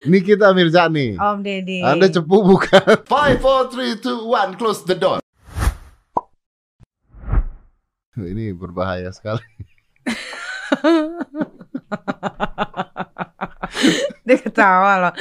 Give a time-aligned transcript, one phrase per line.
[0.00, 1.18] Nikita Mirzani.
[1.18, 1.82] Om Deddy.
[1.82, 3.02] Anda cepu bukan?
[3.10, 5.18] Five, four, three, two, one, close the door.
[8.14, 9.42] Ini berbahaya sekali.
[14.22, 15.14] Dia ketawa loh.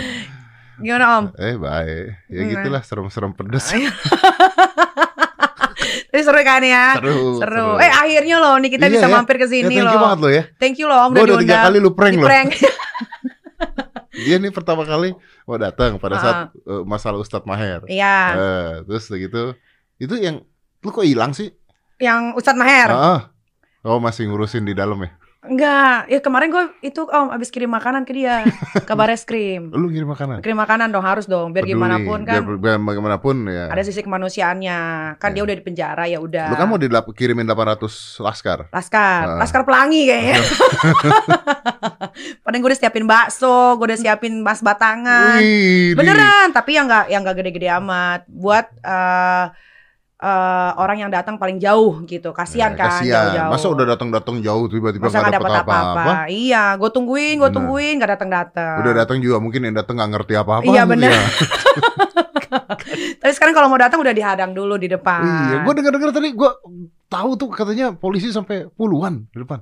[0.82, 1.24] Gimana Om?
[1.36, 2.48] Eh baik, ya Nah.
[2.50, 3.70] gitulah serem-serem pedes.
[6.04, 6.96] Tapi seru kan ya?
[6.96, 7.68] Seru, Seru.
[7.78, 9.12] Eh akhirnya loh nih kita Iya bisa ya.
[9.14, 10.00] mampir ke Ya, sini thank you loh.
[10.02, 10.42] banget lo ya.
[10.56, 11.64] Thank you loh Om Gue udah udah tiga diundang.
[11.66, 12.26] kali lu prank Di loh.
[12.26, 12.50] prank.
[14.12, 15.16] Dia nih pertama kali
[15.48, 17.88] mau datang pada saat eh, masalah Ustadz Maher.
[17.88, 19.56] Iya, Eh, terus gitu,
[19.96, 20.44] itu yang
[20.84, 21.48] lu kok hilang sih?
[21.96, 22.88] yang Ustadz Maher.
[22.90, 23.20] Ah,
[23.86, 25.10] oh masih ngurusin di dalam ya?
[25.42, 28.42] Enggak, ya kemarin gue itu Om abis kirim makanan ke dia
[28.78, 29.68] ke bares krim.
[29.68, 30.38] Lu ngirim makanan?
[30.38, 31.74] Kirim makanan dong harus dong biar Peduli.
[31.74, 33.66] gimana pun kan Biar, biar bagaimanapun ya.
[33.66, 34.78] ada sisi kemanusiaannya.
[35.18, 35.42] Kan dia Ya.
[35.42, 36.46] udah di penjara ya udah.
[36.46, 38.58] Lu kan mau dilap- kirimin 800 laskar.
[38.70, 39.36] Laskar, Ah.
[39.36, 40.34] laskar pelangi kayaknya.
[42.42, 45.38] Padahal gue udah siapin bakso, gue udah siapin mas batangan.
[45.38, 48.20] Wih, Beneran, tapi yang nggak yang nggak gede-gede amat.
[48.28, 49.44] Buat eh
[50.22, 52.30] eh, orang yang datang paling jauh gitu.
[52.30, 53.10] Kasihan kan Eh, Kasian.
[53.12, 53.50] jauh-jauh.
[53.50, 56.12] Masa udah datang-datang jauh tiba-tiba Masa dapet dapat apa-apa?
[56.30, 58.76] Iya, gue tungguin, gue tungguin, nggak datang-datang.
[58.80, 60.64] Udah datang juga mungkin yang datang nggak ngerti apa-apa.
[60.64, 61.10] Iya, gitu bener.
[61.10, 61.22] ya.
[63.22, 65.22] Tapi sekarang kalau mau datang udah dihadang dulu di depan.
[65.22, 66.50] Iya, gue dengar-dengar tadi gue
[67.06, 69.60] tahu tuh katanya polisi sampai puluhan di depan.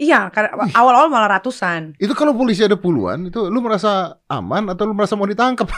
[0.00, 0.32] Iya,
[0.74, 1.94] awal-awal malah ratusan.
[1.94, 5.68] Itu kalau polisi ada puluhan, itu lu merasa aman atau lu merasa mau ditangkap?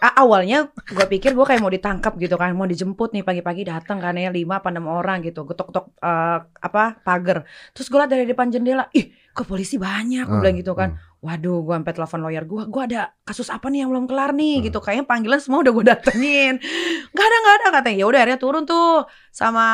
[0.00, 4.16] Awalnya gue pikir gue kayak mau ditangkap gitu kan, mau dijemput nih pagi-pagi datang kan
[4.16, 7.44] ya lima apa enam orang gitu, getok-getok eh, apa pagar.
[7.72, 10.96] Terus gue liat dari depan jendela, ih kok polisi banyak, gue Hmm, bilang gitu kan.
[11.20, 14.64] Waduh, gue sampai telepon lawyer gue, gue ada kasus apa nih yang belum kelar nih
[14.64, 14.80] gitu.
[14.80, 16.54] Kayaknya panggilan semua udah gue datengin.
[17.16, 17.98] Gak ada, gak ada katanya.
[18.00, 19.66] Ya udah akhirnya turun tuh sama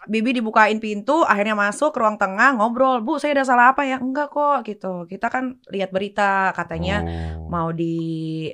[0.00, 3.04] Bibi dibukain pintu, akhirnya masuk ke ruang tengah ngobrol.
[3.04, 4.00] Bu, saya ada salah apa ya?
[4.00, 5.04] Enggak kok gitu.
[5.04, 7.52] Kita kan lihat berita katanya Oh.
[7.52, 8.48] mau di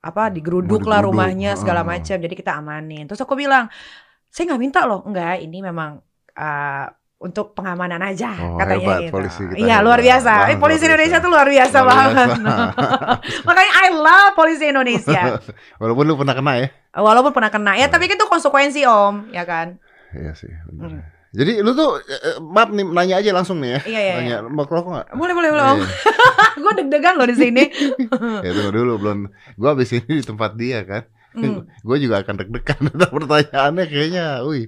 [0.00, 3.68] apa digeruduk Mau lah digeruduk, rumahnya segala macam jadi kita amanin terus aku bilang
[4.26, 6.00] saya nggak minta loh enggak ini memang
[6.32, 6.86] uh,
[7.20, 9.84] untuk pengamanan aja Oh, katanya hebat gitu polisi kita iya hebat.
[9.84, 11.20] luar biasa eh, polisi Indonesia biasa.
[11.20, 12.64] tuh luar biasa Luar banget biasa.
[13.46, 15.22] makanya I love polisi Indonesia
[15.82, 16.68] Walaupun lu pernah kena ya.
[16.92, 19.76] walaupun pernah kena ya tapi itu konsekuensi om ya kan
[20.10, 20.50] Iya sih.
[20.66, 20.90] bener.
[20.90, 21.02] Hmm.
[21.30, 23.80] Jadi lu tuh eh, eh, maaf nih nanya aja langsung nih ya.
[23.86, 24.50] iya iya, Nanya, iya.
[24.50, 25.06] mau rokok nggak?
[25.14, 25.86] boleh boleh boleh Iya.
[26.62, 27.64] gue deg-degan loh di sini
[28.44, 29.18] Ya tunggu dulu belum.
[29.54, 31.06] Gua abis ini di tempat dia kan.
[31.30, 31.62] Hmm.
[31.86, 32.82] Gue juga akan deg-degan.
[32.90, 34.42] Pertanyaannya kayaknya.
[34.42, 34.66] Wih.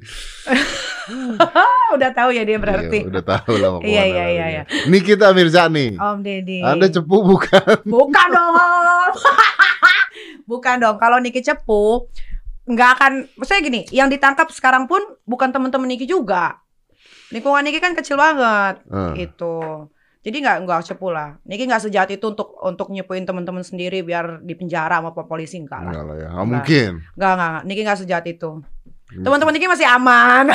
[1.43, 3.69] Ah, udah tahu ya dia berarti Iya, udah tahu lah.
[3.75, 4.65] mau Iya, iya, iya, larinya.
[4.87, 5.99] Nikita Mirzani.
[5.99, 7.83] Om Deddy Anda cepu bukan?
[7.83, 8.55] Bukan dong.
[10.47, 10.97] bukan dong.
[10.97, 12.07] Kalau Niki cepu
[12.65, 16.63] nggak akan maksudnya gini, yang ditangkap sekarang pun bukan teman-teman Niki juga.
[17.31, 19.89] Lingkungan Niki kan kecil banget Eh, itu.
[20.23, 21.35] Jadi nggak nggak cepu lah.
[21.43, 25.81] Niki nggak sejahat itu untuk untuk nyepuin teman-teman sendiri biar di penjara sama polisi enggak
[25.81, 25.91] lah.
[25.91, 26.29] enggak lah ya.
[26.31, 26.91] Nggak mungkin.
[27.17, 27.59] Nggak nggak.
[27.65, 28.51] Niki nggak sejahat itu.
[29.13, 30.47] Teman-teman Niki masih aman.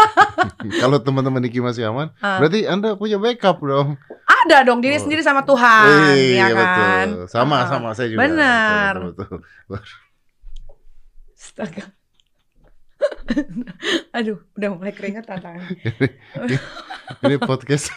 [0.80, 2.38] Kalau teman-teman Niki masih aman, Ah.
[2.38, 3.96] berarti Anda punya backup dong.
[4.24, 5.02] Ada dong diri Oh.
[5.02, 7.06] sendiri sama Tuhan, Iya, ya kan?
[7.10, 7.26] betul.
[7.28, 7.66] Sama Ah.
[7.66, 8.20] sama saya juga.
[8.22, 8.94] Benar.
[9.10, 9.80] Betul, betul.
[11.60, 11.84] Astaga.
[14.16, 15.64] Aduh, udah mulai keringet tantangan.
[17.24, 17.92] Ini podcast.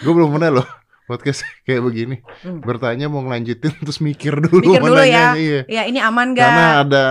[0.00, 0.66] Gue belum pernah loh
[1.04, 2.16] podcast kayak begini.
[2.42, 2.64] Hmm.
[2.64, 4.72] Bertanya mau ngelanjutin terus mikir dulu.
[4.72, 5.36] Mikir dulu ya.
[5.36, 5.60] Iya.
[5.68, 6.84] Ya ini aman Karena gak?
[6.88, 7.04] ada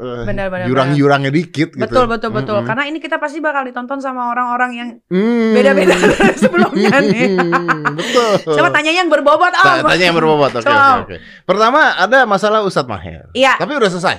[0.00, 1.84] eh, Benar, benar, jurang-jurangnya dikit gitu.
[1.84, 2.56] Betul betul betul.
[2.60, 2.68] Mm-mm.
[2.68, 5.52] Karena ini kita pasti bakal ditonton sama orang-orang yang Hmm.
[5.52, 5.92] beda-beda
[6.42, 7.36] sebelumnya nih.
[7.92, 8.56] Betul.
[8.56, 9.84] Coba tanya yang berbobot om.
[9.84, 10.50] Tanya yang berbobot.
[10.50, 11.04] Oke, Coba.
[11.04, 11.16] oke, oke.
[11.44, 13.28] Pertama ada masalah Ustadz Maher.
[13.36, 14.16] Iya, Tapi udah selesai.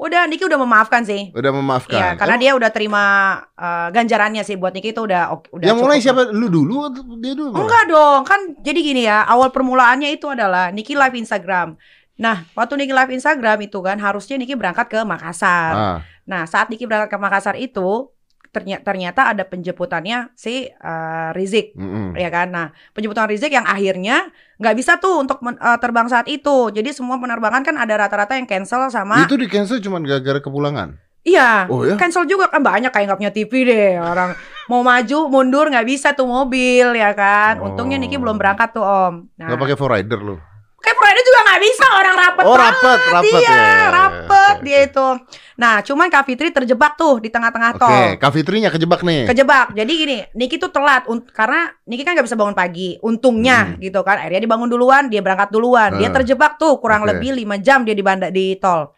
[0.00, 1.28] Udah Niki udah memaafkan sih.
[1.36, 1.92] Udah memaafkan.
[1.92, 3.04] Iya, karena dia udah terima
[3.52, 6.32] eh, ganjarannya sih buat Niki itu udah udah yang mulai siapa?
[6.32, 7.52] Lu dulu atau dia dulu?
[7.52, 11.76] Enggak dong, kan jadi gini ya, awal permulaannya itu adalah Niki live Instagram.
[12.16, 15.72] Nah, waktu Niki live Instagram itu kan harusnya Niki berangkat ke Makassar.
[15.76, 18.08] Ah, Nah, saat Niki berangkat ke Makassar itu
[18.50, 22.14] ternyata, ternyata ada penjemputannya si eh, Rizik, mm-mm.
[22.14, 22.50] ya kan?
[22.50, 26.68] Nah, penjemputan Rizik yang akhirnya nggak bisa tuh untuk men- eh, terbang saat itu.
[26.68, 30.98] Jadi semua penerbangan kan ada rata-rata yang cancel sama Itu di cancel cuma gara-gara kepulangan.
[31.20, 31.68] iya.
[31.68, 31.94] Oh ya?
[31.94, 34.32] Cancel juga kan banyak kayak nggak punya TV deh orang
[34.66, 37.60] mau maju mundur nggak bisa tuh mobil ya kan.
[37.60, 38.24] Untungnya Niki Oh.
[38.24, 39.28] belum berangkat tuh om.
[39.36, 40.36] Nah, Gak pakai for rider lu.
[40.80, 42.64] Kayak provider juga nggak bisa orang rapet Oh, banget.
[42.72, 43.88] rapet, rapet iya, ya.
[43.90, 45.06] rapet Oke, dia itu.
[45.54, 48.06] Nah, cuman Kak Fitri terjebak tuh di tengah-tengah Oke, tol.
[48.16, 49.28] Kak Fitrinya kejebak nih.
[49.28, 49.72] Kejebak.
[49.72, 52.96] Jadi gini, Niki tuh telat karena Niki kan nggak bisa bangun pagi.
[53.00, 54.16] Untungnya gitu kan.
[54.16, 55.96] Akhirnya dibangun duluan, dia berangkat duluan.
[55.96, 56.16] Dia Hmm.
[56.16, 57.12] terjebak tuh kurang Oke.
[57.12, 58.96] lebih 5 jam dia di banda di tol.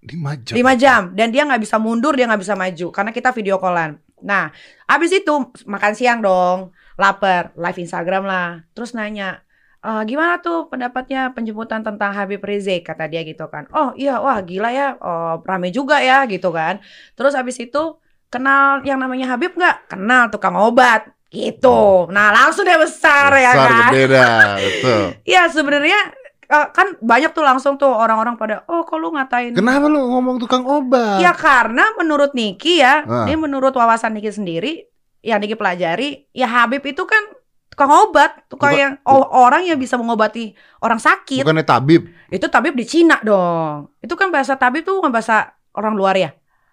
[0.00, 0.54] 5 jam.
[0.56, 4.00] 5 jam dan dia nggak bisa mundur, dia nggak bisa maju karena kita video callan.
[4.20, 4.50] Nah,
[4.84, 5.32] abis itu
[5.64, 8.48] makan siang dong, lapar, live Instagram lah.
[8.72, 9.40] Terus nanya,
[9.80, 13.64] "Eh, gimana tuh pendapatnya penjemputan tentang Habib Rizik kata dia gitu kan.
[13.72, 16.84] Oh iya wah gila ya oh, rame juga ya gitu kan.
[17.14, 17.96] Terus habis itu
[18.28, 19.88] kenal yang namanya Habib nggak?
[19.88, 22.04] Kenal tukang obat gitu.
[22.10, 23.90] Nah langsung dia besar, ya Besar, kan.
[23.90, 25.02] gede dah, betul.
[25.32, 25.98] Iya sebenarnya
[26.44, 30.36] eh, kan banyak tuh langsung tuh orang-orang pada oh kok lu ngatain Kenapa lu ngomong
[30.36, 31.22] tukang obat?
[31.22, 33.24] Ya karena menurut Niki ya, Ah.
[33.24, 34.84] ini menurut wawasan Niki sendiri,
[35.22, 37.22] yang Niki pelajari, ya Habib itu kan
[37.70, 38.92] tukang obat, tukang Bukan- yang
[39.30, 40.52] orang yang bisa mengobati
[40.82, 41.46] orang sakit.
[41.46, 42.10] Bukannya tabib.
[42.28, 43.94] Itu tabib di Cina dong.
[44.02, 46.30] Itu kan bahasa tabib tuh bukan bahasa orang luar ya.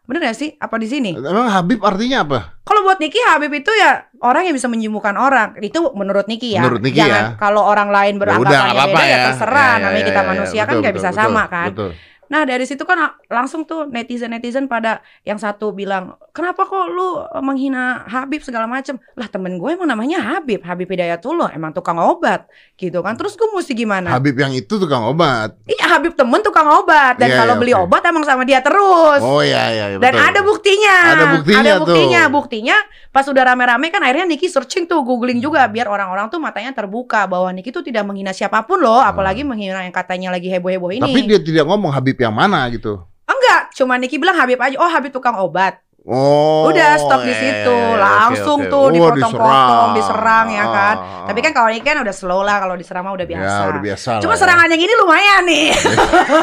[0.08, 0.56] Bener gak sih?
[0.56, 1.12] Apa di sini?
[1.20, 2.56] Emang Habib artinya apa?
[2.64, 5.60] Kalau buat Niki Habib itu ya orang yang bisa menyembuhkan orang.
[5.60, 6.64] Itu menurut Niki ya.
[6.64, 7.36] Menurut Niki Jangan ya.
[7.36, 9.68] kalau orang lain Ya udah, nggak beda ya terserah.
[9.68, 10.30] Ya, Namanya ya, kita ya, ya.
[10.32, 11.68] manusia kan Betul, nggak betul, bisa betul, sama kan.
[11.76, 11.92] Betul.
[12.28, 18.04] Nah dari situ kan langsung tuh netizen-netizen pada yang satu bilang kenapa kok lu menghina
[18.08, 19.00] Habib segala macem?
[19.16, 22.48] Lah temen gue emang namanya Habib Habib Hidayatullah emang tukang obat
[22.78, 25.58] gitu kan terus gue mesti gimana Habib yang itu tukang obat.
[25.66, 27.84] iya Habib temen tukang obat dan Iya, kalau iya, beli oke.
[27.84, 30.24] obat emang sama dia terus Oh iya iya iya, dan betul.
[30.24, 32.32] ada buktinya Ada buktinya ada buktinya tuh.
[32.32, 32.78] buktinya
[33.10, 37.26] pas udah rame-rame kan akhirnya Niki searching tuh googling juga biar orang-orang tuh matanya terbuka
[37.26, 41.02] bahwa Niki tuh tidak menghina siapa pun loh apalagi menghina yang katanya lagi heboh-heboh ini.
[41.02, 43.02] Tapi dia tidak ngomong Habib yang mana gitu.
[43.26, 44.78] Enggak, cuma Niki bilang Habib aja.
[44.78, 45.82] Oh, Habib tukang obat.
[46.08, 46.72] Oh.
[46.72, 47.68] Udah stop di iya, situ.
[47.68, 48.72] iya, iya, oke, Langsung oke.
[48.72, 50.96] tuh Oh, dipotong-potong, diserang ya kan.
[50.96, 51.28] Ah.
[51.28, 53.60] Tapi kan kalau ini kan udah slow lah, kalau diserang mah udah biasa.
[53.60, 54.42] Ya, udah biasa Cuma lah ya.
[54.48, 55.68] serangannya gini lumayan nih.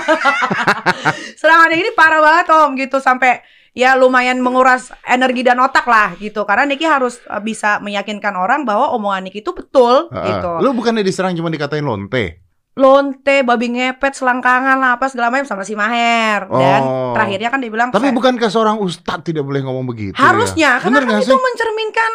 [1.41, 3.41] serangannya gini parah banget Om gitu sampai
[3.73, 6.45] ya lumayan menguras energi dan otak lah gitu.
[6.45, 10.51] Karena Niki harus uh, bisa meyakinkan orang bahwa omongan Niki itu betul Ah, gitu.
[10.61, 12.44] Lu bukannya diserang cuma dikatain lonte?
[12.75, 17.15] Lonte, babi ngepet, selangkangan lah apa segala macam sama si Maher dan Oh.
[17.15, 20.83] terakhirnya kan dia bilang Tapi "Saya- bukankah seorang ustadz tidak boleh ngomong begitu Harusnya, ya?
[20.83, 21.39] karena Bener kan itu sih?
[21.39, 22.13] mencerminkan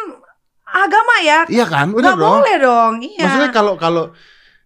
[0.66, 1.38] agama ya.
[1.48, 1.86] Iya kan?
[1.90, 2.34] Nggak dong.
[2.36, 3.24] boleh dong, iya.
[3.24, 4.04] Maksudnya kalau kalau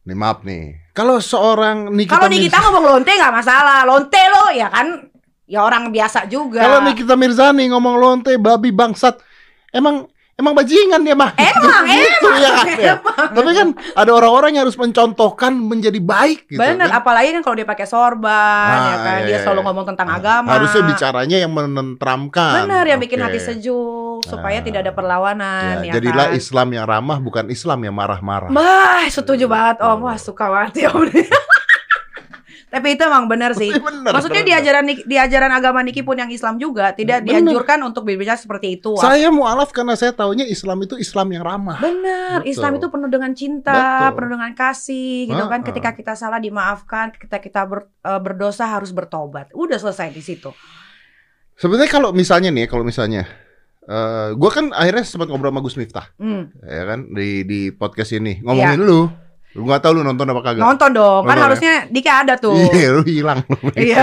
[0.03, 0.83] nih maaf nih.
[0.91, 4.87] Kalau seorang Nikita Kalau Nikita Mirza- ngomong lonte nggak masalah, lonte lo ya kan,
[5.45, 6.59] ya orang biasa juga.
[6.59, 9.23] Kalau Nikita Mirzani ngomong lonte babi bangsat,
[9.71, 11.31] emang emang bajingan dia mah.
[11.35, 12.93] Emang, Gitu, emang, ya kan, ya.
[12.99, 13.27] emang.
[13.33, 16.59] Tapi kan ada orang-orang yang harus mencontohkan menjadi baik gitu.
[16.59, 16.99] Bener, kan.
[16.99, 19.43] apalagi kan kalau dia pakai sorban, Ah, ya kan, iya, dia iya.
[19.43, 20.49] selalu ngomong tentang agama.
[20.51, 22.67] Harusnya bicaranya yang menenteramkan.
[22.67, 24.65] Bener, yang bikin hati sejuk supaya Ah.
[24.65, 26.37] tidak ada perlawanan, Ya, ya, jadilah kan.
[26.37, 28.51] Islam yang ramah bukan Islam yang marah-marah.
[28.51, 29.99] Bah, setuju banget Om.
[30.03, 31.07] Wah, suka banget ya Om.
[32.75, 33.71] Tapi itu emang bener sih.
[33.87, 34.61] Bener, Maksudnya di bener.
[34.67, 37.39] ajaran di ajaran agama Niki pun yang Islam juga tidak Bener.
[37.39, 38.99] dianjurkan untuk berbicara seperti itu.
[38.99, 41.79] Saya mualaf karena saya taunya Islam itu Islam yang ramah.
[41.79, 42.51] Benar, Betul.
[42.51, 44.11] Islam itu penuh dengan cinta, Betul.
[44.19, 45.61] penuh dengan kasih, gitu kan.
[45.61, 49.55] Ah, Ketika kita salah dimaafkan, ketika kita ber- eh, berdosa harus bertobat.
[49.55, 50.51] Udah selesai di situ.
[51.55, 53.23] Sebenarnya kalau misalnya nih, kalau misalnya
[53.85, 56.49] eh gue kan akhirnya sempat ngobrol sama Gus Miftah, Hmm.
[56.59, 59.13] ya kan di di podcast ini ngomongin lu,
[59.55, 60.63] lu nggak tahu lu nonton apa kagak?
[60.63, 61.45] Nonton dong, kan Nonton ya?
[61.47, 62.59] harusnya Dika ada tuh.
[62.75, 63.39] Iya, lu hilang.
[63.79, 64.03] Iya.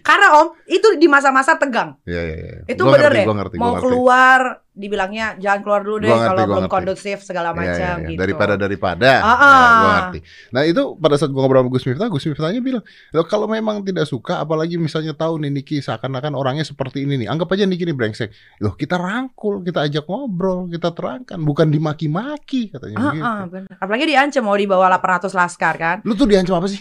[0.00, 1.98] Karena Om, itu di masa-masa tegang.
[2.06, 2.56] Iya, iya, iya.
[2.66, 3.24] Itu Gua bener ngerti, deh.
[3.26, 3.84] gua ngerti, gua Mau ngerti.
[3.84, 4.40] keluar,
[4.80, 6.72] dibilangnya jangan keluar dulu deh kalau belum ngerti.
[6.72, 8.08] kondusif segala Iya, macam iya, iya.
[8.08, 8.18] gitu.
[8.18, 9.70] Daripada daripada, Ah, ya, ah.
[9.76, 10.18] gua ngerti.
[10.50, 12.80] Nah itu pada saat gua ngobrol sama Gus Miftah, Gus Miftahnya bilang,
[13.10, 17.28] "Loh, kalau memang tidak suka, apalagi misalnya tahu nih Niki seakan-akan orangnya seperti ini nih,
[17.28, 18.32] anggap aja Niki ini brengsek.
[18.58, 23.22] Loh kita rangkul, kita ajak ngobrol, kita terangkan, bukan dimaki-maki katanya Ah, begitu.
[23.22, 23.70] ah, bener.
[23.76, 25.96] Apalagi diancam mau dibawa 800 laskar kan.
[26.02, 26.80] Lu tuh diancam apa sih?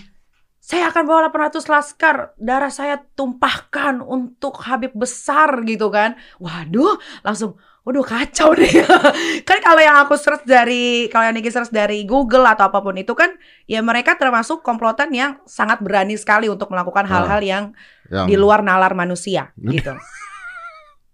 [0.60, 6.14] Saya akan bawa 800 laskar, darah saya tumpahkan untuk Habib besar gitu kan.
[6.38, 8.69] Waduh, langsung Waduh kacau deh.
[9.50, 12.94] kan kalau yang aku search dari kalau yang Niki search dari Google atau apa pun
[12.94, 13.33] itu kan
[13.66, 17.12] ya mereka termasuk komplotan yang sangat berani sekali untuk melakukan Ah.
[17.18, 17.64] hal-hal yang
[18.09, 19.95] Yang di luar nalar manusia gitu.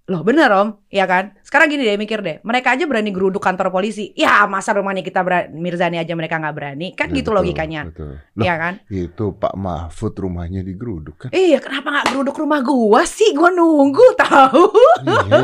[0.06, 1.34] Loh bener om, ya kan?
[1.42, 4.14] Sekarang gini deh mikir deh, mereka aja berani geruduk kantor polisi.
[4.14, 8.22] Ya masa rumahnya kita berani, Mirzani aja mereka nggak berani, kan gitu betul, logikanya, Betul.
[8.38, 8.74] Lah, ya kan?
[8.86, 11.30] itu Pak Mahfud rumahnya digeruduk kan?
[11.34, 13.34] Iya, kenapa nggak geruduk rumah gua sih?
[13.34, 14.66] Gua nunggu tahu.
[15.10, 15.42] iya.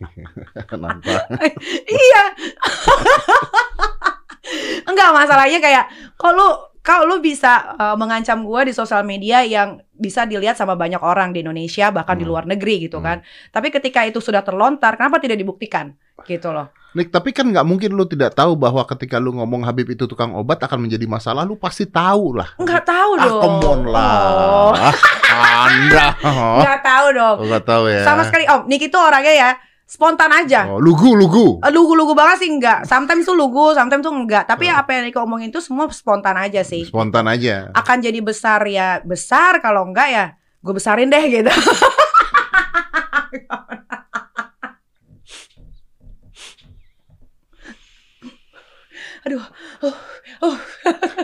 [0.72, 1.28] Kenapa?
[1.84, 2.22] iya.
[4.88, 5.84] Enggak masalahnya kayak
[6.16, 10.98] kalau kalau lu bisa uh, mengancam gua di sosial media yang bisa dilihat sama banyak
[10.98, 12.30] orang di Indonesia bahkan di Hmm.
[12.30, 13.06] luar negeri gitu Hmm.
[13.06, 13.16] kan.
[13.48, 15.94] Tapi ketika itu sudah terlontar, kenapa tidak dibuktikan?
[16.20, 16.74] Gitu loh.
[16.92, 20.34] Nick, tapi kan nggak mungkin lu tidak tahu bahwa ketika lu ngomong Habib itu tukang
[20.34, 22.52] obat akan menjadi masalah, lu pasti tahu lah.
[22.58, 23.40] Enggak tahu Ah, dong.
[23.40, 24.12] come on lah.
[24.12, 24.70] Oh,
[25.64, 26.06] Anda.
[26.58, 27.36] enggak tahu dong.
[27.46, 28.02] Nggak tahu ya.
[28.02, 29.50] Sama sekali Om, Nick itu orangnya ya
[29.92, 30.72] spontan aja.
[30.72, 31.60] Oh, lugu, lugu.
[31.60, 32.88] Eh, Lugu-lugu banget sih enggak.
[32.88, 34.48] Sometimes tuh lugu, sometimes tuh enggak.
[34.48, 36.88] Tapi apa yang Nick omongin itu semua spontan aja sih.
[36.88, 37.68] Spontan aja.
[37.76, 40.24] Akan jadi besar ya besar, kalau enggak ya
[40.64, 41.52] gue besarin deh gitu.
[49.22, 49.44] aduh,
[49.84, 49.96] uh,
[50.48, 50.56] uh.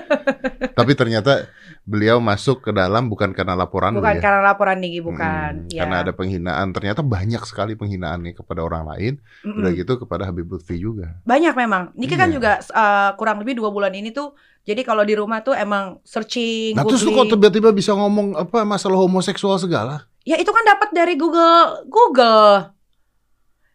[0.79, 1.49] Tapi ternyata
[1.89, 4.21] beliau masuk ke dalam bukan karena laporan bukan ya.
[4.21, 5.65] karena laporan Niki, bukan.
[5.65, 5.89] Hmm, ya.
[5.89, 6.77] Karena ada penghinaan.
[6.77, 9.13] Ternyata banyak sekali penghinaan nih kepada orang lain.
[9.41, 9.57] Mm-mm.
[9.65, 11.17] Udah gitu kepada Habib Lutfi juga.
[11.25, 11.97] Banyak memang.
[11.97, 12.37] Niki kan Iya.
[12.37, 14.37] juga uh, kurang lebih dua bulan ini tuh.
[14.69, 17.33] Jadi kalau di rumah tuh emang searching, Nah terus lu googling.
[17.33, 20.05] kok tiba-tiba bisa ngomong apa masalah homoseksual segala?
[20.29, 22.77] Ya itu kan dapat dari Google, Google.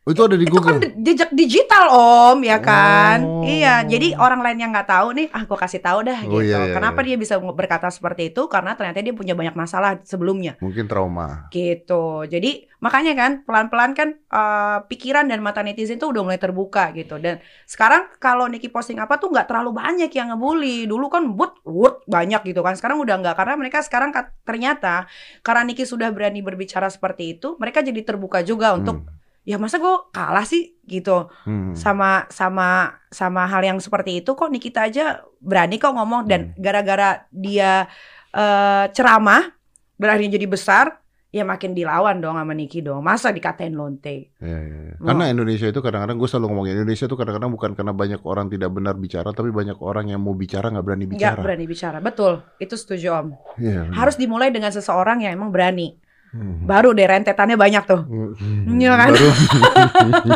[0.04, 0.84] Oh, itu ada di Itu kan Google.
[0.84, 3.24] di- jejak digital om, ya kan?
[3.24, 3.40] Oh.
[3.40, 3.88] Iya.
[3.88, 6.44] Jadi orang lain yang nggak tahu nih, ah gue kasih tahu dah Oh, gitu.
[6.44, 7.08] iya, iya, Kenapa iya.
[7.08, 8.44] dia bisa berkata seperti itu?
[8.46, 10.60] Karena ternyata dia punya banyak masalah sebelumnya.
[10.60, 11.48] Mungkin trauma.
[11.50, 12.28] gitu.
[12.28, 17.16] Jadi makanya kan pelan-pelan kan eh, pikiran dan mata netizen tuh udah mulai terbuka gitu.
[17.16, 20.84] Dan sekarang kalau Niki posting apa tuh nggak terlalu banyak yang ngebully.
[20.84, 22.76] Dulu kan but, but banyak gitu kan.
[22.76, 24.12] Sekarang udah nggak karena mereka sekarang
[24.44, 25.08] ternyata
[25.40, 29.08] karena Niki sudah berani berbicara seperti itu, mereka jadi terbuka juga untuk
[29.44, 31.72] ya masa gue kalah sih gitu Hmm.
[31.72, 31.76] Hmm.
[31.76, 32.68] sama sama
[33.08, 37.88] sama hal yang seperti itu kok Nikita aja berani kok ngomong dan gara-gara dia
[38.30, 39.52] eh, ceramah
[39.94, 44.78] berani jadi besar ya makin dilawan dong sama Niki dong masa dikatain lonte Ya, ya,
[44.86, 44.94] ya.
[45.02, 45.10] Oh.
[45.10, 48.70] Karena Indonesia itu kadang-kadang gue selalu ngomongin Indonesia itu kadang-kadang bukan karena banyak orang tidak
[48.70, 51.42] benar bicara, tapi banyak orang yang mau bicara nggak berani nggak bicara.
[51.42, 53.90] berani bicara betul itu setuju om benar.
[53.92, 55.98] harus dimulai dengan seseorang yang emang berani
[56.34, 56.66] Hmm.
[56.66, 58.74] baru deh rentetannya banyak tuh Hmm.
[58.74, 59.10] Iya kan?
[59.12, 59.30] Baru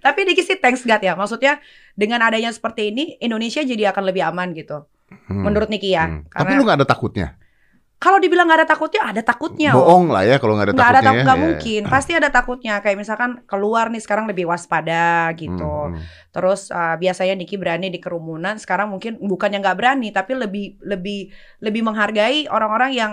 [0.00, 1.58] tapi Niki sih thanks God ya maksudnya
[1.92, 4.84] dengan adanya seperti ini Indonesia jadi akan lebih aman gitu
[5.24, 5.40] Hmm.
[5.42, 6.20] menurut Niki ya Hmm.
[6.26, 7.28] Tapi karena lu nggak ada takutnya?
[7.96, 9.70] kalau dibilang nggak ada takutnya ada takutnya.
[9.72, 11.08] Bohong lah ya kalau nggak ada nggak ada takutnya.
[11.08, 11.42] tak- nggak ya.
[11.42, 16.04] mungkin pasti ada takutnya kayak misalkan keluar nih sekarang lebih waspada gitu Hmm, hmm.
[16.28, 21.32] terus uh, biasanya Niki berani di kerumunan sekarang mungkin bukannya nggak berani tapi lebih lebih
[21.58, 23.12] lebih menghargai orang-orang yang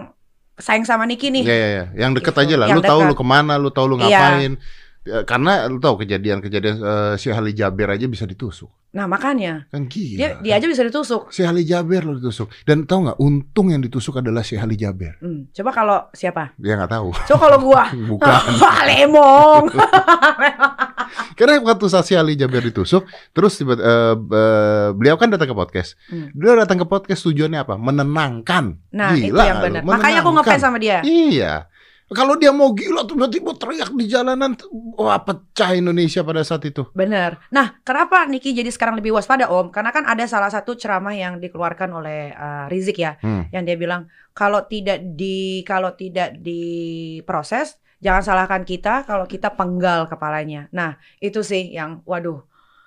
[0.55, 1.83] sayang sama Niki nih Iya, iya, iya.
[1.97, 2.43] Yang deket Gitu.
[2.43, 2.67] aja lah.
[2.67, 3.09] Yang Lu tahu dekat.
[3.09, 4.03] lu ke mana, lu tahu lu Iya.
[4.03, 4.53] ngapain.
[5.01, 8.69] Ya, Karena lu tahu kejadian-kejadian eh, si Ali Jaber aja bisa ditusuk.
[8.91, 10.19] nah makanya Kan gila.
[10.19, 12.51] dia dia aja bisa ditusuk Si Ali Jaber lo ditusuk.
[12.61, 15.15] Dan tahu nggak, untung yang ditusuk adalah si Ali Jaber.
[15.17, 17.09] Hmm, coba kalau siapa Dia nggak tahu.
[17.25, 18.41] coba kalau gua Bukan.
[18.91, 19.63] lemong
[21.37, 25.55] Karena waktu saat si Ali Jaber ditusuk, terus tiba eh, eh, beliau kan datang ke
[25.55, 25.99] podcast.
[26.07, 26.31] Hmm.
[26.31, 27.75] Dia datang ke podcast tujuannya apa?
[27.75, 28.77] Menenangkan.
[28.91, 31.71] nah itu Gila yang nggak benar makanya aku ngefans sama dia Iya.
[32.11, 34.51] Kalau dia mau gila tiba-tiba teriak di jalanan,
[34.99, 36.83] wah pecah Indonesia pada saat itu.
[36.91, 37.39] Bener.
[37.55, 39.71] Nah, kenapa Niki jadi sekarang lebih waspada Om?
[39.71, 43.47] Karena kan ada salah satu ceramah yang dikeluarkan oleh uh, Rizik ya, Hmm.
[43.55, 50.09] yang dia bilang kalau tidak di kalau tidak diproses, jangan salahkan kita kalau kita penggal
[50.09, 50.67] kepalanya.
[50.73, 52.41] Nah, itu sih yang waduh.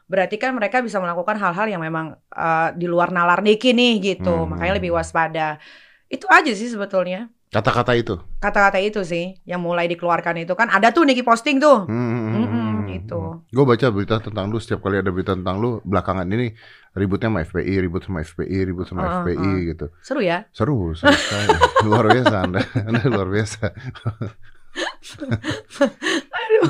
[0.04, 4.44] Berarti kan mereka bisa melakukan hal-hal yang memang uh, di luar nalar Niki nih gitu.
[4.44, 4.52] Hmm.
[4.52, 5.56] Makanya lebih waspada.
[6.12, 7.32] Itu aja sih sebetulnya.
[7.48, 8.18] Kata-kata itu.
[8.42, 11.86] Kata-kata itu sih yang mulai dikeluarkan itu kan ada tuh Niki posting tuh.
[11.86, 13.46] Hmm, Mm-mm, itu.
[13.54, 16.50] Gue baca berita tentang lu setiap kali ada berita tentang lu belakangan ini
[16.98, 19.56] ributnya sama FPI, ribut sama FPI, ribut sama Uh, FPI uh.
[19.70, 19.86] gitu.
[20.02, 20.50] Seru ya?
[20.50, 21.14] Seru, seru
[21.86, 22.60] luar biasa Anda.
[22.74, 23.62] Anda luar biasa.
[26.34, 26.64] Aduh,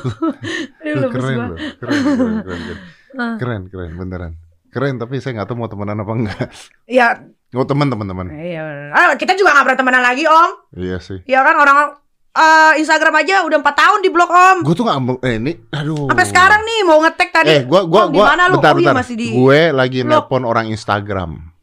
[0.80, 1.58] aduh Lu keren loh.
[1.78, 2.78] Keren, keren, keren, keren.
[3.14, 3.36] Ah.
[3.38, 4.32] Keren, keren, beneran.
[4.68, 6.46] Keren, tapi saya nggak tahu mau temenan apa enggak.
[6.84, 8.26] Ya, Mau teman, teman-teman.
[8.34, 8.60] iya.
[8.60, 8.90] bener.
[8.90, 10.50] Ah, kita juga gak pernah temenan lagi, Om.
[10.74, 11.22] Iya sih.
[11.22, 11.94] Ya kan orang
[12.34, 14.56] eh, Instagram aja udah 4 tahun di blok, Om.
[14.66, 16.10] Gue tuh nggak eh, ini, aduh.
[16.10, 17.48] Sampai sekarang nih mau ngetek tadi.
[17.48, 18.58] Eh, gua, gua, Om, di gua, mana lu?
[18.58, 18.94] bentar, Oh, iya, bentar.
[18.98, 20.10] masih di- Gue lagi Blok.
[20.26, 21.53] nelpon orang Instagram.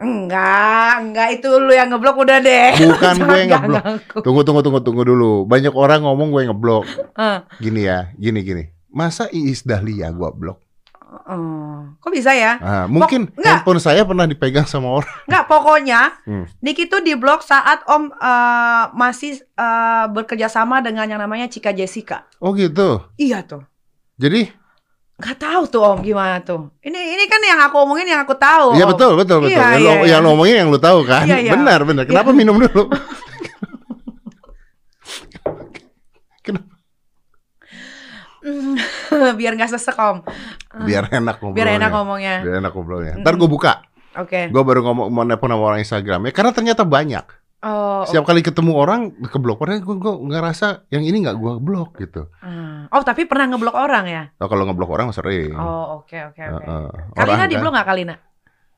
[0.00, 2.72] Enggak, enggak itu lu yang ngeblok udah deh.
[2.88, 3.84] Bukan gue yang ngeblok.
[4.24, 5.44] Tunggu, tunggu, tunggu, tunggu dulu.
[5.44, 6.88] Banyak orang ngomong gue ngeblok.
[7.60, 8.64] Gini ya, gini, gini.
[8.88, 10.58] Masa Iis Dahlia gue blok?
[11.10, 11.90] oh.
[12.00, 12.56] Kok bisa ya?
[12.62, 13.60] Ah, mungkin enggak.
[13.66, 15.14] handphone saya pernah dipegang sama orang.
[15.28, 16.46] Enggak, pokoknya Hmm.
[16.62, 21.74] Niki tuh di blok saat Om eh, masih eh, bekerja sama dengan yang namanya Cika
[21.74, 22.24] Jessica.
[22.40, 23.04] Oh gitu.
[23.18, 23.66] Iya tuh.
[24.20, 24.52] Jadi,
[25.20, 26.72] Gak tahu tuh Om gimana tuh.
[26.80, 28.72] Ini ini kan yang aku omongin yang aku tahu.
[28.72, 29.52] iya betul, betul, betul.
[29.52, 30.16] Iya, yang, iya, lo, iya.
[30.16, 31.28] yang lo ngomongin yang lo tahu kan?
[31.28, 31.52] Iya, iya.
[31.52, 32.08] Benar, benar.
[32.08, 32.88] Kenapa minum dulu?
[36.44, 36.72] Kenapa?
[38.40, 38.80] Mm,
[39.40, 40.24] biar nggak sesek om.
[40.88, 41.56] Biar enak ngobrolnya.
[41.60, 42.36] Biar enak ngomongnya.
[42.40, 43.12] Biar enak ngobrolnya.
[43.20, 43.24] Mm-mm.
[43.28, 43.84] Ntar gue buka.
[44.16, 44.48] Oke.
[44.48, 46.32] Gue baru ngomong mau nelpon sama orang Instagram ya.
[46.32, 47.26] Karena ternyata banyak.
[47.60, 49.60] Oh, Setiap kali ketemu orang ke blok.
[49.60, 52.32] Padahal gue gue ngerasa yang ini nggak gue blok gitu.
[52.40, 52.88] ah.
[52.88, 54.22] oh tapi pernah ngeblok orang ya?
[54.36, 55.52] Oh, kalau ngeblok orang sering.
[55.52, 56.64] Oh oke oke oke.
[56.64, 56.84] Heeh.
[57.12, 58.14] Kalina Orang di kan- blok nggak Kalina?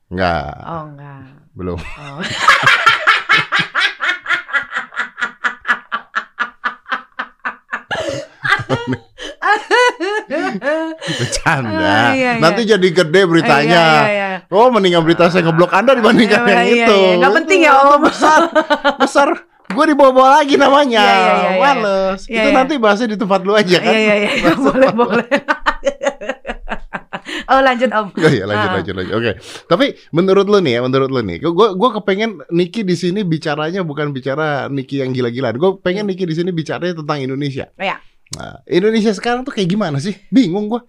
[0.09, 1.21] Nggak, Oh enggak.
[1.53, 1.79] belum.
[1.79, 2.19] Oh.
[11.03, 11.71] Bercanda.
[11.71, 12.41] Ah, iya, iya.
[12.41, 13.83] Nanti jadi gede beritanya.
[14.03, 14.49] Iya, iya, iya.
[14.49, 16.97] Oh, mendingan berita saya ngeblok Anda dibandingkan Iya, yang iya, itu.
[16.97, 17.13] iya.
[17.19, 18.01] Nggak penting ya, Itu Om.
[18.03, 18.41] Besar,
[18.97, 19.29] besar.
[19.73, 21.01] Gue dibawa-bawa lagi namanya.
[21.01, 21.59] Iya, iya, iya, iya.
[21.59, 22.19] Males.
[22.27, 22.55] Iya, itu iya.
[22.55, 23.89] nanti bahasnya di tempat lu aja kan.
[23.89, 25.27] Iya iya iya boleh boleh.
[27.49, 28.07] oh lanjut om.
[28.13, 28.73] Oh iya lanjut Ah.
[28.77, 29.13] lanjut lanjut.
[29.17, 29.31] Oke.
[29.65, 33.81] Tapi menurut lu nih ya, menurut lu nih, gue gue kepengen Niki di sini bicaranya
[33.81, 35.57] bukan bicara Niki yang gila-gilaan.
[35.57, 37.67] Gue pengen Niki di sini bicaranya tentang Indonesia.
[37.75, 37.97] Iya.
[38.33, 40.17] Nah, Indonesia sekarang tuh kayak gimana sih?
[40.29, 40.81] Bingung gue.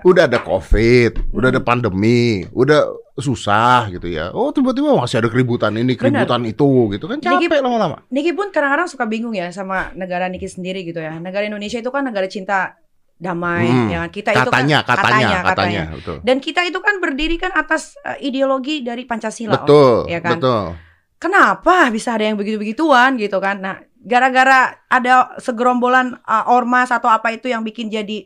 [0.00, 4.32] Udah ada COVID, udah ada pandemi, udah susah gitu ya.
[4.32, 8.00] Oh tiba-tiba masih ada keributan ini, keributan itu gitu kan Niki- capek lama-lama.
[8.08, 11.20] Niki pun kadang-kadang suka bingung ya sama negara Niki sendiri gitu ya.
[11.20, 12.80] Negara Indonesia itu kan negara cinta
[13.20, 13.88] damai, Hmm.
[13.92, 14.00] ya?
[14.08, 16.16] Kita itu kan Katanya, katanya, katanya, betul.
[16.24, 19.60] Dan kita itu kan berdiri kan atas eh, ideologi dari Pancasila.
[19.60, 20.40] Betul, ya kan?
[20.40, 20.64] betul.
[21.20, 23.60] Kenapa bisa ada yang begitu-begituan gitu kan?
[23.60, 28.24] Nah, gara-gara ada segerombolan uh, ormas atau apa itu yang bikin jadi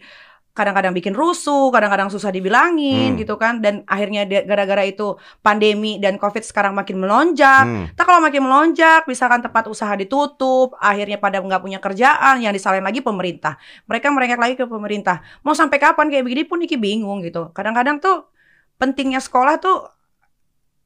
[0.54, 3.18] kadang-kadang bikin rusuh, kadang-kadang susah dibilangin Hmm.
[3.18, 7.66] gitu kan dan akhirnya gara-gara itu pandemi dan Covid sekarang makin melonjak.
[7.66, 7.90] Hmm.
[7.90, 12.86] Kita kalau makin melonjak, misalkan tempat usaha ditutup, akhirnya pada nggak punya kerjaan, yang disalahin
[12.86, 13.58] lagi pemerintah.
[13.90, 15.26] Mereka mereka lagi ke pemerintah.
[15.42, 17.50] Mau sampai kapan kayak begini pun Niki bingung gitu.
[17.50, 18.30] Kadang-kadang tuh
[18.78, 19.90] pentingnya sekolah tuh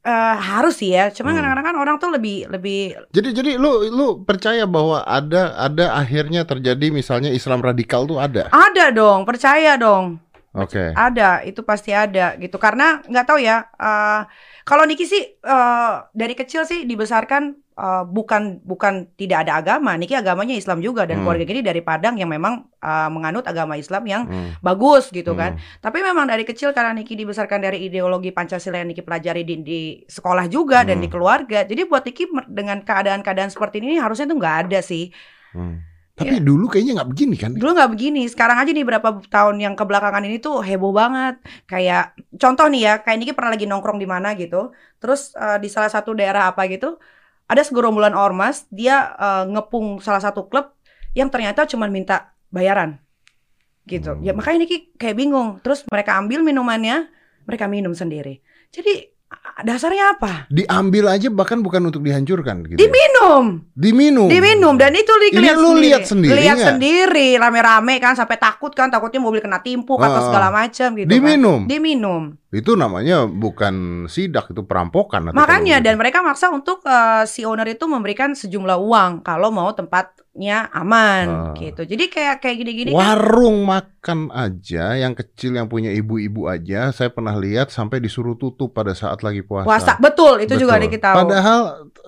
[0.05, 1.11] eh, harus sih ya.
[1.11, 1.39] Cuman Hmm.
[1.43, 6.45] kadang-kadang kan orang tuh lebih lebih Jadi jadi lu lu percaya bahwa ada ada akhirnya
[6.45, 8.49] terjadi misalnya Islam radikal tuh ada.
[8.51, 10.19] ada dong, percaya dong.
[10.57, 10.91] Oke.
[10.97, 12.57] Ada, itu pasti ada gitu.
[12.59, 13.69] Karena nggak tahu ya.
[13.79, 14.23] eh,
[14.65, 19.95] kalau Niki sih eh, dari kecil sih dibesarkan eh, bukan bukan tidak ada agama.
[19.95, 21.31] Niki agamanya Islam juga dan Hmm.
[21.31, 24.59] keluarga ini dari Padang yang memang eh, menganut agama Islam yang Hmm.
[24.59, 25.55] bagus gitu kan.
[25.55, 25.63] Hmm.
[25.79, 29.81] Tapi memang dari kecil karena Niki dibesarkan dari ideologi Pancasila yang Niki pelajari di, di
[30.05, 31.05] sekolah juga dan Hmm.
[31.07, 31.63] di keluarga.
[31.63, 35.11] Jadi buat Niki dengan keadaan-keadaan seperti ini harusnya tuh nggak ada sih.
[35.55, 35.83] Hmm.
[36.19, 37.51] Tapi dulu kayaknya nggak begini kan?
[37.55, 38.27] Dulu nggak begini.
[38.27, 41.39] Sekarang aja nih berapa tahun yang kebelakangan ini tuh heboh banget.
[41.71, 44.75] Kayak contoh nih ya, kayak Niki pernah lagi nongkrong di mana gitu.
[44.99, 46.99] Terus eh, di salah satu daerah apa gitu,
[47.49, 50.77] ada segerombolan ormas, dia eh, ngepung salah satu klub
[51.13, 53.01] yang ternyata cuma minta bayaran.
[53.83, 54.21] Gitu.
[54.21, 54.39] Ya Hmm.
[54.39, 55.59] makanya Niki kayak bingung.
[55.59, 57.09] Terus mereka ambil minumannya,
[57.43, 58.45] mereka minum sendiri.
[58.69, 59.17] Jadi
[59.59, 60.45] dasarnya apa?
[60.49, 62.77] Diambil aja bahkan bukan untuk dihancurkan gitu.
[62.77, 62.81] ya.
[62.81, 63.65] Diminum.
[63.73, 64.29] Diminum.
[64.29, 65.85] Diminum dan itu li- Ini lihat lu sendiri.
[65.87, 70.25] lihat sendiri Lihat sendiri rame-rame kan sampai takut kan takutnya mobil kena timpuk atau Ah,
[70.25, 71.13] segala macam gitu kan.
[71.65, 72.23] Diminum.
[72.49, 73.75] Itu namanya bukan
[74.09, 75.37] sidak itu perampokan.
[75.37, 76.01] Makanya dan gitu.
[76.01, 81.55] mereka maksa untuk eh, si owner itu memberikan sejumlah uang kalau mau tempatnya aman Ah.
[81.55, 81.85] gitu.
[81.85, 83.21] Jadi kayak kayak gini-gini kan.
[83.21, 88.73] Warung makan aja yang kecil yang punya ibu-ibu aja saya pernah lihat sampai disuruh tutup
[88.73, 89.69] pada saat lagi puasa.
[89.69, 90.95] Puasa betul itu juga ada Betul.
[90.97, 91.09] kita.
[91.13, 91.61] Padahal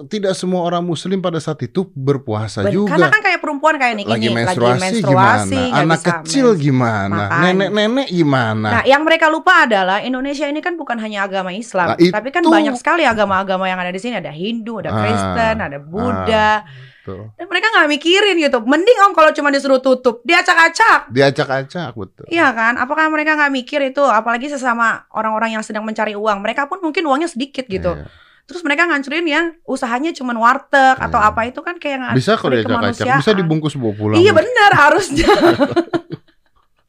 [0.09, 2.96] tidak semua orang muslim pada saat itu berpuasa Ben- juga.
[2.96, 5.81] Karena kan kayak perempuan kayak Niki lagi nih, menstruasi, menstruasi, gimana?
[5.85, 7.24] Anak kecil gimana?
[7.44, 8.68] Nenek-nenek gimana?
[8.81, 12.28] Nah, yang mereka lupa adalah Indonesia ini kan bukan hanya agama Islam, Nah, itu- tapi
[12.28, 14.14] kan banyak sekali agama-agama yang ada di sini.
[14.14, 16.62] Ada Hindu, ada Ah, Kristen, ada Buddha.
[17.00, 17.32] Tuh.
[17.32, 18.60] Dan mereka nggak mikirin gitu.
[18.60, 21.08] Mending om kalau cuma disuruh tutup, diacak-acak.
[21.08, 22.24] Diacak-acak betul.
[22.28, 22.76] Iya kan?
[22.76, 24.02] Apakah mereka nggak mikir itu?
[24.02, 26.38] Apalagi sesama orang-orang yang sedang mencari uang.
[26.38, 27.96] Mereka pun mungkin uangnya sedikit gitu.
[27.96, 28.04] Iya.
[28.44, 31.30] Terus mereka ngancurin yang usahanya cuma warteg atau Iya.
[31.30, 34.18] apa itu kan kayak Bisa hari diacak-acak, bisa dibungkus bawa pulang.
[34.18, 35.30] Iya benar harusnya.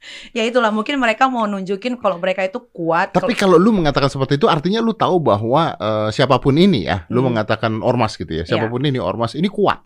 [0.36, 3.10] ya itulah mungkin mereka mau nunjukin kalau mereka itu kuat.
[3.10, 7.04] Tapi kalau lu mengatakan seperti itu artinya lu tahu bahwa eh, siapa pun ini ya,
[7.08, 7.30] lu Hmm.
[7.30, 8.44] mengatakan ormas gitu ya.
[8.44, 9.80] Siapa pun ini ormas ini kuat.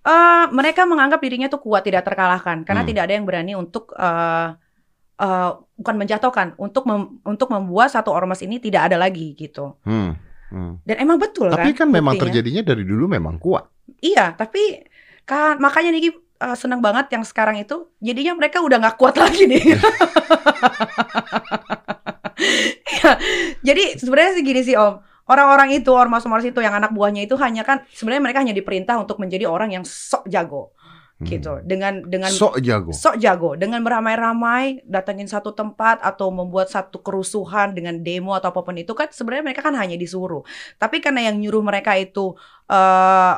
[0.00, 2.88] Eh, mereka menganggap dirinya tuh kuat tidak terkalahkan karena Hmm.
[2.88, 4.48] tidak ada yang berani untuk eh
[5.16, 10.16] eh, bukan menjatuhkan untuk mem- untuk membuat satu ormas ini tidak ada lagi gitu Hmm.
[10.48, 10.80] hmm.
[10.82, 12.32] dan emang betul Tapi kan memang buktinya.
[12.32, 13.68] terjadinya dari dulu memang kuat.
[14.00, 14.80] iya tapi
[15.22, 16.08] kan makanya Niki
[16.40, 19.62] eh, senang banget yang sekarang itu jadinya mereka udah nggak kuat lagi nih.
[22.90, 23.10] Iya,
[23.60, 25.00] jadi sebenarnya sih gini sih om.
[25.30, 29.22] Orang-orang itu ormas-ormas itu yang anak buahnya itu hanya kan sebenarnya mereka hanya diperintah untuk
[29.22, 30.72] menjadi orang yang sok jago
[31.20, 31.28] Hmm.
[31.28, 31.52] gitu.
[31.68, 32.96] Dengan dengan Sok jago.
[32.96, 33.52] sok jago.
[33.52, 38.96] Dengan beramai-ramai datengin satu tempat atau membuat satu kerusuhan dengan demo atau apa pun itu
[38.96, 40.40] kan sebenarnya mereka kan hanya disuruh.
[40.80, 42.32] Tapi karena yang nyuruh mereka itu
[42.72, 43.34] eh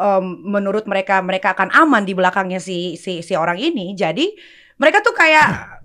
[0.00, 4.24] em, menurut mereka mereka akan aman di belakangnya si si si orang ini jadi
[4.76, 5.76] mereka tuh kayak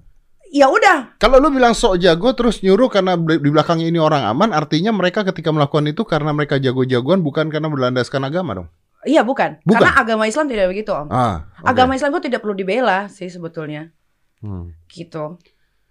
[0.47, 4.56] ya udah Kalau lu bilang sok jago terus nyuruh karena di belakangnya ini orang aman,
[4.56, 8.67] artinya mereka ketika melakukan itu karena mereka jago-jagoan bukan karena berlandaskan agama dong.
[9.04, 9.84] iya bukan, Bukan.
[9.84, 11.67] karena agama Islam tidak begitu om Ah, oke.
[11.67, 13.91] agama Islam itu tidak perlu dibela sih sebetulnya
[14.39, 14.71] Hmm.
[14.88, 15.38] gitu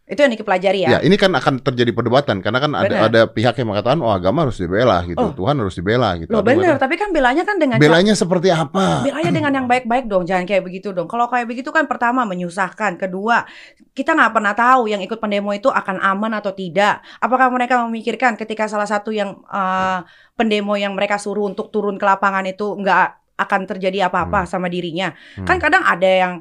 [0.04, 3.08] itu yang dipelajari ya, Ya, ini kan akan terjadi perdebatan karena kan ada Benar.
[3.08, 5.32] ada pihak yang mengatakan oh agama harus dibela gitu, Oh.
[5.32, 6.28] Tuhan harus dibela gitu.
[6.28, 9.00] loh bener tapi kan belanya kan dengan Belanya seperti apa?
[9.00, 11.08] Bilanya dengan yang baik-baik dong, jangan kayak begitu dong.
[11.08, 13.48] Kalau kayak begitu kan pertama menyusahkan, kedua
[13.96, 17.00] kita nggak pernah tahu yang ikut pendemo itu akan aman atau tidak.
[17.24, 19.98] Apakah mereka memikirkan ketika salah satu yang eh,
[20.36, 25.16] pendemo yang mereka suruh untuk turun ke lapangan itu nggak akan terjadi apa-apa sama dirinya?
[25.40, 25.48] Hmm.
[25.48, 26.32] Kan kadang ada yang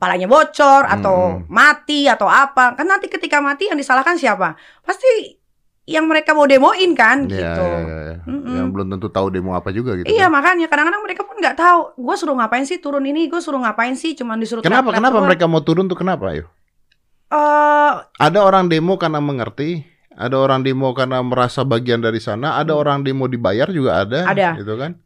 [0.00, 1.44] palanya bocor atau Hmm.
[1.46, 2.72] mati atau apa.
[2.72, 4.56] Kan nanti ketika mati yang disalahkan siapa?
[4.80, 5.36] Pasti
[5.84, 7.64] yang mereka mau demoin kan Iya, gitu.
[7.64, 8.16] iya, iya, iya.
[8.24, 8.54] Mm-mm.
[8.54, 10.06] Yang belum tentu tahu demo apa juga gitu.
[10.06, 10.32] Iya kan.
[10.32, 11.80] makanya kadang-kadang mereka pun nggak tahu.
[11.98, 13.26] Gue suruh ngapain sih turun ini?
[13.26, 14.14] Gue suruh ngapain sih?
[14.14, 15.26] Cuman disuruh Kenapa kenapa doang.
[15.26, 16.46] mereka mau turun tuh kenapa ayo?
[17.28, 19.82] Eh, Ada orang demo karena mengerti,
[20.12, 24.32] ada orang demo karena merasa bagian dari sana, ada orang demo dibayar juga ada, Hmm.
[24.32, 24.48] Ada.
[24.58, 24.98] gitu kan?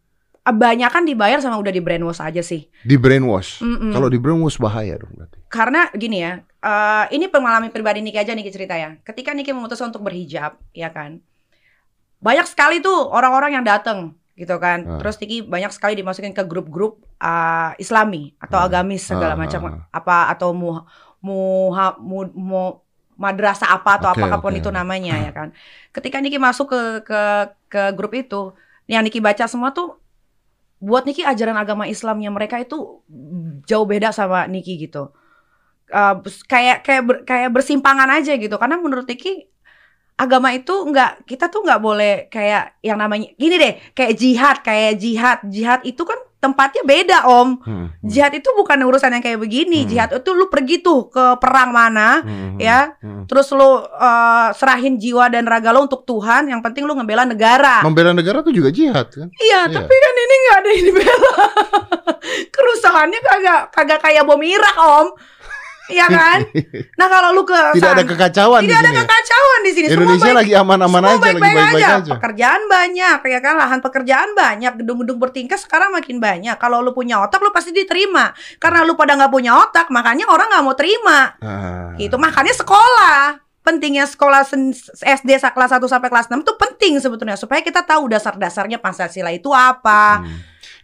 [0.46, 2.68] Banyak kan dibayar sama udah di brainwash aja sih.
[2.80, 3.61] Di brainwash.
[3.61, 3.90] Mm-mm.
[3.90, 5.40] Kalau di brainwash bahaya dong berarti.
[5.48, 9.00] Karena gini ya, eh, ini pengalaman pribadi Niki aja Niki cerita ya.
[9.00, 11.24] Ketika Niki memutuskan untuk berhijab, ya kan,
[12.18, 14.85] banyak sekali tuh orang-orang yang datang gitu kan.
[14.85, 14.98] Ah.
[14.98, 18.66] Terus Niki banyak sekali dimasukin ke grup-grup eh, Islami atau Ah.
[18.66, 20.76] agamis segala Ah, macam apa atau mu,
[21.20, 22.76] muha- mu, mu-
[23.14, 24.59] madrasah apa atau Oke, apa pun oke.
[24.59, 25.48] itu namanya ya kan.
[25.88, 27.20] Ketika Niki masuk ke ke
[27.70, 28.52] ke grup itu,
[28.85, 29.96] yang Niki baca semua tuh
[30.88, 32.76] buat Niki ajaran agama Islamnya mereka itu
[33.68, 35.12] jauh beda sama Niki gitu.
[35.92, 36.14] Uh,
[36.52, 38.56] kayak kayak ber- kayak bersimpangan aja gitu.
[38.60, 39.48] Karena menurut Niki
[40.14, 44.92] agama itu nggak kita tuh nggak boleh kayak yang namanya gini deh kayak jihad kayak
[45.02, 49.38] jihad jihad itu kan tempatnya beda om Hmm, hmm, jihad itu bukan urusan yang kayak
[49.38, 49.88] begini Hmm.
[49.88, 53.24] jihad itu lu pergi tuh ke perang mana hmm, hmm, ya hmm.
[53.24, 53.80] terus lu uh,
[54.52, 58.52] serahin jiwa dan raga lo untuk Tuhan yang penting lu ngebela negara Membela negara tuh
[58.52, 59.28] juga jihad kan?
[59.35, 59.72] iya Iya.
[59.72, 61.33] tapi kan ini nggak ada yang dibela
[62.54, 65.07] kerusakannya kagak kagak kayak bom Irak om
[65.84, 66.40] Iya kan
[66.96, 68.96] nah kalau lu ke Tidak ada sana- kekacauan di tidak ada sini.
[68.96, 69.02] ya?
[69.04, 71.88] kekacauan di sini Indonesia semua baik, lagi aman-aman aja, lagi baik-baik aja.
[72.00, 72.12] aja.
[72.16, 76.56] Pekerjaan banyak, ya kan lahan pekerjaan banyak, gedung-gedung bertingkat sekarang makin banyak.
[76.56, 78.32] Kalau lu punya otak, lu pasti diterima.
[78.56, 81.36] Karena lu pada nggak punya otak, makanya orang nggak mau terima.
[81.40, 81.92] Ah.
[82.00, 82.16] Gitu.
[82.16, 84.44] Makanya sekolah pentingnya sekolah
[85.00, 89.48] SD kelas 1 sampai kelas 6 itu penting sebetulnya supaya kita tahu dasar-dasarnya Pancasila itu
[89.52, 90.20] apa.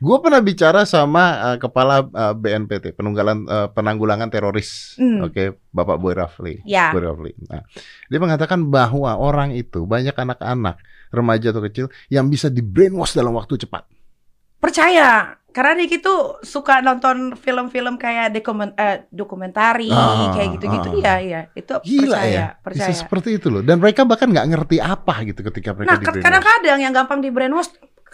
[0.00, 5.20] Gue pernah bicara sama uh, kepala uh, BNPT penunggalan uh, penanggulangan teroris, Hmm.
[5.22, 6.54] oke, Bapak Boy Rafli.
[6.64, 6.88] Ya.
[6.90, 7.32] Boy Rafli.
[7.44, 7.60] Nah,
[8.08, 13.36] dia mengatakan bahwa orang itu banyak anak-anak remaja atau kecil yang bisa di brainwash dalam
[13.36, 13.84] waktu cepat.
[14.56, 15.36] Percaya.
[15.50, 20.88] Karena Niki tuh suka nonton film-film kayak dokumen, eh, dokumentari Ah, kayak gitu-gitu.
[20.88, 20.94] ah.
[20.94, 21.40] Iya, iya.
[21.52, 22.86] Itu Gila percaya, ya, percaya.
[22.86, 23.58] bisa seperti itu loh.
[23.58, 27.66] Dan mereka bahkan nggak ngerti apa gitu ketika mereka Nah, kadang-kadang yang gampang di brainwash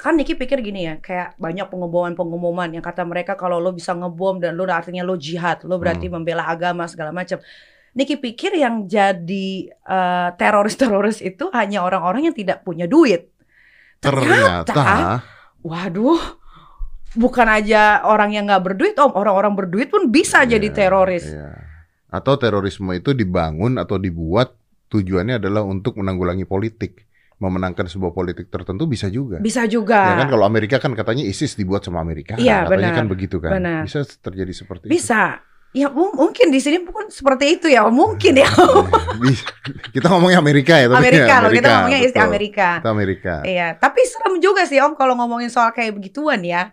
[0.07, 4.39] kan Niki pikir gini ya, kayak banyak pengumuman-pengumuman yang kata mereka kalau lo bisa ngebom
[4.39, 6.23] dan lo artinya lo jihad, lo berarti Hmm.
[6.23, 7.43] membela agama segala macam.
[7.97, 13.35] Niki pikir yang jadi eh, teroris-teroris itu hanya orang-orang yang tidak punya duit.
[13.99, 15.25] Ternyata,
[15.65, 16.21] Waduh,
[17.17, 21.27] bukan aja orang yang nggak berduit, om, orang-orang berduit pun bisa Iya, jadi teroris.
[21.27, 21.57] iya.
[22.07, 24.55] Atau terorisme itu dibangun atau dibuat
[24.87, 27.03] tujuannya adalah untuk menanggulangi politik,
[27.37, 29.37] memenangkan sebuah politik tertentu bisa juga.
[29.39, 30.15] Bisa juga.
[30.15, 32.97] Ya kan kalau Amerika kan katanya ISIS dibuat sama Amerika, Iya, katanya benar.
[32.97, 33.53] kan begitu kan.
[33.55, 33.81] Benar.
[33.85, 34.97] Bisa terjadi seperti itu.
[34.97, 35.45] Bisa.
[35.77, 38.49] Ya mu- mungkin di sini pun seperti itu ya, mungkin ya.
[39.21, 39.45] Bisa.
[39.93, 41.99] kita ngomongnya Amerika ya, tapi Amerika, ya, loh kita ngomongnya.
[42.25, 42.69] Amerika.
[42.81, 43.35] Kita Amerika.
[43.45, 46.73] Iya, tapi serem juga sih Om kalau ngomongin soal kayak begituan ya.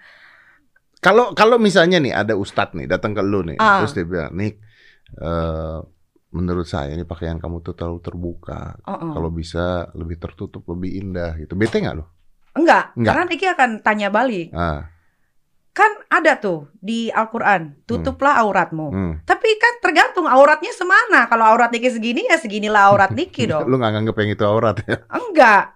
[1.03, 3.83] Kalau kalau misalnya nih ada ustadz nih datang ke lu nih, Ah.
[3.83, 4.55] terus dia bilang, "Nik,
[5.13, 5.79] eh,
[6.33, 8.75] menurut saya ini pakaian kamu tuh terlalu terbuka.
[8.83, 9.11] Oh, oh.
[9.15, 12.09] Kalau bisa lebih tertutup, lebih indah gitu." Bete nggak lo?
[12.53, 13.13] Enggak, Enggak.
[13.13, 14.53] karena Niki akan tanya balik.
[14.53, 14.93] Ah,
[15.73, 18.93] Kan ada tuh di Al-Qur'an, tutuplah auratmu.
[18.93, 19.13] hmm.
[19.25, 21.25] Tapi kan tergantung auratnya semana.
[21.25, 23.65] Kalau aurat Niki segini ya seginilah aurat Niki dong.
[23.65, 25.01] Lu nggak nganggep yang itu aurat ya?
[25.25, 25.73] Enggak.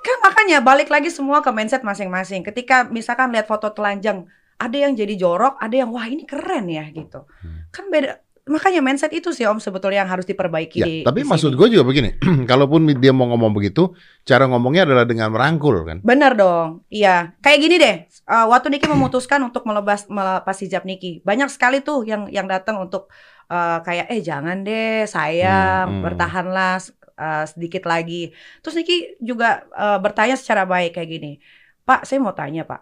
[0.00, 2.48] Kan makanya balik lagi semua ke mindset masing-masing.
[2.48, 4.24] Ketika misalkan lihat foto telanjang,
[4.56, 7.28] ada yang jadi jorok, ada yang wah ini keren ya gitu.
[7.44, 7.68] Hmm.
[7.68, 8.24] Kan beda.
[8.46, 11.66] Makanya mindset itu sih Om sebetulnya yang harus diperbaiki Ya, di tapi di maksud gue
[11.66, 12.14] juga begini,
[12.50, 13.90] kalaupun dia mau ngomong begitu,
[14.22, 15.98] cara ngomongnya adalah dengan merangkul kan.
[16.06, 17.34] Bener dong, iya.
[17.42, 17.96] Kayak gini deh,
[18.30, 22.78] uh, waktu Niki memutuskan untuk melepas melepas hijab Niki, banyak sekali tuh yang yang datang
[22.78, 23.10] untuk
[23.50, 26.02] uh, kayak eh jangan deh sayang, Hmm, hmm.
[26.06, 26.78] bertahanlah
[27.18, 28.30] uh, sedikit lagi.
[28.62, 31.42] Terus Niki juga uh, bertanya secara baik kayak gini,
[31.82, 32.78] Pak, saya mau tanya Pak,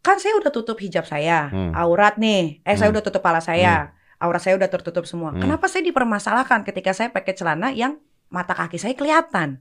[0.00, 1.76] kan saya udah tutup hijab saya, Hmm.
[1.76, 2.96] aurat nih, eh saya Hmm.
[2.96, 5.32] udah tutup kepala saya, aurat saya udah tertutup semua.
[5.32, 5.40] Hmm.
[5.40, 8.00] Kenapa saya dipermasalahkan ketika saya pakai celana yang
[8.32, 9.60] mata kaki saya kelihatan?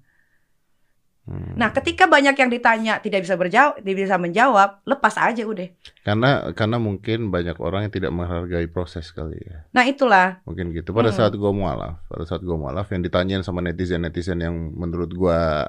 [1.25, 1.57] Hmm.
[1.57, 5.73] Nah, ketika banyak yang ditanya tidak bisa berjawab, tidak bisa menjawab, lepas aja udah.
[6.05, 9.65] Karena karena mungkin banyak orang yang tidak menghargai proses kali ya.
[9.73, 10.45] Nah, itulah.
[10.45, 10.93] Mungkin gitu.
[10.93, 11.17] Pada Hmm.
[11.17, 15.65] saat gua mualaf, pada saat gua mualaf yang ditanyain sama netizen-netizen yang menurut gua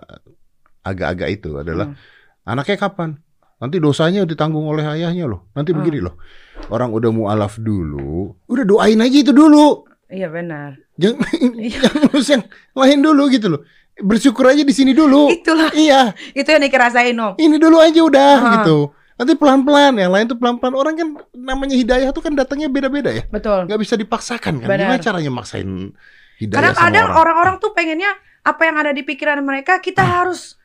[0.84, 1.96] agak-agak itu adalah Hmm.
[2.44, 3.16] anaknya kapan?
[3.56, 5.48] Nanti dosanya ditanggung oleh ayahnya loh.
[5.52, 5.80] Nanti Hmm.
[5.80, 6.20] begini loh.
[6.68, 9.84] Orang udah mualaf dulu, udah doain aja itu dulu.
[10.06, 10.76] Iya benar.
[10.96, 11.20] Jangan
[11.60, 11.78] Iya.
[11.84, 12.42] jangan urus yang
[12.72, 13.60] lain dulu gitu loh.
[13.96, 15.32] Bersyukur aja di sini dulu.
[15.32, 15.72] Itulah.
[15.72, 17.40] Iya, Itu yang dikerasain, Om.
[17.40, 18.52] ini dulu aja udah Ah.
[18.60, 18.92] gitu.
[19.16, 20.76] Nanti pelan-pelan, yang lain tuh pelan-pelan.
[20.76, 23.24] Orang kan namanya hidayah tuh kan datangnya beda-beda ya.
[23.26, 23.64] Betul.
[23.64, 24.68] Nggak bisa dipaksakan kan.
[24.68, 24.92] Benar.
[24.92, 25.96] Gimana caranya maksain
[26.36, 27.16] hidayah Karena kadang orang?
[27.16, 28.12] orang-orang tuh pengennya
[28.44, 30.60] apa yang ada di pikiran mereka kita harus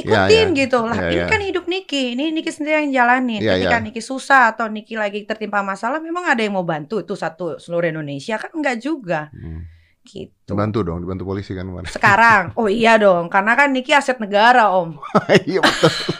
[0.00, 0.58] ikutin Ya, ya.
[0.58, 0.98] gitu lah.
[0.98, 1.28] Ya, ini ya.
[1.28, 3.38] kan hidup Niki, ini Niki sendiri yang jalanin.
[3.38, 3.84] Ya, Ketika ya.
[3.84, 7.88] Niki susah atau Niki lagi tertimpa masalah, memang ada yang mau bantu itu satu seluruh
[7.88, 9.64] Indonesia kan enggak juga Hmm.
[10.02, 10.50] gitu.
[10.50, 11.86] Dibantu dong, dibantu polisi kan kemarin.
[11.86, 14.96] Sekarang, oh iya dong, karena kan Niki aset negara om.
[15.46, 15.90] Iya betul.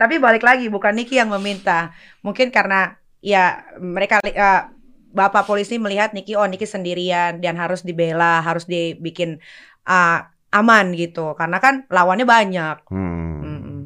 [0.00, 1.94] Tapi balik lagi, bukan Niki yang meminta.
[2.20, 4.62] Mungkin karena ya mereka eh,
[5.08, 9.40] bapak polisi melihat Niki, oh Niki sendirian dan harus dibela, harus dibikin
[9.86, 10.18] eh,
[10.60, 11.36] aman gitu.
[11.36, 12.76] Karena kan lawannya banyak.
[12.88, 13.40] Hmm.
[13.44, 13.80] Mm-mm.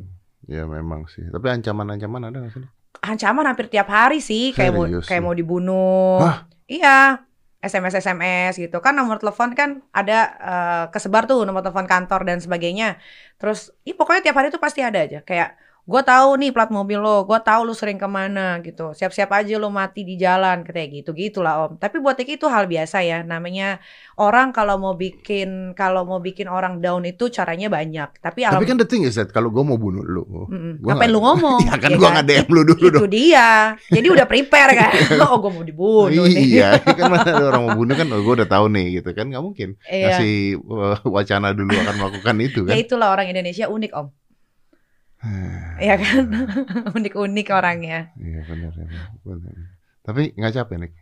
[0.47, 1.27] Ya memang sih.
[1.29, 2.67] Tapi ancaman-ancaman ada nggak sih?
[3.01, 6.21] Ancaman hampir tiap hari sih, kayak mau kayak mau dibunuh.
[6.21, 6.47] Hah?
[6.67, 7.27] Iya.
[7.61, 12.41] SMS SMS gitu kan nomor telepon kan ada eh, kesebar tuh nomor telepon kantor dan
[12.41, 12.97] sebagainya.
[13.37, 16.97] Terus, ih pokoknya tiap hari tuh pasti ada aja kayak gue tahu nih plat mobil
[16.97, 18.93] lo, gue tahu lu sering ke mana gitu.
[18.93, 21.75] Siap-siap aja lo mati di jalan kayak gitu gitulah om.
[21.75, 23.19] Tapi buat Iki itu hal biasa ya.
[23.23, 23.83] Namanya
[24.17, 28.07] orang kalau mau bikin kalau mau bikin orang down itu caranya banyak.
[28.17, 30.79] Tapi, Tapi kan the thing is that kalau gue mau bunuh lu, Mm-mm.
[30.79, 31.59] gua ngapain nggak- lu ngomong?
[31.67, 32.13] ya kan Ya gue kan?
[32.15, 33.11] nggak DM lu dulu itu dong.
[33.11, 33.49] dia.
[33.91, 34.93] Jadi udah prepare kan.
[35.27, 36.39] oh gue mau dibunuh nih.
[36.55, 39.27] Iya, kan mana ada orang mau bunuh kan, oh, gue udah tahu nih gitu kan,
[39.27, 40.05] nggak mungkin Iya.
[40.07, 42.77] ngasih uh, wacana dulu akan melakukan itu Ya kan.
[42.79, 44.07] itulah orang Indonesia unik om.
[45.81, 46.25] Iya kan?
[46.97, 48.13] Unik-unik orangnya.
[48.17, 49.55] Iya benar, benar, benar.
[50.01, 50.93] Tapi nggak capek nih.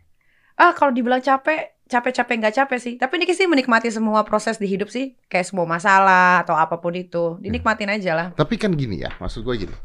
[0.59, 2.93] Ah kalau dibilang capek, capek-capek nggak capek sih.
[2.99, 5.15] Tapi Niki sih menikmati semua proses di hidup sih.
[5.31, 7.39] Kayak semua masalah atau apa pun itu.
[7.39, 8.27] Dinikmatin aja lah.
[8.35, 9.75] Tapi kan gini ya, maksud gue gini,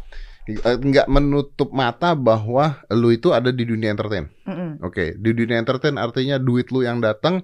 [0.45, 4.29] Eh, nggak menutup mata bahwa lu itu ada di dunia entertain.
[4.45, 4.85] Mm-mm.
[4.85, 7.41] Oke, di dunia entertain artinya duit lu yang datang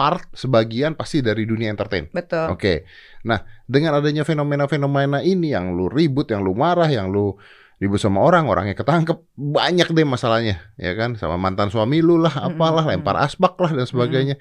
[0.00, 2.08] part sebagian pasti dari dunia entertain.
[2.08, 2.56] Betul.
[2.56, 2.88] Oke.
[3.28, 7.36] Nah, dengan adanya fenomena-fenomena ini yang lu ribut, yang lu marah, yang lu
[7.76, 11.20] ribut sama orang, orangnya ketangkep, banyak deh masalahnya, ya kan?
[11.20, 12.96] Sama mantan suami lu lah, apalah, Mm-mm.
[12.96, 14.40] lempar asbak lah dan sebagainya.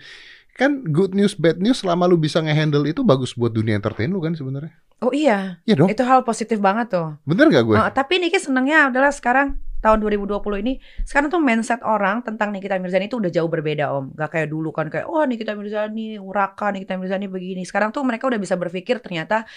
[0.55, 4.23] Kan good news, bad news selama lu bisa ngehandle itu bagus buat dunia entertain lu
[4.23, 4.79] kan sebenarnya.
[4.99, 5.87] Oh iya, Iya dong.
[5.87, 7.15] itu hal positif banget tuh.
[7.23, 7.75] Bener gak gue?
[7.79, 10.75] Oh, tapi Niki senangnya adalah sekarang tahun 2020 ini
[11.07, 14.75] sekarang tuh mindset orang tentang Nikita Mirzani itu udah jauh berbeda om gak kayak dulu
[14.75, 18.99] kan kayak oh Nikita Mirzani urakan Nikita Mirzani begini sekarang tuh mereka udah bisa berpikir
[18.99, 19.47] ternyata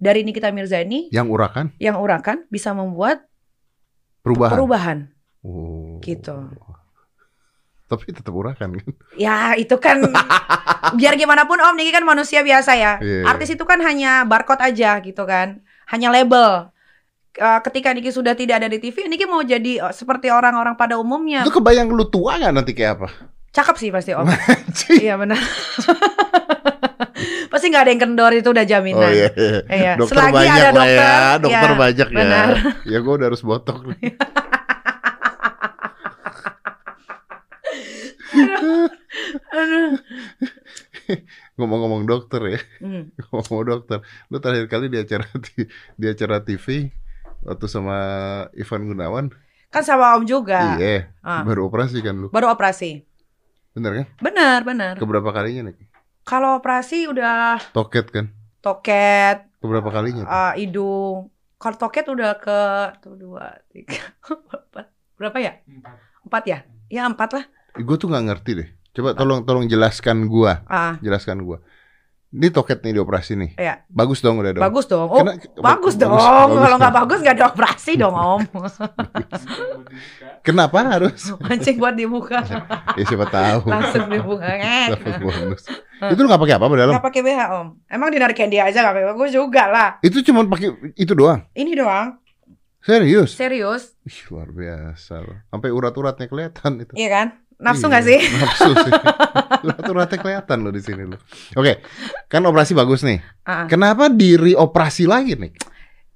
[0.00, 3.28] dari Nikita Mirzani Yang urakan yang urakan bisa membuat
[4.24, 4.56] perubahan.
[4.56, 4.98] perubahan
[5.44, 6.00] Oh.
[6.00, 6.34] Gitu.
[7.86, 8.86] Tapi tetap urakan kan.
[9.14, 10.02] ya itu kan
[10.98, 13.22] biar gimana pun om Niki kan manusia biasa ya Iya.
[13.24, 16.74] artis itu kan hanya barcode aja gitu kan hanya label
[17.36, 20.96] Eh, ketika Niki sudah tidak ada di TV Niki mau jadi eh, seperti orang-orang pada
[20.96, 23.08] umumnya Itu kebayang lu tua gak nanti kayak apa?
[23.52, 24.24] cakep sih pasti om.
[24.96, 25.36] Iya benar.
[27.48, 29.08] Pasti nggak ada yang kendor itu udah Oh jaminan.
[29.08, 29.28] iya.
[29.64, 29.92] Iya.
[29.96, 31.16] Dokter Selagi banyak ada dokter, ya.
[31.40, 32.16] Dokter ya, banyak ya.
[32.16, 32.48] benar.
[32.84, 33.96] Ya gue udah harus botok nih.
[33.96, 34.12] Aduh.
[41.56, 42.60] Ngomong-ngomong dokter ya.
[42.82, 43.12] Hmm.
[43.32, 43.98] Ngomong dokter.
[44.28, 45.26] Lu terakhir kali di acara
[45.96, 46.90] di acara TV
[47.42, 47.96] waktu sama
[48.52, 49.26] Ivan Gunawan.
[49.70, 50.78] Kan sama Om juga.
[50.78, 51.10] Iya.
[51.20, 51.42] Ah.
[51.42, 52.28] Baru operasi kan lu.
[52.30, 53.02] Baru operasi.
[53.76, 54.06] Bener kan?
[54.22, 54.94] Benar, benar.
[54.96, 55.76] Keberapa kalinya nih?
[56.26, 58.26] Kalau operasi udah Toket kan?
[58.58, 60.26] toket, Keberapa kalinya?
[60.26, 60.32] tuh?
[60.32, 61.30] eh, hidung.
[61.54, 62.60] Kalau toket udah ke
[62.98, 63.94] tuh dua, tiga,
[64.26, 64.90] empat.
[65.14, 65.52] Berapa ya?
[66.26, 66.58] Empat ya?
[66.90, 67.44] Ya empat lah.
[67.82, 68.68] Gue tuh nggak ngerti deh.
[68.96, 71.60] Coba tolong tolong jelaskan gua, Ah, jelaskan gua.
[72.36, 73.50] Ini toket nih dioperasi nih.
[73.56, 73.86] Iya.
[73.88, 74.62] Bagus dong udah dong.
[74.64, 75.08] bagus dong.
[75.08, 76.10] Oh, Karena- bagus dong.
[76.12, 77.00] bagus Kalau nggak dong.
[77.00, 78.40] bagus nggak ada operasi dong Om.
[80.46, 81.32] Kenapa harus?
[81.44, 82.42] Mancing buat dibuka.
[82.98, 83.70] ya siapa tahu.
[83.70, 84.46] Langsung dibuka.
[84.92, 85.62] Dapat bonus.
[86.12, 86.92] Itu lu nggak pakai apa-apa dalam?
[86.98, 87.66] Nggak pakai BH om.
[87.88, 89.90] Emang di Candy aja nggak pakai Gue juga lah.
[90.02, 91.46] Itu cuma pakai itu doang.
[91.56, 92.20] Ini doang.
[92.84, 93.34] Serius?
[93.34, 93.98] Serius.
[94.06, 95.42] Ih, luar biasa loh.
[95.50, 96.92] Sampai urat-uratnya kelihatan itu.
[96.94, 97.26] Iya kan?
[97.56, 98.20] Nafsu Iya, nggak sih?
[98.42, 98.92] Nafsu sih.
[99.66, 101.20] urat-uratnya kelihatan loh di sini loh.
[101.56, 101.80] Oke,
[102.28, 103.18] kan operasi bagus nih.
[103.48, 103.64] Ah.
[103.64, 105.52] Kenapa diri operasi lagi nih?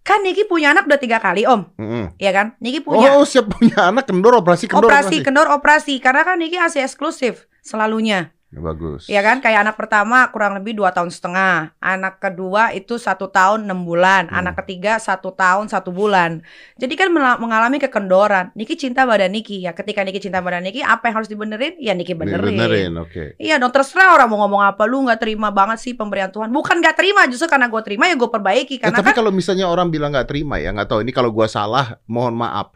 [0.00, 1.68] Kan Niki punya anak udah tiga kali om.
[1.76, 2.16] Mm-mm.
[2.16, 2.46] Iya kan?
[2.60, 5.94] Niki punya Oh, siap punya anak kendor operasi kendor operasi kendor operasi.
[6.00, 8.32] Karena kan Niki asli eksklusif selalunya.
[8.50, 9.06] Ya, bagus.
[9.06, 9.38] Iya kan?
[9.38, 11.78] Kayak anak pertama kurang lebih dua tahun setengah.
[11.78, 14.26] Anak kedua itu satu tahun enam bulan.
[14.26, 14.42] Hmm.
[14.42, 16.42] Anak ketiga satu tahun satu bulan.
[16.74, 18.50] Jadi kan mengalami kekendoran.
[18.58, 19.70] Niki cinta pada Niki ya.
[19.70, 21.78] Ketika Niki cinta pada Niki, apa yang harus dibenerin?
[21.78, 22.58] Ya Niki benerin.
[22.58, 23.38] Benerin, oke.
[23.38, 26.82] Iya dong terserah orang mau ngomong apa lu nggak terima banget sih pemberian Tuhan bukan
[26.82, 29.68] nggak terima justru karena gue terima ya gue perbaiki Ya, karena tapi kan kalau misalnya
[29.68, 32.72] orang bilang nggak terima ya nggak tahu ini kalau gua salah mohon maaf.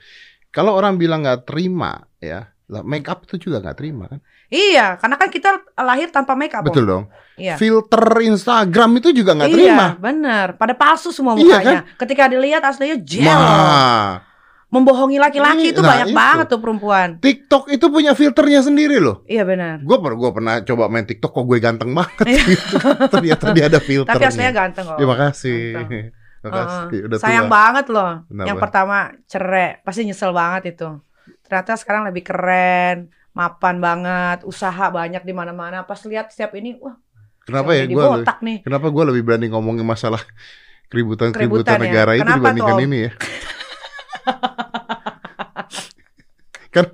[0.52, 4.20] Kalau orang bilang nggak terima ya, Lah, make up itu juga nggak terima kan?
[4.48, 6.62] Iya, karena kan kita lahir tanpa make up.
[6.62, 6.68] Om.
[6.68, 7.04] Betul dong.
[7.34, 7.56] Iya.
[7.56, 9.86] Filter Instagram itu juga nggak iya, terima.
[9.98, 10.46] bener.
[10.54, 11.80] Pada palsu semua Iya, mukanya.
[11.98, 13.26] Ketika dilihat aslinya gel.
[13.26, 14.22] Nah,
[14.70, 16.18] Membohongi laki-laki Iya, itu nah, banyak itu.
[16.18, 17.08] banget tuh perempuan.
[17.22, 19.22] TikTok itu punya filternya sendiri loh.
[19.22, 19.78] Iya benar.
[19.86, 22.42] Gue per gua pernah coba main TikTok kok gue ganteng banget Iya.
[22.42, 22.74] gitu.
[23.14, 24.18] Ternyata dia ada filternya.
[24.18, 24.98] Tapi aslinya ganteng kok.
[24.98, 25.62] Terima kasih.
[25.78, 26.02] Ganteng.
[26.42, 26.80] Terima kasih.
[26.90, 27.06] Heeh.
[27.06, 27.54] Udah Sayang tua.
[27.54, 28.12] banget loh.
[28.26, 28.46] Kenapa?
[28.50, 28.96] Yang pertama
[29.30, 30.88] cerai, pasti nyesel banget itu.
[31.46, 32.96] Ternyata sekarang lebih keren,
[33.34, 35.82] mapan banget, usaha banyak di mana-mana.
[35.82, 36.94] Pas lihat setiap ini, wah,
[37.44, 38.04] Kenapa ya gue
[38.40, 38.64] nih.
[38.64, 40.20] Kenapa gue lebih berani ngomongin masalah
[40.90, 41.82] Keributan keributan-keributan ya.
[41.84, 42.84] negara itu Kenapa dibandingkan Om?
[42.88, 43.10] ini ya?
[46.74, 46.84] kan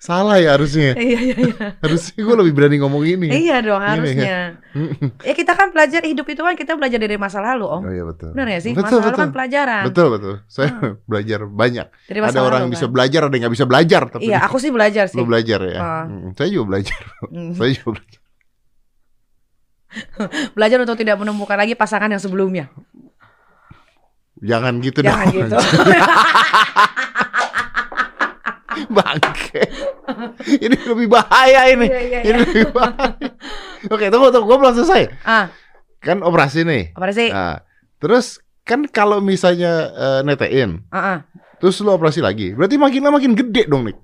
[0.00, 0.96] salah ya harusnya.
[0.98, 1.66] Iya iya iya.
[1.78, 3.28] Harusnya gue lebih berani ngomong ini.
[3.28, 3.92] iya dong Gini ya.
[3.92, 4.38] harusnya.
[5.28, 7.82] Ya kita kan belajar hidup itu kan kita belajar dari masa lalu, Om.
[7.84, 8.32] Oh iya betul.
[8.32, 8.72] Benar ya sih?
[8.72, 9.20] Betul masa lalu betul.
[9.20, 9.82] kan pelajaran.
[9.84, 10.34] Betul betul.
[10.46, 10.70] Saya
[11.10, 11.86] belajar banyak.
[12.08, 12.92] Dari masa Ada orang lalu, bisa kan.
[12.96, 14.02] belajar, ada yang nggak bisa belajar.
[14.08, 15.18] Tapi Iya, aku sih belajar sih.
[15.20, 15.78] lu belajar ya.
[15.78, 16.04] Ah.
[16.08, 17.00] Mm, Saya juga belajar.
[17.28, 17.52] Hmm.
[17.52, 18.20] Saya juga belajar.
[20.54, 22.72] Belajar untuk tidak menemukan lagi pasangan yang sebelumnya.
[24.40, 25.36] Jangan gitu Jangan dong.
[25.44, 25.56] gitu.
[28.96, 29.62] Bangke.
[30.58, 31.86] ini lebih bahaya ini.
[31.86, 32.36] Iya, iya, Ini iya.
[32.40, 33.28] lebih bahaya.
[33.88, 34.46] Oke, tunggu tunggu.
[34.46, 35.02] Gue belum selesai.
[35.22, 35.48] Ah,
[36.00, 36.96] Kan operasi nih.
[37.12, 37.28] sih?
[37.28, 37.60] Nah,
[38.00, 41.18] terus kan kalau misalnya eh, netein, Ah, ah.
[41.60, 43.96] terus lu operasi lagi, berarti makin lama makin gede dong nih.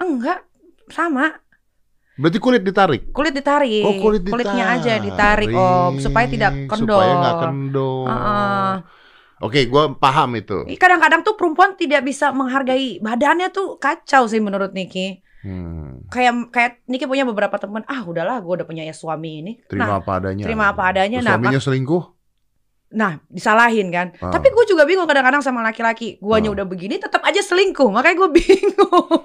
[0.00, 0.44] Enggak,
[0.92, 1.40] sama.
[2.20, 3.08] Berarti kulit ditarik.
[3.16, 3.80] Kulit ditarik.
[3.80, 4.44] Oh, kulit ditarik.
[4.44, 7.00] Kulitnya aja ditarik, Om, supaya tidak kendor.
[7.00, 8.04] Supaya nggak kendor.
[8.04, 8.72] Heeh.
[9.40, 10.68] Oke, gua paham itu.
[10.74, 15.24] Kadang-kadang tuh perempuan tidak bisa menghargai badannya tuh kacau sih menurut Niki.
[15.40, 19.52] Hmm, Kayak kayak Niki punya beberapa teman, ah udahlah gue udah punya ya suami ini.
[19.64, 20.44] terima Nah, apa adanya.
[20.44, 21.18] terima apa adanya.
[21.18, 22.04] Nah, suaminya selingkuh?
[22.90, 24.12] nah disalahin kan.
[24.18, 24.28] Ah.
[24.28, 26.18] Tapi gue juga bingung kadang-kadang sama laki-laki.
[26.18, 26.54] Guanya Ah.
[26.58, 27.86] udah begini tetap aja selingkuh.
[27.86, 29.24] Makanya gue bingung.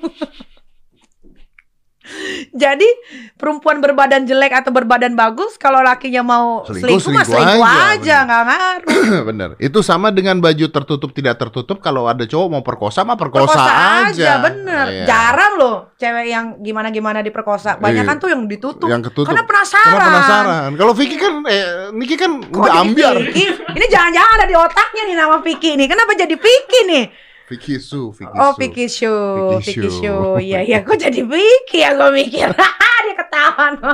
[2.63, 2.87] Jadi
[3.35, 8.43] perempuan berbadan jelek atau berbadan bagus kalau lakinya mau Selingkuh, selingkuh, mah selingkuh aja, nggak
[8.43, 9.23] ngaruh.
[9.29, 9.49] Bener.
[9.57, 11.79] Itu sama dengan baju tertutup tidak tertutup.
[11.79, 14.03] Kalau ada cowok mau perkosa mah perkosa, Perkosa aja.
[14.05, 14.85] aja, bener.
[14.87, 15.05] Iya.
[15.05, 17.77] Jarang loh cewek yang gimana-gimana diperkosa.
[17.77, 18.23] Banyak kan Iya.
[18.23, 18.87] tuh yang ditutup.
[18.87, 19.31] Yang ketutup.
[19.31, 19.85] Karena penasaran.
[19.87, 20.69] Karena penasaran.
[20.75, 23.15] Kalau Vicky kan, eh, Niki kan Kok udah ambiar.
[23.17, 23.45] Vicky?
[23.49, 25.87] Ini jangan-jangan ada di otaknya nih nama Vicky nih.
[25.87, 27.05] Kenapa jadi Vicky nih?
[27.45, 28.57] Vicky Su, Vicky Oh, Su.
[28.57, 29.85] Vicky Show, Vicky.
[29.87, 30.41] Show.
[30.41, 30.77] Iya, iya.
[30.81, 32.49] Kok jadi Vicky ya gue mikir.
[33.05, 33.73] Dia ketahuan.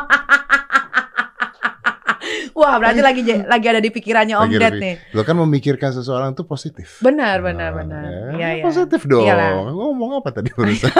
[2.55, 4.95] Wah, berarti lagi lagi ada di pikirannya Om Ded nih.
[5.11, 7.01] Lo kan memikir seseorang tuh positif.
[7.01, 8.01] Benar, benar, Ah, benar.
[8.05, 8.63] ya, Iya, iya.
[8.63, 9.25] Positif dong.
[9.25, 9.67] Iyalah.
[9.67, 10.87] Ngomong apa tadi barusan?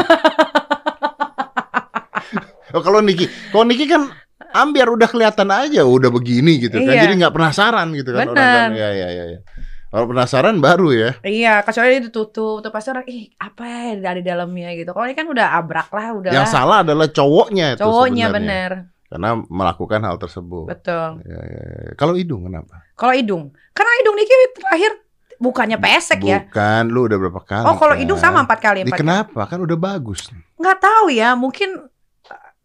[2.75, 4.09] oh, kalau Niki, kalau Niki kan
[4.51, 6.91] ambiar udah kelihatan aja udah begini gitu kan.
[6.97, 7.01] Iya.
[7.07, 8.57] Jadi nggak penasaran gitu kan orang Benar.
[8.57, 8.69] kan.
[8.75, 9.39] Ya ya ya ya.
[9.91, 11.12] Kalau penasaran baru ya.
[11.19, 14.95] Iya, kecuali dia ditutup, tuh pasti orang, ih apa ya dari dalamnya gitu.
[14.95, 18.71] Kalau ini kan udah abrak lah, udah Yang salah adalah cowoknya itu cowoknya bener,
[19.12, 20.71] Karena melakukan hal tersebut.
[20.71, 21.19] betul.
[21.27, 21.91] Ya, ya, ya.
[21.99, 22.88] Kalau hidung kenapa?
[22.95, 24.91] Kalau hidung, karena hidung Niki terakhir
[25.43, 26.47] bukannya pesek ya.
[26.47, 27.65] Bukan, lu udah berapa kali?
[27.67, 27.99] Oh, kalau kan?
[27.99, 29.04] hidung sama empat kali, empat kali.
[29.04, 29.41] kenapa?
[29.43, 30.32] Kan udah bagus.
[30.56, 31.90] Nggak tahu ya, mungkin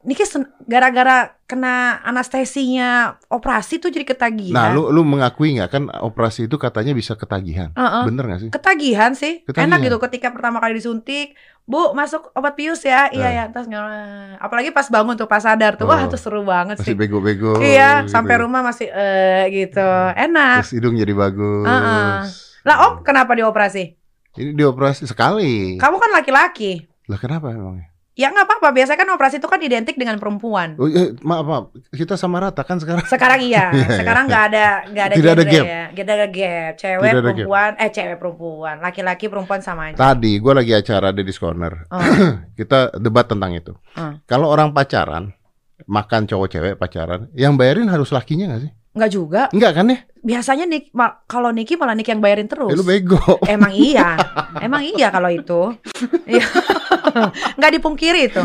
[0.06, 0.22] Niki
[0.70, 4.54] gara-gara kena anestesinya operasi tuh jadi ketagihan.
[4.54, 7.74] Nah, lu lu mengakui nggak kan operasi itu katanya bisa ketagihan?
[7.74, 8.02] Heeh.
[8.06, 8.50] Bener nggak sih?
[8.54, 9.66] Ketagihan sih, Ketagihan.
[9.66, 11.34] enak gitu ketika pertama kali disuntik,
[11.66, 13.66] Bu masuk obat pius ya, iya ya, terus
[14.38, 15.90] apalagi pas bangun tuh pas sadar tuh, Oh.
[15.90, 16.98] wah itu seru banget Masih sih.
[16.98, 17.58] bego-bego.
[17.58, 18.40] Iya, gitu sampai ya.
[18.46, 19.82] rumah masih eh gitu,
[20.14, 20.62] enak.
[20.62, 21.66] Terus hidung jadi bagus.
[21.66, 22.14] Heeh.
[22.62, 23.98] Lah Om kenapa dioperasi?
[24.38, 25.74] Ini dioperasi sekali.
[25.82, 26.86] Kamu kan laki-laki.
[27.10, 27.90] Lah kenapa emangnya?
[28.16, 30.72] Ya nggak apa-apa, biasanya kan operasi itu kan identik dengan perempuan.
[30.80, 31.64] Oh, eh, maaf, maaf.
[31.92, 33.04] Kita sama rata kan sekarang.
[33.04, 33.96] Sekarang iya, Iya, iya.
[34.00, 35.64] sekarang nggak ada nggak ada Tidak ada gap.
[35.68, 36.72] ya, nggak ada gap.
[36.80, 37.28] Cewek Tidak ada gap.
[37.36, 40.00] perempuan, eh cewek perempuan, laki-laki perempuan sama aja.
[40.00, 41.84] Tadi gue lagi acara Deddy's Corner.
[41.92, 42.00] Oh,
[42.58, 43.76] Kita debat tentang itu.
[43.92, 44.24] Hmm.
[44.24, 45.36] Kalau orang pacaran,
[45.84, 48.72] makan cowok cewek pacaran, yang bayarin harus lakinya nggak sih?
[48.96, 49.42] nggak juga.
[49.52, 49.98] Enggak kan ya?
[50.26, 52.74] Biasanya Nik, ma- kalau Niki malah Niki yang bayarin terus.
[52.74, 53.22] Ya, lu bego.
[53.46, 54.18] Emang iya,
[54.58, 55.70] emang iya kalau itu.
[56.26, 56.42] Iya.
[57.58, 58.42] Nggak dipungkiri itu.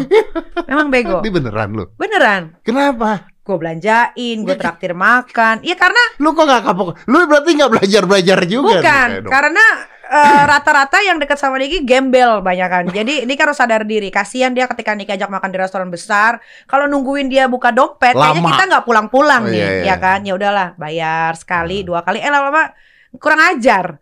[0.69, 1.25] Memang bego.
[1.25, 1.89] Ini beneran lu.
[1.97, 2.53] Beneran.
[2.61, 3.30] Kenapa?
[3.41, 5.65] Gue belanjain, gue traktir makan.
[5.65, 6.93] Iya karena Lu kok gak kapok?
[7.09, 9.65] Lu berarti gak belajar-belajar juga nih, bukan, karena
[10.05, 12.85] eh, rata-rata yang dekat sama Niki gembel banyak kan.
[12.85, 14.13] Jadi Niki harus sadar diri.
[14.13, 18.37] Kasihan dia ketika Niki ajak makan di restoran besar, kalau nungguin dia buka dompet, kayaknya
[18.37, 18.49] Lama.
[18.53, 19.83] kita nggak pulang-pulang Oh, nih, iya, iya.
[19.89, 20.19] ya kan?
[20.21, 21.87] Ya udahlah, bayar sekali, Hmm.
[21.89, 22.77] dua kali, eh lama-lama
[23.17, 23.97] kurang ajar,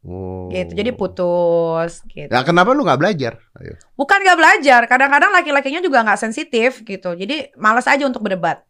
[0.00, 0.48] Oh.
[0.48, 0.72] gitu.
[0.72, 2.32] Jadi putus, gitu.
[2.32, 3.36] Ya kenapa lu gak belajar?
[3.60, 3.76] Ayo.
[3.92, 7.12] Bukan gak belajar, kadang-kadang laki-lakinya juga nggak sensitif gitu.
[7.12, 8.64] Jadi malas aja untuk berdebat.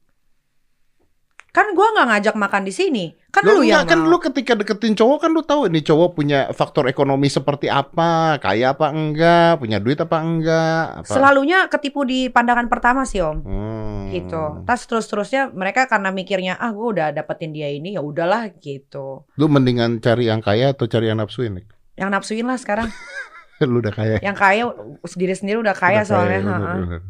[1.50, 3.04] Kan gua nggak ngajak makan di sini.
[3.28, 4.10] Kan Lu lu, yang kan mau.
[4.10, 8.70] lu ketika deketin cowok kan lu tahu ini cowok punya faktor ekonomi seperti apa, kaya
[8.70, 11.06] apa enggak, punya duit apa enggak, apa.
[11.06, 13.38] Selalunya ketipu di pandangan pertama sih om.
[13.42, 14.10] Hmm.
[14.10, 14.62] Gitu.
[14.62, 19.26] Tas terus terusnya mereka karena mikirnya ah gua udah dapetin dia ini ya udahlah gitu.
[19.34, 21.62] Lu mendingan cari yang kaya atau cari yang nafsuin?
[21.94, 22.90] Yang nafsuin lah sekarang.
[23.60, 24.16] lu udah kaya.
[24.24, 24.72] yang kaya
[25.04, 26.40] sendiri sendiri udah kaya Udah soalnya.
[26.40, 26.74] bener, ha-ha.
[26.80, 27.00] bener,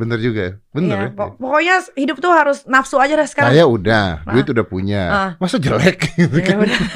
[0.00, 0.52] bener juga ya.
[0.70, 1.10] Bener Iya, ya.
[1.12, 3.52] pok- pokoknya hidup tuh harus nafsu aja dah sekarang.
[3.52, 4.32] Kaya udah, Ah.
[4.32, 5.02] duit udah punya.
[5.06, 5.30] Ah.
[5.36, 6.56] Masa jelek gitu Ya kan?
[6.62, 6.80] udah.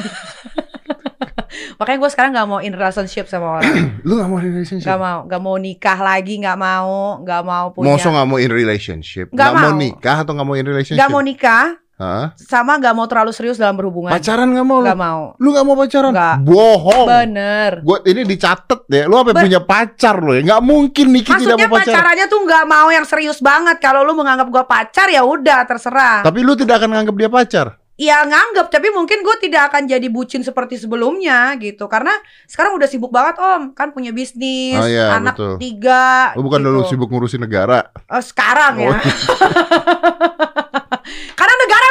[1.75, 3.67] Makanya gue sekarang nggak mau in relationship sama orang,
[4.07, 4.87] Lu gak mau in relationship?
[4.87, 8.49] nggak mau, nggak mau nikah lagi, nggak mau, nggak mau punya, Masa gak mau in
[8.49, 9.27] relationship?
[9.29, 9.79] Nggak Nggak mau mau.
[9.79, 10.99] nikah atau gak mau in relationship?
[10.99, 12.35] nggak mau nikah, Hah?
[12.35, 14.85] sama nggak mau terlalu serius dalam berhubungan, Pacaran gak mau lu?
[14.85, 15.23] nggak mau.
[15.37, 16.11] Lu gak mau pacaran?
[16.11, 16.37] Nggak.
[16.43, 17.07] Bohong.
[17.07, 17.73] Bener.
[17.81, 19.07] Gua ini dicatat ya.
[19.07, 20.43] Lu apa Ber- punya pacar lo ya?
[20.43, 21.95] Nggak mungkin Niki tidak Maksudnya mau pacaran.
[21.95, 23.77] pacarannya tuh nggak mau yang serius banget.
[23.79, 26.21] Kalau lu menganggap gue pacar ya udah terserah.
[26.21, 27.69] Tapi lu tidak akan nganggap dia pacar.
[27.95, 31.87] Ya nganggap, tapi mungkin gue tidak akan jadi bucin seperti sebelumnya gitu.
[31.87, 32.11] Karena
[32.45, 35.55] sekarang udah sibuk banget om, kan punya bisnis, Oh, iya, anak betul.
[35.63, 36.35] tiga.
[36.35, 36.69] Lu bukan gitu.
[36.75, 37.95] dulu sibuk ngurusin negara.
[38.05, 38.91] Oh, sekarang Oh.
[38.91, 38.99] ya.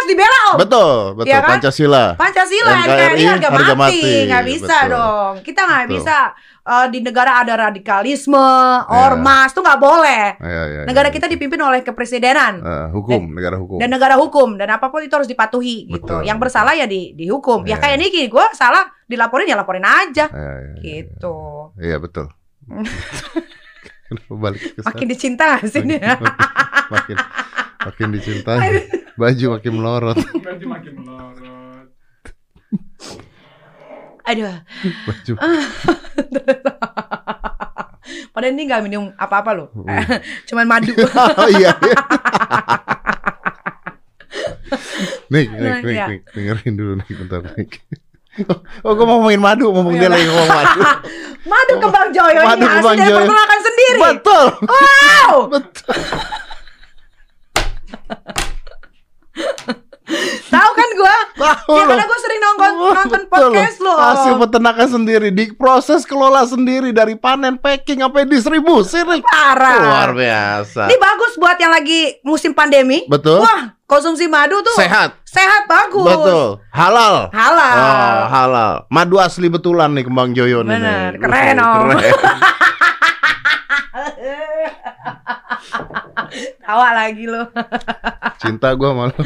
[0.04, 0.58] Harus dibela om.
[0.60, 1.32] Betul, betul.
[1.32, 1.50] Iya kan?
[1.56, 2.06] Pancasila.
[2.14, 4.92] Pancasila NKRI NKRI harga harga mati, mati, nggak bisa betul.
[4.92, 5.34] dong.
[5.42, 5.96] Kita nggak Betul.
[5.96, 6.18] bisa
[6.64, 8.48] eh, di negara ada radikalisme,
[8.86, 10.26] ormas tuh nggak boleh.
[10.38, 11.14] Ya, ya, Negara ya.
[11.14, 13.78] kita dipimpin oleh kepresidenan Eh, hukum, negara hukum.
[13.78, 16.04] dan negara hukum dan apa pun itu harus dipatuhi gitu.
[16.04, 16.44] Betul, Yang betul.
[16.44, 17.64] bersalah ya di dihukum.
[17.64, 17.78] Ya Iya.
[17.80, 20.76] kayak Niki, gue salah dilaporin ya laporin aja Ya, ya, ya.
[20.82, 21.36] gitu.
[21.78, 22.28] Iya betul.
[24.04, 24.80] Kenapa balik ke?
[24.84, 26.00] Makin dicinta sih nih?
[26.86, 27.16] makin
[27.84, 28.88] makin dicintai.
[29.14, 30.18] Baju makin melorot.
[30.46, 31.88] Baju makin melorot.
[34.24, 34.56] Aduh.
[35.06, 35.34] Baju.
[38.34, 39.68] Padahal ini gak minum apa-apa loh.
[39.72, 39.88] Hmm.
[40.50, 40.90] Cuman madu.
[40.90, 41.72] oh iya.
[41.78, 41.98] iya.
[45.30, 46.06] Nik, nik, nik, Iya.
[46.10, 47.82] nik, dengerin dulu nih bentar nik.
[48.82, 50.14] Oh, gue mau ngomongin madu, ngomong dia Iya.
[50.14, 50.80] lagi ngomong madu.
[51.44, 53.18] Madu kembang joyo Madu ini hasil dari Joyo.
[53.22, 54.00] peternakan sendiri.
[54.00, 54.46] Betul.
[54.66, 55.34] Wow.
[55.52, 55.94] Betul.
[60.54, 61.18] Tahu kan gua?
[61.34, 63.96] Tahu Ya karena gua sering nonton nonton podcast lo.
[63.98, 69.02] Hasil peternakan sendiri diproses kelola sendiri dari panen packing sampai distribusi.
[69.24, 69.82] Parah.
[69.82, 70.92] Luar biasa.
[70.92, 73.08] Ini bagus buat yang lagi musim pandemi.
[73.10, 73.42] Betul.
[73.42, 75.18] Wah, konsumsi madu tuh Sehat.
[75.26, 76.06] Sehat bagus.
[76.06, 76.62] Betul.
[76.70, 77.34] Halal.
[77.34, 77.78] Halal.
[77.80, 78.74] Oh, halal.
[78.94, 80.78] Madu asli betulan nih Kembang Joyo nih.
[80.78, 81.12] Bener.
[81.18, 81.22] nih.
[81.24, 81.88] Keren, Om.
[81.98, 82.14] Keren.
[86.66, 87.50] Tawa lagi lo.
[88.42, 89.16] Cinta gua malu.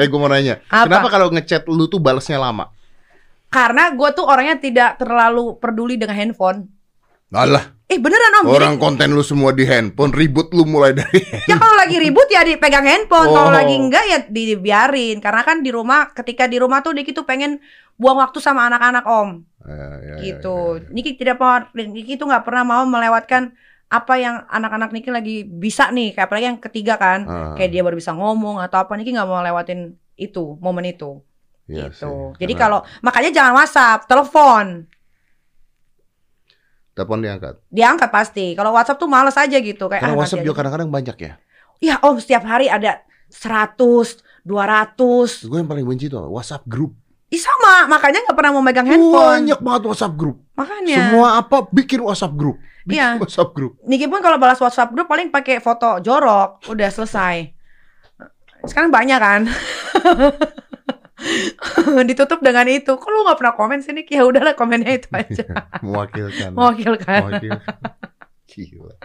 [0.00, 0.60] eh gua mau nanya.
[0.68, 0.86] Apa?
[0.86, 2.72] Kenapa kalau ngechat lu tuh balesnya lama?
[3.48, 6.68] Karena gua tuh orangnya tidak terlalu peduli dengan handphone.
[7.28, 8.52] Alah, Eh beneran om.
[8.52, 12.28] Jadi orang konten lu semua di handphone, ribut lu mulai dari Ya kalau lagi ribut
[12.28, 13.56] ya dipegang handphone, kalau Oh.
[13.56, 15.24] lagi enggak ya dibiarin.
[15.24, 17.64] Karena kan di rumah, ketika di rumah tuh Diki tuh pengen
[17.96, 20.84] buang waktu sama anak-anak om, Ya, ya, ya, gitu.
[20.84, 20.92] ya.
[20.92, 23.56] Niki tidak mau, Niki tuh nggak pernah mau melewatkan
[23.88, 27.80] apa yang anak-anak Niki lagi bisa nih, kayak apalagi yang ketiga kan, Ah, kayak dia
[27.80, 31.24] baru bisa ngomong atau apa, Niki nggak mau lewatin itu, momen itu,
[31.64, 31.96] iya gitu.
[31.96, 32.44] sih.
[32.44, 34.66] Jadi Karena kalau makanya jangan WhatsApp, telepon,
[36.92, 37.54] telepon diangkat.
[37.70, 38.46] diangkat pasti.
[38.52, 41.32] Kalau WhatsApp tuh males aja gitu, kayak Karena ah, WhatsApp juga kadang-kadang banyak ya.
[41.78, 43.78] Ya om setiap hari ada 100,
[44.42, 46.92] 200 Gue yang paling benci tuh WhatsApp grup.
[47.28, 49.44] Ih sama, makanya nggak pernah mau megang handphone.
[49.44, 50.40] Banyak banget WhatsApp grup.
[50.56, 51.12] Makanya.
[51.12, 52.56] Semua apa bikin WhatsApp grup.
[52.88, 53.20] Bikin Iya.
[53.20, 53.76] WhatsApp grup.
[53.84, 57.52] Niki pun kalau balas WhatsApp grup paling pakai foto jorok, udah selesai.
[58.64, 59.44] Sekarang banyak kan.
[62.08, 62.96] Ditutup dengan itu.
[62.96, 64.16] Kok lu nggak pernah komen sih Niki?
[64.16, 65.44] Ya udahlah komennya itu aja.
[65.84, 66.56] Mewakilkan.
[66.56, 67.20] Mewakilkan.
[67.28, 67.76] Mewakilkan.
[68.48, 68.96] Gila.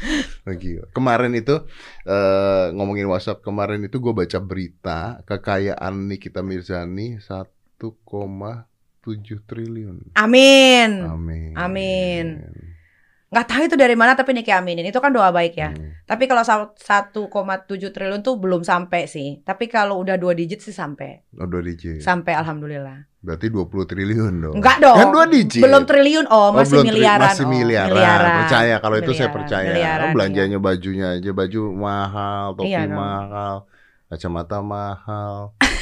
[0.46, 0.84] Oh, gila.
[0.92, 1.56] Kemarin itu
[2.04, 7.88] eh, ngomongin WhatsApp kemarin itu gue baca berita kekayaan Nikita Mirzani 1,7
[9.48, 10.12] triliun.
[10.18, 10.90] Amin.
[11.08, 11.54] Amin.
[11.56, 12.73] Amin.
[13.34, 14.86] Nggak tahu itu dari mana tapi Niki aminin.
[14.86, 15.74] Itu kan doa baik ya.
[15.74, 15.90] Hmm.
[16.04, 17.34] Tapi kalau sa- 1,7
[17.90, 19.42] triliun tuh belum sampai sih.
[19.42, 21.26] Tapi kalau udah dua digit sih sampai.
[21.34, 21.98] Oh, dua digit.
[21.98, 23.10] Sampai alhamdulillah.
[23.18, 24.54] Berarti 20 triliun dong.
[24.54, 24.94] Enggak dong.
[24.94, 25.58] Kan dua digit.
[25.58, 27.26] Belum triliun oh, Oh, masih tri- miliaran.
[27.26, 27.50] Masih Om.
[27.50, 28.36] miliaran.
[28.40, 29.66] Percaya kalau itu saya Miliaran, percaya.
[29.66, 33.54] miliaran, Oh, belanjanya bajunya aja baju mahal, topi Iya mahal,
[34.06, 35.34] kacamata mahal.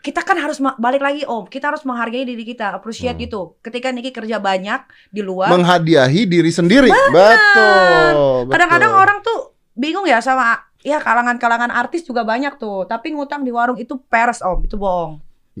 [0.00, 1.44] Kita kan harus balik lagi Om.
[1.46, 3.24] Kita harus menghargai diri kita, appreciate Hmm.
[3.24, 3.40] gitu.
[3.60, 6.88] Ketika Niki kerja banyak di luar, Menghadiahi diri sendiri.
[6.88, 8.48] Betul.
[8.48, 12.88] kadang-kadang orang tuh bingung ya sama ya kalangan-kalangan artis juga banyak tuh.
[12.88, 15.20] Tapi ngutang di warung itu peres Om, itu bohong.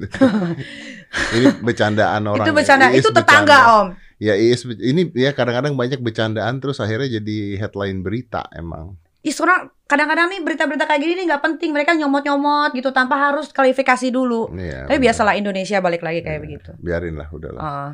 [1.36, 2.46] ini bercandaan orang.
[2.46, 2.56] itu ya.
[2.56, 3.76] bercanda, Iis itu tetangga bercanda.
[3.76, 3.88] Om.
[4.20, 8.96] Ya ini ya kadang-kadang banyak bercandaan terus akhirnya jadi headline berita emang.
[9.20, 11.70] Ih, sekarang kadang-kadang nih berita-berita kayak gini nih nggak penting.
[11.76, 14.48] Mereka nyomot-nyomot gitu tanpa harus kualifikasi dulu.
[14.56, 16.70] Iya, Tapi biasalah Indonesia balik lagi kayak Iya, begitu.
[16.80, 17.60] Biarin lah, udahlah.
[17.60, 17.90] Heeh.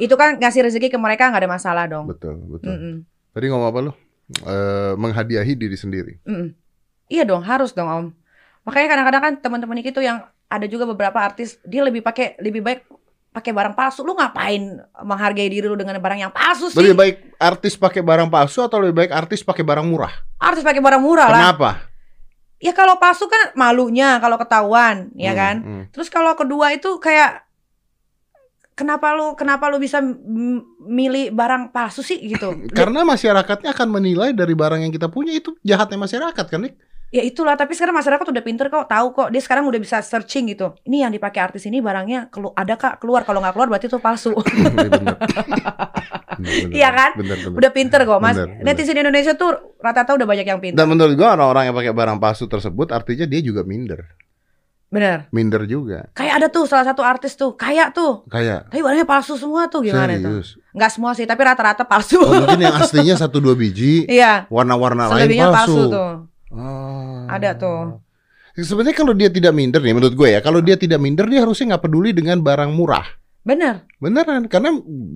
[0.00, 2.08] itu kan ngasih rezeki ke mereka nggak ada masalah dong.
[2.08, 2.72] Betul, betul.
[2.72, 2.94] Mm-mm.
[3.36, 3.92] Tadi ngomong apa lu?
[4.48, 6.16] Eh, menghadiahi diri sendiri.
[6.24, 6.56] Mm-mm.
[7.12, 8.06] Iya dong, harus dong Om.
[8.64, 12.80] Makanya kadang-kadang kan teman-teman itu yang ada juga beberapa artis dia lebih pakai lebih baik
[13.30, 14.02] pakai barang palsu.
[14.02, 14.60] Lu ngapain
[15.02, 16.78] menghargai diri lu dengan barang yang palsu sih?
[16.78, 20.10] Lebih baik artis pakai barang palsu atau lebih baik artis pakai barang murah?
[20.38, 21.40] Artis pakai barang murah lah.
[21.40, 21.70] Kenapa?
[22.60, 25.56] Ya kalau palsu kan malunya kalau ketahuan, ya Hmm, kan?
[25.64, 25.84] hmm.
[25.96, 27.48] Terus kalau kedua itu kayak
[28.76, 30.00] kenapa lu kenapa lu bisa
[30.80, 32.52] milih barang palsu sih gitu?
[32.78, 36.76] Karena masyarakatnya akan menilai dari barang yang kita punya itu jahatnya masyarakat kan, Nik?
[37.10, 39.28] Ya itulah, tapi sekarang masyarakat udah pinter kok, tahu kok.
[39.34, 40.78] Dia sekarang udah bisa searching gitu.
[40.86, 43.26] Ini yang dipakai artis ini barangnya kelu ada kak keluar.
[43.26, 44.30] Kalau nggak keluar berarti itu palsu.
[46.72, 47.10] Iya, kan?
[47.20, 47.52] Bener, bener.
[47.52, 48.32] udah pinter kok, mas.
[48.32, 48.64] Bener, bener.
[48.64, 50.78] Netizen Indonesia tuh rata-rata udah banyak yang pinter.
[50.80, 54.16] Dan menurut gua orang-orang yang pakai barang palsu tersebut artinya dia juga minder.
[54.88, 55.28] Bener.
[55.30, 56.08] Minder juga.
[56.16, 58.24] Kayak ada tuh salah satu artis tuh, kayak tuh.
[58.26, 60.40] Kayak Tapi barangnya palsu semua tuh gimana tuh?
[60.42, 60.48] serius.
[60.72, 62.18] Nggak semua sih, tapi rata-rata palsu.
[62.18, 64.48] Oh, mungkin yang aslinya satu dua biji, Iya.
[64.48, 65.52] warna-warna lain palsu.
[65.54, 65.82] palsu.
[65.92, 66.10] tuh.
[66.50, 67.24] Oh.
[67.30, 68.02] Ada tuh.
[68.58, 71.74] Sebenarnya kalau dia tidak minder nih, menurut gue ya, kalau dia tidak minder dia harusnya
[71.74, 73.06] nggak peduli dengan barang murah.
[73.40, 73.88] Bener.
[73.96, 74.68] Beneran, karena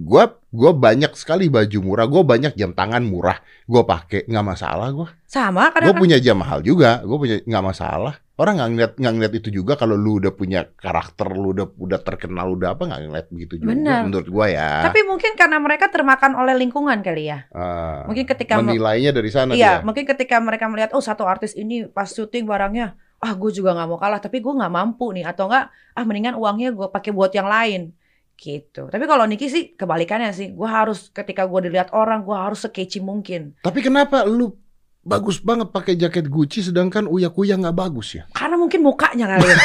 [0.05, 3.37] gua gua banyak sekali baju murah, gua banyak jam tangan murah,
[3.69, 5.09] gua pakai nggak masalah gua.
[5.29, 8.24] Sama Gue punya jam mahal juga, gue punya nggak masalah.
[8.35, 12.01] Orang nggak ngeliat nggak ngeliat itu juga kalau lu udah punya karakter, lu udah udah
[12.03, 13.79] terkenal, udah apa nggak ngeliat begitu juga.
[13.79, 14.01] Benar.
[14.11, 14.83] Menurut gua ya.
[14.83, 17.47] Tapi mungkin karena mereka termakan oleh lingkungan kali ya.
[17.55, 19.87] Ah, Mungkin ketika me- menilainya dari sana Iya, dia.
[19.87, 23.87] mungkin ketika mereka melihat oh satu artis ini pas syuting barangnya, ah gue juga nggak
[23.87, 27.31] mau kalah, tapi gue nggak mampu nih, atau enggak, ah mendingan uangnya gue pakai buat
[27.31, 27.95] yang lain,
[28.35, 28.91] gitu.
[28.91, 32.99] Tapi kalau Niki sih kebalikannya sih, gue harus ketika gue dilihat orang, gue harus sekeci
[32.99, 34.59] mungkin, Tapi kenapa lu
[35.05, 38.25] bagus banget pakai jaket Gucci sedangkan Uya Kuya nggak bagus ya?
[38.33, 39.57] karena mungkin mukanya kali ya.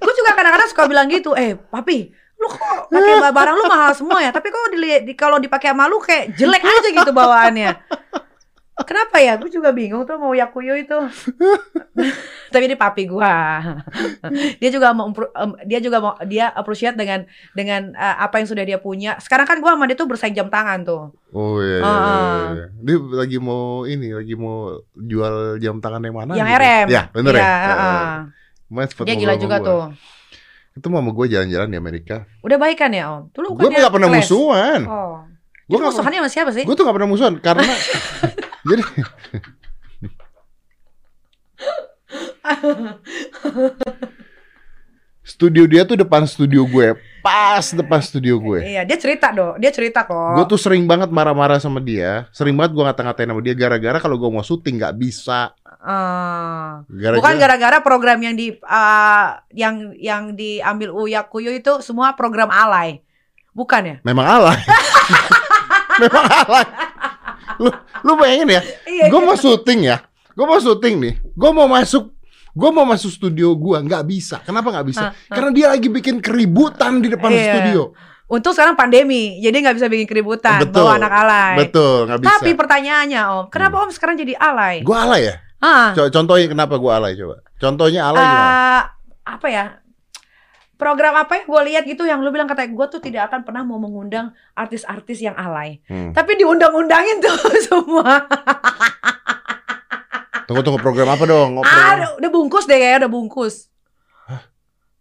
[0.00, 2.08] gue juga kadang-kadang suka bilang gitu, eh papi,
[2.38, 5.74] lu kok pakai ba- barang lu mahal semua ya, tapi kok dilihat di, kalau dipakai
[5.74, 7.70] sama lu kayak jelek aja gitu bawaannya.
[8.74, 9.38] Kenapa ya?
[9.38, 10.98] Gue juga bingung tuh mau Yakuyo itu.
[12.52, 13.62] Tapi ini papi gua.
[14.60, 15.14] dia juga mau
[15.62, 19.14] dia juga mau dia appreciate dengan dengan eh, apa yang sudah dia punya.
[19.18, 21.14] Sekarang kan gua sama dia tuh bersaing jam tangan tuh.
[21.30, 22.18] Oh iya, iya, Ah, iya,
[22.52, 22.66] iya.
[22.78, 26.32] Dia lagi mau ini, lagi mau jual jam tangan yang mana?
[26.34, 26.58] yang gitu?
[26.58, 26.86] RM.
[26.90, 27.54] Ya, bener Iya, ya.
[27.62, 28.06] heeh.
[28.64, 29.66] Kemarin sempet Dia gila juga gua.
[29.66, 29.82] tuh.
[30.74, 32.26] Itu mama gue jalan-jalan di Amerika.
[32.42, 33.30] Udah baik kan ya, Om?
[33.30, 34.80] Dulu Gue bukannya nggak pernah musuhan.
[34.84, 35.22] Oh.
[35.64, 36.62] Gue musuhannya sama siapa sih?
[36.62, 37.62] Gue tuh gak pernah musuhan karena
[38.64, 38.82] jadi
[45.24, 46.94] studio dia tuh depan studio gue,
[47.24, 48.60] pas depan studio gue.
[48.60, 49.56] Iya, dia cerita dong.
[49.56, 50.36] Dia cerita kok.
[50.36, 54.20] Gue tuh sering banget marah-marah sama dia, sering banget gue ngata-ngatain sama dia gara-gara kalau
[54.20, 55.56] gue mau syuting nggak bisa.
[55.84, 56.84] Ah.
[56.88, 62.52] Gara-gara Bukan gara-gara program yang di ah, yang yang diambil Uya Kuyo itu semua program
[62.52, 63.00] alay.
[63.56, 63.96] Bukan ya?
[64.04, 64.60] memang alay.
[66.02, 66.66] memang alay.
[67.56, 67.70] Lu,
[68.02, 69.06] lu bayangin ya, Iya.
[69.06, 69.96] gue mau syuting ya,
[70.28, 72.10] gue mau syuting nih, gue mau masuk,
[72.50, 74.38] gue mau masuk studio gue nggak bisa.
[74.40, 75.04] Kenapa nggak bisa?
[75.04, 75.30] Hah, hah.
[75.30, 77.52] Karena dia lagi bikin keributan di depan Iya.
[77.52, 77.82] studio.
[78.24, 80.80] Untung sekarang pandemi, jadi nggak bisa bikin keributan, Betul.
[80.80, 81.54] bawa anak alay.
[81.60, 82.30] Betul, nggak bisa.
[82.32, 84.80] Tapi pertanyaannya Om, kenapa Om sekarang jadi alay?
[84.80, 85.34] Gue alay ya.
[85.58, 87.40] Ah, Co- Contohnya kenapa gue alay coba?
[87.54, 88.48] Contohnya alay gimana?
[88.48, 88.82] eh,
[89.24, 89.64] apa ya?
[90.74, 93.62] Program apa yang gue lihat gitu yang lu bilang kata gue tuh tidak akan pernah
[93.62, 95.78] mau mengundang artis-artis yang alay.
[95.86, 96.10] Hmm.
[96.10, 98.26] Tapi diundang-undangin tuh semua.
[100.44, 101.56] Tunggu tunggu program apa dong?
[101.56, 103.54] Oh, Ah, program udah, bungkus deh kayaknya udah bungkus.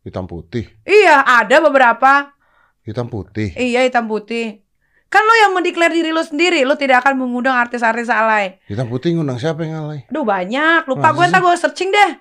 [0.03, 2.36] hitam putih, Iya, ada beberapa.
[2.84, 3.55] hitam putih.
[3.55, 4.59] Iya, hitam putih.
[5.07, 8.59] Kan lo yang mendeklar diri lo sendiri, lo tidak akan mengundang artis-artis alay.
[8.65, 10.03] Hitam putih ngundang siapa yang alay?
[10.05, 12.11] Aduh banyak, lupa Masa gue ntar gue searching deh.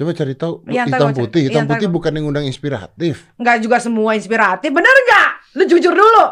[0.00, 0.64] Coba cari tahu.
[0.64, 3.28] Ntar hitam putih, hitam ntar putih bukan yang ngundang inspiratif.
[3.36, 5.30] Nggak juga semua inspiratif, bener nggak?
[5.60, 6.24] Lu jujur dulu.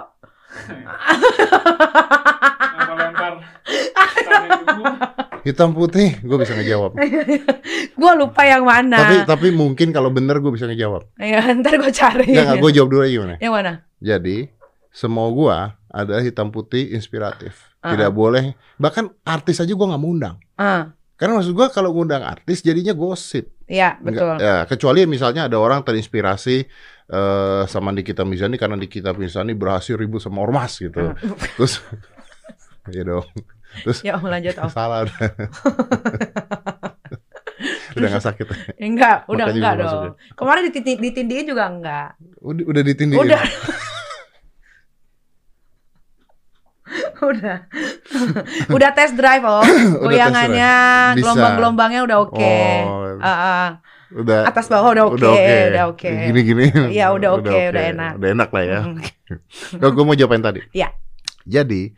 [5.45, 6.97] Hitam putih, gue bisa ngejawab.
[7.99, 8.95] Gue lupa yang mana.
[8.95, 11.19] Tapi tapi mungkin kalau bener gue bisa ngejawab.
[11.19, 12.31] Ya, ntar gue cari.
[12.31, 13.35] Enggak, enggak gue jawab dulu aja gimana.
[13.43, 13.73] Yang mana?
[13.99, 14.37] Jadi
[14.95, 17.75] semua gua adalah hitam putih inspiratif.
[17.85, 17.93] Ah.
[17.93, 18.57] Tidak boleh.
[18.81, 20.37] Bahkan artis aja gua nggak mau undang.
[20.57, 23.58] Ah, Karena maksud gua kalau ngundang artis jadinya gosip.
[23.69, 24.41] Iya betul.
[24.41, 26.57] ya, kecuali misalnya ada orang terinspirasi
[27.09, 31.13] eh, sama Nikita Mirzani karena Nikita Mirzani berhasil ribut sama ormas gitu.
[31.13, 31.17] Ah.
[31.61, 31.85] Terus
[32.89, 33.29] ya dong.
[33.85, 34.71] Terus Ya om lanjut om.
[34.73, 35.05] salah
[37.99, 38.09] udah.
[38.15, 38.47] nggak sakit.
[38.79, 40.15] Enggak, udah Makanya enggak bisa masuk dong.
[40.39, 42.09] Kemarin ditindi- ditindihin juga enggak.
[42.41, 43.21] Udah, udah ditindihin.
[43.27, 43.43] Udah.
[47.29, 47.59] udah.
[48.71, 49.43] udah test drive.
[49.45, 50.73] Udah Goyangannya,
[51.19, 52.55] gelombang-gelombangnya udah oke.
[52.87, 53.69] Oh, Ah, ah.
[54.09, 55.29] udah atas bawah udah oke,
[55.69, 56.09] udah oke.
[56.09, 56.65] Gini-gini.
[56.89, 58.13] Iya, udah oke, udah enak.
[58.17, 58.81] Udah enak lah ya.
[59.29, 59.77] Mm.
[59.77, 60.61] Kalau gue mau jawab yang tadi.
[60.73, 60.89] Iya.
[61.45, 61.93] Jadi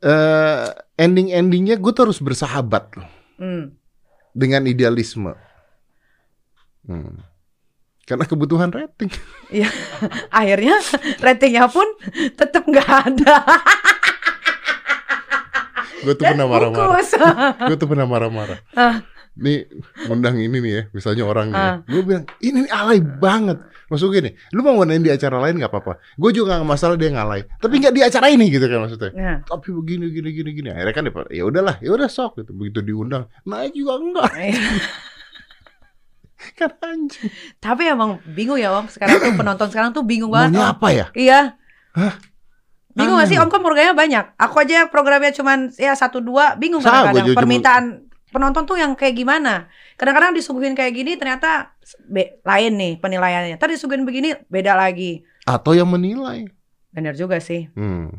[0.00, 0.64] eh
[0.96, 3.04] ending-endingnya gue tuh harus bersahabat loh
[3.36, 3.76] Hmm.
[4.32, 5.36] dengan idealisme.
[6.88, 7.20] Hmm.
[8.04, 9.12] Karena kebutuhan rating.
[10.32, 10.80] Akhirnya
[11.20, 11.84] ratingnya pun
[12.32, 13.36] tetap nggak ada.
[16.00, 17.04] Gue tuh pernah marah-marah.
[17.68, 18.58] Gue tuh pernah marah-marah.
[19.38, 19.70] Nih
[20.04, 21.60] ngundang ini nih ya, misalnya orang nih.
[21.60, 21.76] Ah.
[21.86, 23.62] Gue bilang ini nih alay banget.
[23.86, 25.98] Maksud gini, lu mau ngadain di acara lain nggak apa-apa.
[26.14, 27.42] Gue juga nggak masalah dia ngalay.
[27.58, 29.10] Tapi nggak di acara ini gitu kan maksudnya.
[29.14, 30.68] Nah, Tapi begini gini gini gini.
[30.70, 32.54] Akhirnya kan dia- ya udahlah, ya udah sok gitu.
[32.54, 34.30] Begitu diundang, naik juga enggak.
[36.56, 37.28] Kan anjing.
[37.60, 38.88] tapi emang bingung ya om.
[38.88, 40.56] Sekarang tuh penonton sekarang tuh bingung banget.
[40.56, 41.06] Maunya apa ya?
[41.12, 41.40] Iya.
[41.92, 42.14] Hah?
[42.96, 44.24] Bingung gak sih om kan programnya banyak.
[44.34, 47.36] Aku aja programnya cuman ya satu dua bingung kadang-kadang.
[47.36, 47.84] Permintaan
[48.30, 49.70] penonton tuh yang kayak gimana.
[49.98, 51.74] Kadang-kadang disuguhin kayak gini ternyata
[52.46, 53.58] lain nih penilaiannya.
[53.58, 55.22] Tadi disuguhin begini beda lagi.
[55.46, 56.46] Atau yang menilai.
[56.90, 57.70] Bener juga sih.
[57.74, 58.10] Hmm.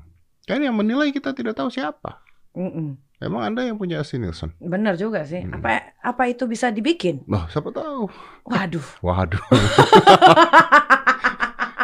[0.48, 2.24] Kan yang menilai kita tidak tahu siapa.
[2.56, 3.00] Mm-mm.
[3.22, 4.58] Emang Anda yang punya Asti Nielsen?
[4.58, 5.46] Bener juga sih.
[5.46, 5.62] Hmm.
[5.62, 7.22] Apa apa itu bisa dibikin?
[7.30, 8.10] Loh, siapa tahu.
[8.50, 8.88] Waduh.
[9.06, 9.44] Waduh.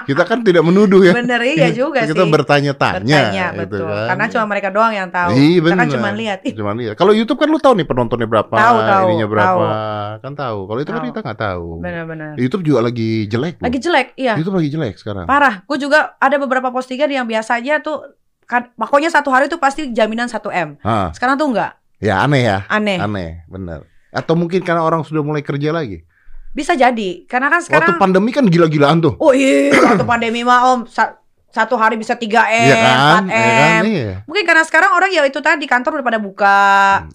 [0.07, 1.11] kita kan tidak menuduh ya.
[1.11, 2.31] Bener iya juga kita sih.
[2.31, 3.03] bertanya-tanya.
[3.03, 3.85] Bertanya gitu betul.
[3.85, 4.07] kan.
[4.07, 5.29] Karena cuma mereka doang yang tahu.
[5.29, 5.93] Iya, Kita kan bener.
[5.93, 6.39] cuma lihat.
[6.41, 6.95] Ih, Cuman lihat.
[6.95, 10.23] Kalau YouTube kan lu tahu nih penontonnya berapa, Tahu, tahu, ininya berapa, tahu.
[10.23, 10.59] kan tahu.
[10.65, 11.67] Kalau itu kan kita nggak tahu.
[11.77, 12.31] bener-bener.
[12.35, 13.59] YouTube juga lagi jelek.
[13.59, 13.65] loh.
[13.67, 14.33] Lagi jelek, iya.
[14.33, 15.25] YouTube lagi jelek sekarang.
[15.27, 15.61] Parah.
[15.61, 20.25] Gue juga ada beberapa postingan yang biasanya tuh kan pokoknya satu hari tuh pasti jaminan
[20.25, 20.79] 1 M.
[20.79, 21.75] Ah, Sekarang tuh enggak.
[21.99, 22.95] ya aneh ya, Aneh.
[22.95, 23.83] aneh, benar.
[24.07, 26.07] Atau mungkin karena orang sudah mulai kerja lagi.
[26.57, 27.29] Bisa jadi.
[27.29, 29.13] Karena kan Waktu sekarang pandemi kan gila-gilaan tuh.
[29.21, 30.89] Oh iya, waktu pandemi mah Om
[31.57, 33.23] satu hari bisa 3 M, Iya kan?
[33.25, 33.81] 4 Iya kan?
[33.81, 33.83] M.
[33.89, 34.13] Iya.
[34.29, 36.59] Mungkin karena sekarang orang ya itu tadi kantor udah pada buka.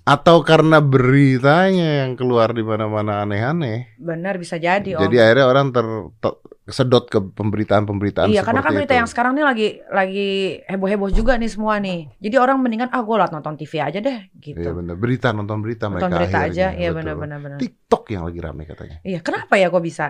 [0.03, 3.95] Atau karena beritanya yang keluar di mana-mana aneh-aneh.
[3.97, 5.07] Benar bisa jadi Om.
[5.07, 5.87] Jadi akhirnya orang ter,
[6.19, 9.01] ter- kesedot ke pemberitaan-pemberitaan Iya, karena kan berita itu.
[9.03, 10.29] yang sekarang nih lagi lagi
[10.63, 12.07] heboh-heboh juga nih semua nih.
[12.19, 14.63] Jadi orang mendingan ah gue liat nonton TV aja deh gitu.
[14.63, 14.95] Iya benar.
[14.95, 16.67] Berita nonton berita nonton mereka berita akhirnya.
[16.71, 17.59] aja, iya benar-benar benar.
[17.59, 18.97] TikTok yang lagi rame katanya.
[19.03, 20.07] Iya, kenapa ya kok bisa?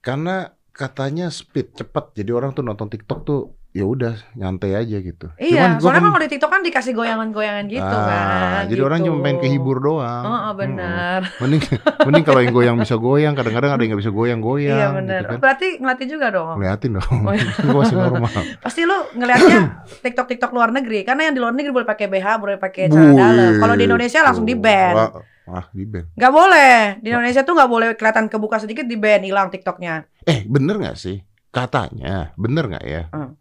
[0.00, 0.48] Karena
[0.80, 2.16] katanya speed cepat.
[2.16, 5.30] Jadi orang tuh nonton TikTok tuh ya udah nyantai aja gitu.
[5.36, 8.62] Iya, gua soalnya kan- kalau di TikTok kan dikasih goyangan-goyangan gitu Ah, kan.
[8.66, 9.06] Jadi orang gitu.
[9.06, 10.24] cuma pengen kehibur doang.
[10.24, 11.20] Oh, oh, benar.
[11.22, 11.38] Mm-mm.
[11.46, 11.62] Mending
[12.02, 14.74] mending kalau yang goyang bisa goyang, kadang-kadang ada yang nggak bisa goyang-goyang.
[14.74, 15.20] Iya benar.
[15.20, 15.38] Gitu kan.
[15.38, 16.56] Berarti ngeliatin juga dong.
[16.58, 17.14] Ngeliatin dong.
[17.22, 17.46] Oh, iya.
[17.78, 18.32] Masih normal.
[18.64, 19.58] Pasti lu ngelihatnya
[20.04, 23.14] TikTok TikTok luar negeri karena yang di luar negeri boleh pakai BH, boleh pakai celana
[23.14, 23.52] dalam.
[23.60, 24.94] Kalau di Indonesia langsung di ban.
[25.50, 26.06] Ah, di ban.
[26.14, 26.74] Nggak boleh.
[27.02, 30.06] Di Indonesia tuh nggak boleh kelihatan kebuka sedikit di ban, hilang TikToknya.
[30.24, 31.18] Eh, bener nggak sih?
[31.50, 33.02] Katanya, bener nggak ya?
[33.10, 33.34] Hmm.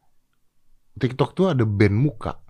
[0.97, 2.41] TikTok tuh ada band muka.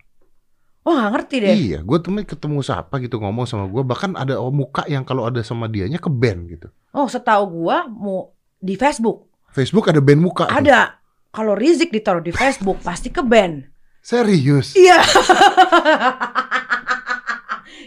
[0.87, 1.53] Oh nggak ngerti deh.
[1.53, 3.83] Iya, gue temen ketemu siapa gitu ngomong sama gue.
[3.83, 6.71] Bahkan ada muka yang kalau ada sama dianya ke band gitu.
[6.95, 10.45] Oh setahu gua mau di Facebook Facebook ada band muka.
[10.49, 11.01] ada.
[11.29, 13.61] Kalau Rizik ditaruh di Facebook pasti ke ban.
[14.01, 14.73] Serius?
[14.73, 14.97] Iya.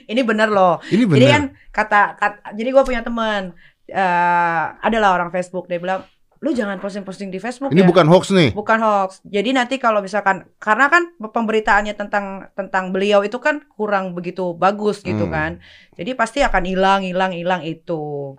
[0.05, 0.81] Ini bener loh.
[0.85, 1.17] Ini bener.
[1.17, 3.53] Jadi kan kata, kata jadi gue punya teman
[3.85, 6.03] eh adalah orang Facebook dia bilang
[6.39, 7.87] lu jangan posting-posting di Facebook Ini ya.
[7.87, 8.51] bukan hoax nih.
[8.51, 9.23] Bukan hoax.
[9.23, 15.01] Jadi nanti kalau misalkan karena kan pemberitaannya tentang tentang beliau itu kan kurang begitu bagus
[15.01, 15.31] gitu Hmm.
[15.31, 15.51] kan.
[15.95, 18.35] Jadi pasti akan hilang hilang hilang itu.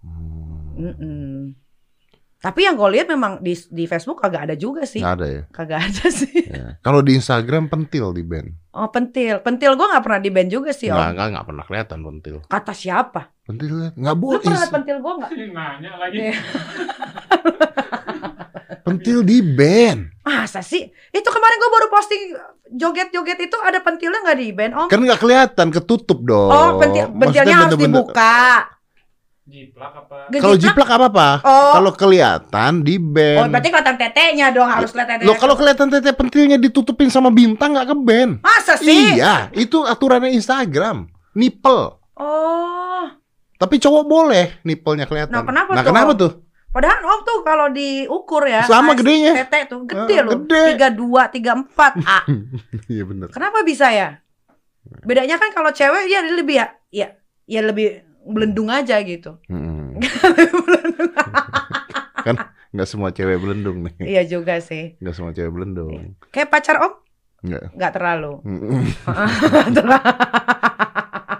[0.00, 1.52] Hmm, Mm-mm.
[2.40, 5.04] Tapi yang gue lihat memang di di Facebook kagak ada juga sih.
[5.04, 5.42] nggak ada ya.
[5.52, 6.32] Kagak ada sih.
[6.40, 6.80] Ya.
[6.80, 8.56] Kalau di Instagram pentil di band.
[8.70, 9.42] Oh pentil.
[9.42, 10.98] Pentil gue nggak pernah di band juga sih om.
[10.98, 12.36] nggak, nggak pernah kelihatan pentil.
[12.46, 13.34] Kata siapa?
[13.42, 14.42] Pentil nggak Lu boleh.
[14.46, 15.30] pernah liat pentil gue nggak?
[15.50, 16.16] Nanya lagi.
[16.18, 16.34] Iya.
[18.80, 20.24] Pentil di band.
[20.24, 20.82] Masa sih?
[21.12, 22.22] Itu kemarin gue baru posting
[22.70, 24.88] joget-joget itu ada pentilnya nggak di band om?
[24.88, 26.50] Kan nggak kelihatan, ketutup dong.
[26.50, 28.40] Oh, pentil, Maksudnya pentilnya harus dibuka.
[29.50, 30.30] Jiplak apa?
[30.30, 31.28] Kalau jiplak apa apa?
[31.42, 31.72] Oh.
[31.74, 33.50] Kalau kelihatan di Oh, band.
[33.50, 35.26] berarti kelihatan tetenya dong, harus kelihatan tetenya.
[35.26, 38.32] Loh kalau kelihatan tete pentilnya ditutupin sama bintang nggak ke band.
[38.40, 39.18] Masa sih?
[39.18, 41.10] Iya, itu aturannya Instagram.
[41.34, 41.98] Nipple.
[42.14, 43.04] Oh,
[43.56, 45.34] Tapi cowok boleh nipelnya kelihatan.
[45.34, 45.88] Nah, kenapa Nah, tuh?
[45.90, 46.32] kenapa tuh?
[46.70, 48.62] padahal om tuh kalau diukur ya.
[48.62, 49.34] Sama gedenya.
[49.34, 50.32] Tete tuh gede Ah, loh.
[50.38, 50.64] gede.
[50.78, 51.92] Tiga dua, tiga empat.
[52.00, 52.22] A.
[52.92, 53.28] Iya bener.
[53.28, 54.22] Kenapa bisa ya?
[55.02, 57.08] Bedanya kan kalau cewek ya dia lebih ya, ya,
[57.44, 59.40] ya lebih belendung aja gitu.
[59.46, 59.96] Mm-mm.
[62.26, 62.36] kan
[62.70, 63.94] nggak semua cewek belendung nih.
[64.00, 64.94] iya juga sih.
[64.98, 66.14] Nggak semua cewek belendung.
[66.28, 66.92] Kayak pacar om
[67.40, 67.72] Nggak.
[67.72, 68.32] nggak terlalu.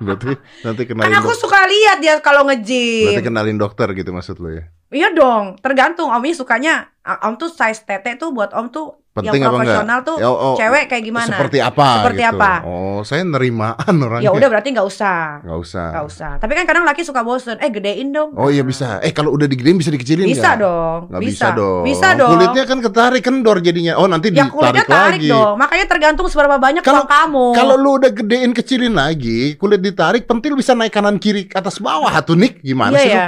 [0.00, 3.20] Berarti nanti kan kenalin aku dok- suka lihat dia kalau Berarti nge-gym.
[3.22, 4.64] kenalin dokter gitu maksud lo ya?
[4.90, 6.74] Iya dong, tergantung omnya sukanya.
[7.00, 10.86] Om tuh size tete tuh buat om tuh Penting yang profesional tuh Ya, oh, cewek
[10.86, 11.34] kayak gimana?
[11.34, 11.86] Seperti apa?
[11.98, 12.30] Seperti gitu.
[12.32, 12.52] apa?
[12.62, 14.22] Oh, saya nerimaan orangnya.
[14.22, 15.42] Ya udah berarti nggak usah.
[15.42, 15.86] Nggak usah.
[15.90, 16.30] Nggak usah.
[16.38, 17.58] Tapi kan kadang laki suka bosen.
[17.58, 18.30] Eh gedein dong.
[18.38, 19.02] Oh iya bisa.
[19.02, 20.62] Eh kalau udah digedein bisa dikecilin Bisa nggak?
[20.62, 20.98] dong.
[21.10, 21.46] Nggak bisa.
[21.50, 21.82] dong.
[21.82, 22.30] Bisa dong.
[22.32, 23.98] Kulitnya kan ketarik kendor jadinya.
[23.98, 25.28] Oh nanti ya ditarik kulitnya tarik lagi.
[25.28, 25.54] dong.
[25.58, 27.46] Makanya tergantung seberapa banyak Kalau- uang kamu.
[27.58, 32.14] Kalau lu udah gedein kecilin lagi, kulit ditarik, pentil bisa naik kanan kiri atas bawah
[32.22, 32.62] tuh Nick.
[32.62, 33.18] Gimana iya sih lu?
[33.18, 33.26] ya.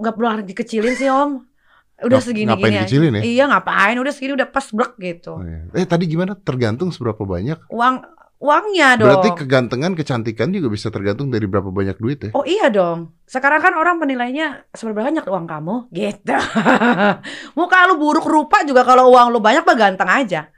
[0.00, 1.44] Nggak perlu harus dikecilin sih om.
[2.00, 3.22] Udah Ngap- segini ngapain gini dikecilin ya?
[3.22, 3.96] Iya ngapain?
[4.00, 5.32] Udah segini udah pas brek gitu.
[5.36, 5.68] Oh, iya.
[5.76, 6.32] Eh tadi gimana?
[6.32, 7.68] Tergantung seberapa banyak.
[7.68, 8.00] Uang
[8.40, 9.04] uangnya dong.
[9.04, 12.30] Berarti kegantengan, kecantikan juga bisa tergantung dari berapa banyak duit ya.
[12.32, 13.12] Oh iya dong.
[13.28, 16.36] Sekarang kan orang penilainya seberapa banyak uang kamu, gitu.
[17.60, 20.48] Muka lu buruk rupa juga kalau uang lu banyak mah ganteng aja,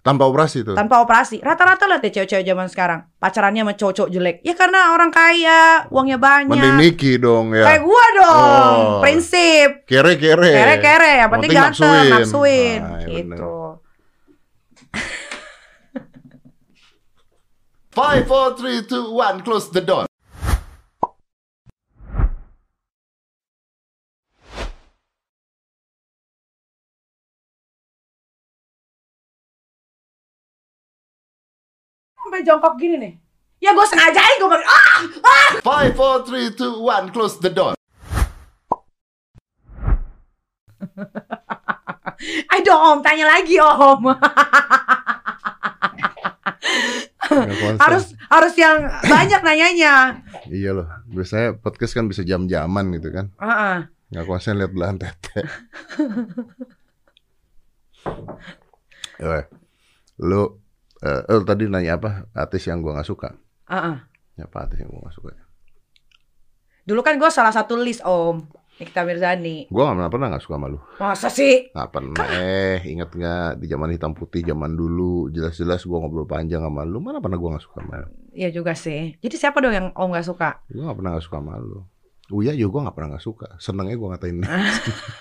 [0.00, 0.72] Tanpa operasi tuh.
[0.72, 1.44] tanpa operasi.
[1.44, 4.36] Rata-rata lihat deh cewek-cewek zaman sekarang pacarannya sama cowok jelek.
[4.40, 6.80] Ya karena orang kaya, uangnya Mending banyak.
[6.80, 7.68] Niki dong ya.
[7.68, 9.00] Kayak gua dong, Oh.
[9.04, 9.84] prinsip.
[9.84, 10.52] Kere-kere.
[10.56, 13.52] Kere-kere, yang penting Penting ganteng, nafsuin, Ah, iya gitu.
[17.90, 20.09] Five, four, three, two, one, close the door.
[32.30, 33.18] Sampai jongkok gini nih.
[33.58, 35.50] Ya gue sengajain gue pakai ah, ah.
[35.66, 37.74] Five, four, three, two, one, close the door.
[42.54, 44.14] Ayo om, tanya lagi om.
[47.82, 48.78] Harus harus yang
[49.10, 50.22] banyak nanyanya.
[50.46, 50.86] Iya loh.
[51.10, 53.34] Biasanya podcast kan bisa jam-jaman gitu kan.
[53.42, 53.90] Heeh.
[54.14, 55.50] Nggak konsen lihat belahan tete.
[60.22, 60.62] Lu,
[61.00, 62.28] eh, lu tadi nanya apa?
[62.32, 63.28] Artis yang gua nggak suka.
[63.66, 63.96] Heeh.
[64.40, 65.30] Apa artis yang gua nggak suka?
[66.80, 68.40] Dulu kan gue salah satu list om
[68.80, 69.68] Nikita Mirzani.
[69.68, 70.78] Gua nggak pernah pernah nggak suka sama lu.
[70.96, 71.68] Masa sih?
[71.70, 72.24] Nggak pernah.
[72.32, 76.98] Eh, inget nggak di zaman hitam putih zaman dulu jelas-jelas gua ngobrol panjang sama lu.
[76.98, 78.08] Mana pernah gua nggak suka sama lu?
[78.32, 79.20] Iya juga sih.
[79.20, 80.64] Jadi siapa dong yang om gak suka?
[80.72, 81.78] Gua nggak pernah nggak suka sama lu.
[82.32, 83.46] Uya juga gua nggak pernah nggak suka.
[83.60, 84.38] Senengnya gua ngatain.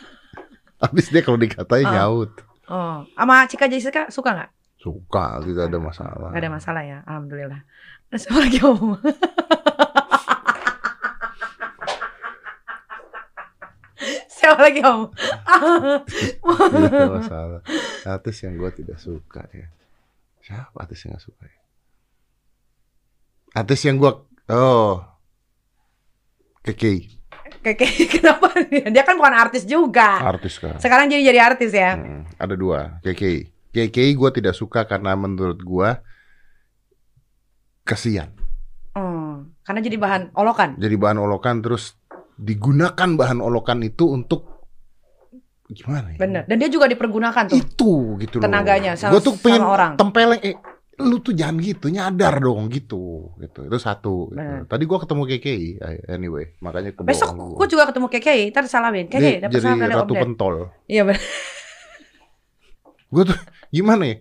[0.83, 1.91] Habis dia kalau dikatain Ah.
[1.91, 2.31] nyaut.
[2.69, 4.49] Oh, sama Cika Jessica suka nggak?
[4.79, 6.31] Suka, tidak ada masalah.
[6.31, 7.61] Gak ada masalah ya, alhamdulillah.
[8.09, 8.95] Terus apa lagi om?
[14.29, 15.11] Siapa lagi om?
[15.11, 17.59] Tidak ada masalah.
[18.07, 19.67] Artis yang gue tidak suka ya.
[20.39, 21.59] Siapa artis yang gak suka ya?
[23.53, 24.11] Artis yang gue
[24.49, 24.95] oh
[26.63, 27.19] Keke
[27.59, 28.47] kayak- kenapa?
[28.71, 30.23] Dia kan bukan artis juga.
[30.23, 30.79] artis kan.
[30.79, 31.99] Sekarang jadi jadi artis ya.
[31.99, 35.89] Hmm, ada dua Keke Keke gue tidak suka karena menurut gue
[37.85, 38.33] kesian.
[38.93, 40.77] Hmm, karena jadi bahan olokan.
[40.77, 41.93] Jadi bahan olokan terus
[42.35, 44.65] digunakan bahan olokan itu untuk
[45.69, 46.17] gimana ya?
[46.17, 46.43] Bener.
[46.49, 47.57] Dan dia juga dipergunakan tuh.
[47.57, 48.49] Itu gitu loh.
[48.49, 49.91] Tenaganya sama- Gue tuh pengen sama orang.
[49.95, 50.57] tempeleng eh
[50.99, 53.31] lu tuh jangan gitu, nyadar dong gitu.
[53.37, 53.69] Gitu.
[53.69, 54.65] Itu satu gitu.
[54.67, 59.05] Tadi gua ketemu KKI eh, anyway, makanya Besok gue juga ketemu KKI, ntar salamin.
[59.07, 60.55] KKI dapat salam dari Om ratu pentol.
[60.89, 61.21] Iya bener.
[63.09, 63.37] Gue tuh
[63.69, 64.17] gimana ya?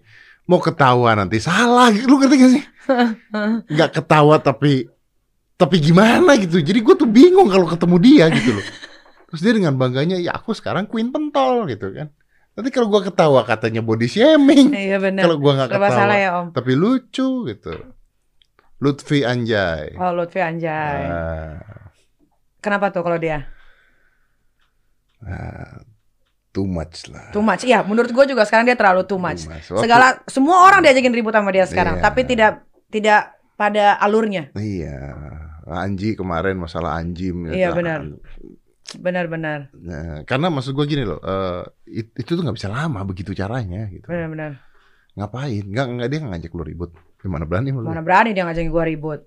[0.49, 2.65] Mau ketawa nanti salah, lu ngerti gak sih?
[3.79, 4.89] Gak ketawa tapi
[5.55, 6.59] tapi gimana gitu.
[6.59, 8.67] Jadi gue tuh bingung kalau ketemu dia gitu loh.
[9.29, 12.09] Terus dia dengan bangganya, ya aku sekarang queen pentol gitu kan.
[12.57, 14.75] Nanti kalau gua ketawa katanya body shaming.
[14.75, 15.23] Iya bener.
[15.23, 16.47] Kalau gua nggak ketawa, salah ya Om.
[16.51, 17.71] tapi lucu gitu.
[18.83, 19.95] Lutfi Anjay.
[19.95, 21.03] Oh Lutfi Anjay.
[21.07, 21.61] Ah,
[22.59, 23.47] Kenapa tuh kalau dia?
[25.23, 25.83] ah,
[26.51, 27.29] too much lah.
[27.31, 27.63] Too much.
[27.63, 29.45] Iya, menurut gue juga sekarang dia terlalu too much.
[29.45, 29.67] Too much.
[29.69, 32.05] Waktu- Segala semua orang diajakin ribut sama dia sekarang, Iya.
[32.05, 32.53] tapi tidak
[32.89, 33.21] tidak
[33.55, 34.49] pada alurnya.
[34.53, 34.97] Iya.
[35.69, 37.53] Anji kemarin masalah anjim.
[37.53, 38.01] ya Iya, benar.
[38.89, 39.69] Benar-benar.
[39.77, 41.21] Nah, karena maksud gua gini loh,
[41.85, 44.09] it- itu tuh nggak bisa lama begitu caranya gitu.
[44.09, 44.65] Benar-benar.
[45.13, 45.61] Ngapain?
[45.69, 46.91] Nggak nggak dia ngajak lu ribut.
[47.21, 47.85] Gimana berani lu?
[47.85, 49.21] Mana berani dia ngajakin gue ribut.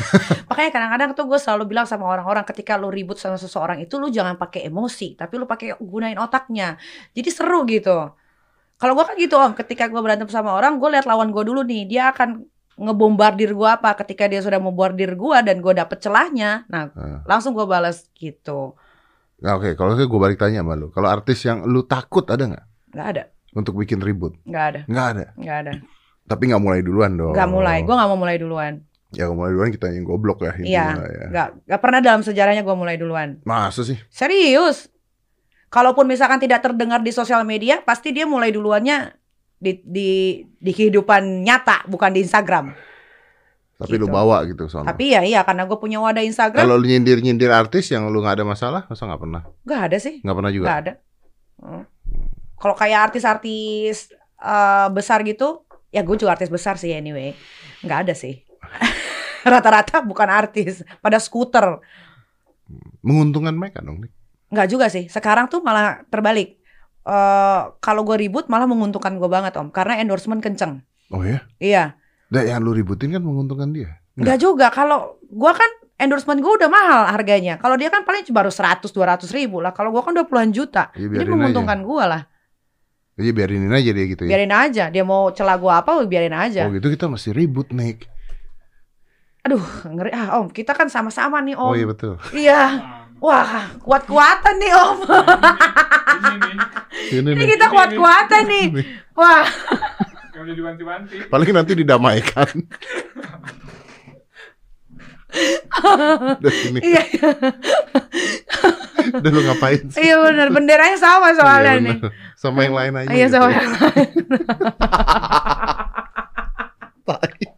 [0.50, 4.08] Makanya kadang-kadang tuh gue selalu bilang sama orang-orang ketika lu ribut sama seseorang itu lu
[4.08, 6.76] jangan pakai emosi, tapi lu pakai gunain otaknya.
[7.12, 8.10] Jadi seru gitu.
[8.76, 11.60] Kalau gue kan gitu om, ketika gue berantem sama orang, gue lihat lawan gue dulu
[11.60, 13.92] nih, dia akan ngebombardir gue apa.
[13.94, 17.20] Ketika dia sudah membombardir gue dan gue dapet celahnya, nah Ah.
[17.28, 18.72] langsung gue balas gitu.
[19.40, 20.88] Nah, Oke, kalau saya gue balik tanya sama lu.
[20.88, 23.22] Kalau artis yang lu takut ada nggak Nggak ada,
[23.52, 24.34] untuk bikin ribut?
[24.42, 25.24] nggak ada, Nggak ada.
[25.36, 25.72] nggak ada.
[26.24, 27.32] Tapi nggak mulai duluan dong.
[27.32, 28.74] Nggak mulai, gue nggak mau mulai duluan.
[29.10, 30.54] Ya kalau mulai duluan kita yang goblok ya.
[30.54, 31.44] Iya, intinya ya.
[31.66, 33.42] nggak pernah dalam sejarahnya gue mulai duluan.
[33.42, 33.98] Masa sih?
[34.06, 34.86] Serius.
[35.66, 39.14] Kalaupun misalkan tidak terdengar di sosial media, pasti dia mulai duluannya
[39.56, 40.10] di di
[40.56, 42.70] di kehidupan nyata, bukan di Instagram.
[43.76, 44.12] Tapi lu Gitu.
[44.12, 44.84] bawa gitu sono.
[44.84, 48.38] Tapi ya iya karena gue punya wadah Instagram, Kalau lu nyindir-nyindir artis yang lu nggak
[48.38, 49.42] ada masalah, masa nggak pernah?
[49.64, 50.66] nggak ada sih, Nggak pernah juga.
[50.68, 50.92] nggak ada.
[51.58, 51.84] Hmm.
[52.60, 57.32] Kalau kayak artis-artis eh, besar gitu, ya gue juga artis besar sih anyway.
[57.80, 58.44] Nggak ada sih.
[59.52, 61.80] Rata-rata bukan artis, pada skuter.
[63.00, 64.04] Menguntungkan mereka dong.
[64.04, 64.12] Nik.
[64.50, 65.06] Nggak juga sih.
[65.06, 66.60] Sekarang tuh malah terbalik.
[67.06, 70.84] Eh kalau gue ribut malah menguntungkan gue banget om, karena endorsement kenceng.
[71.10, 71.42] Oh ya?
[71.58, 71.98] Iya.
[72.30, 73.98] Nah, yang lu ributin kan menguntungkan dia.
[74.14, 74.70] Nggak juga.
[74.70, 77.58] Kalau gue kan endorsement gue udah mahal harganya.
[77.58, 79.74] Kalau dia kan paling baru 100 200 ribu lah.
[79.74, 80.94] Kalau gue kan udah puluhan juta.
[80.94, 82.22] Ya, Jadi menguntungkan gue lah.
[83.20, 84.30] Jadi biarinin aja dia gitu ya.
[84.30, 84.84] Biarin aja.
[84.88, 86.64] Dia mau celah gue apa, biarin aja.
[86.64, 88.08] Oh gitu kita masih ribut Nick.
[89.40, 90.46] Aduh, ngeri ah om.
[90.48, 91.72] Kita kan sama-sama nih om.
[91.72, 92.20] Oh iya betul.
[92.30, 92.62] Iya.
[93.20, 94.96] Wah, kuat-kuatan nih om.
[97.10, 98.66] Ini nih, Ini kita kuat-kuatan nih.
[99.12, 99.44] Wah,
[100.34, 101.16] udah diwanti-wanti.
[101.28, 102.48] Paling nanti didamaikan.
[106.40, 106.80] Udah sini.
[106.82, 107.04] iya,
[109.14, 110.00] Udah lu ngapain sih?
[110.02, 110.48] iya benar.
[110.50, 111.96] Benderanya sama soalnya Iya, nih.
[112.36, 113.08] Sama yang lain aja.
[113.12, 113.56] Iya gitu sama ya.
[113.60, 114.10] yang lain.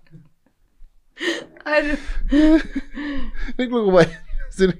[1.73, 2.01] Aduh.
[3.57, 4.77] Ini lu kebayang sini.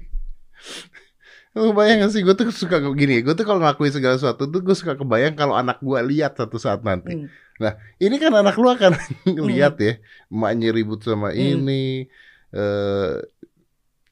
[1.53, 4.61] Lu kebayang gak sih gue tuh suka gini, gue tuh kalau ngelakuin segala sesuatu tuh
[4.61, 7.13] gue suka kebayang kalau anak gue lihat satu saat nanti.
[7.13, 7.27] Hmm.
[7.61, 8.97] Nah, ini kan anak lu akan
[9.49, 11.61] lihat ya, emaknya ribut sama Hmm.
[11.61, 12.09] ini,
[12.53, 13.13] eh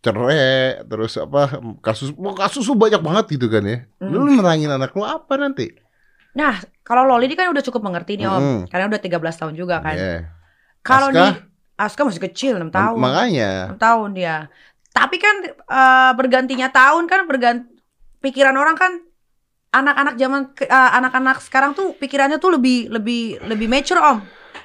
[0.02, 3.86] cerai, terus apa kasus, wah, kasus lu banyak banget gitu kan ya.
[4.02, 4.10] Hmm.
[4.10, 5.70] Lu nerangin anak lu apa nanti?
[6.32, 8.40] Nah, kalau Loli ini kan udah cukup mengerti nih om.
[8.40, 8.62] Mm.
[8.72, 9.96] Karena udah 13 tahun juga kan.
[10.00, 10.32] Iya.
[10.80, 11.51] Kalau Aska?
[11.82, 12.98] Aska masih kecil 6 tahun.
[12.98, 14.36] Makanya, 6 tahun dia.
[14.92, 17.66] Tapi kan eh, bergantinya tahun kan berganti
[18.20, 18.92] pikiran orang kan
[19.72, 24.20] anak-anak zaman eh, anak-anak sekarang tuh pikirannya tuh lebih lebih lebih mature om.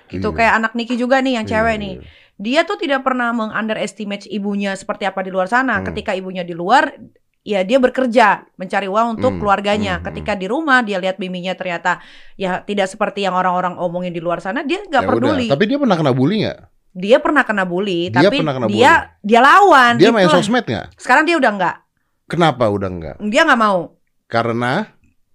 [0.07, 0.37] Gitu Iya.
[0.37, 1.95] kayak anak Niki juga nih yang cewek Iya, nih.
[2.37, 5.81] Dia tuh tidak pernah mengunderestimate ibunya seperti apa di luar sana.
[5.81, 5.87] Hmm.
[5.89, 6.93] Ketika ibunya di luar
[7.41, 9.99] ya dia bekerja mencari uang untuk Hmm, keluarganya.
[9.99, 12.03] hmm, Ketika di rumah dia lihat biminya ternyata
[12.35, 15.47] ya tidak seperti yang orang-orang omongin di luar sana, dia nggak Ya peduli.
[15.47, 15.55] udah.
[15.55, 16.59] Tapi dia pernah kena bully nggak?
[16.97, 20.01] Dia pernah kena bully, Dia tapi pernah kena dia dia lawan.
[20.01, 20.41] Dia main itulah.
[20.41, 20.97] sosmed nggak?
[20.97, 21.77] Sekarang dia udah nggak.
[22.25, 23.17] Kenapa udah nggak?
[23.29, 24.01] Dia nggak mau.
[24.27, 24.89] Karena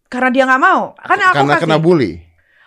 [0.09, 0.82] Karena dia nggak mau.
[0.97, 1.64] Karena aku karena kasih.
[1.64, 2.12] kena bully.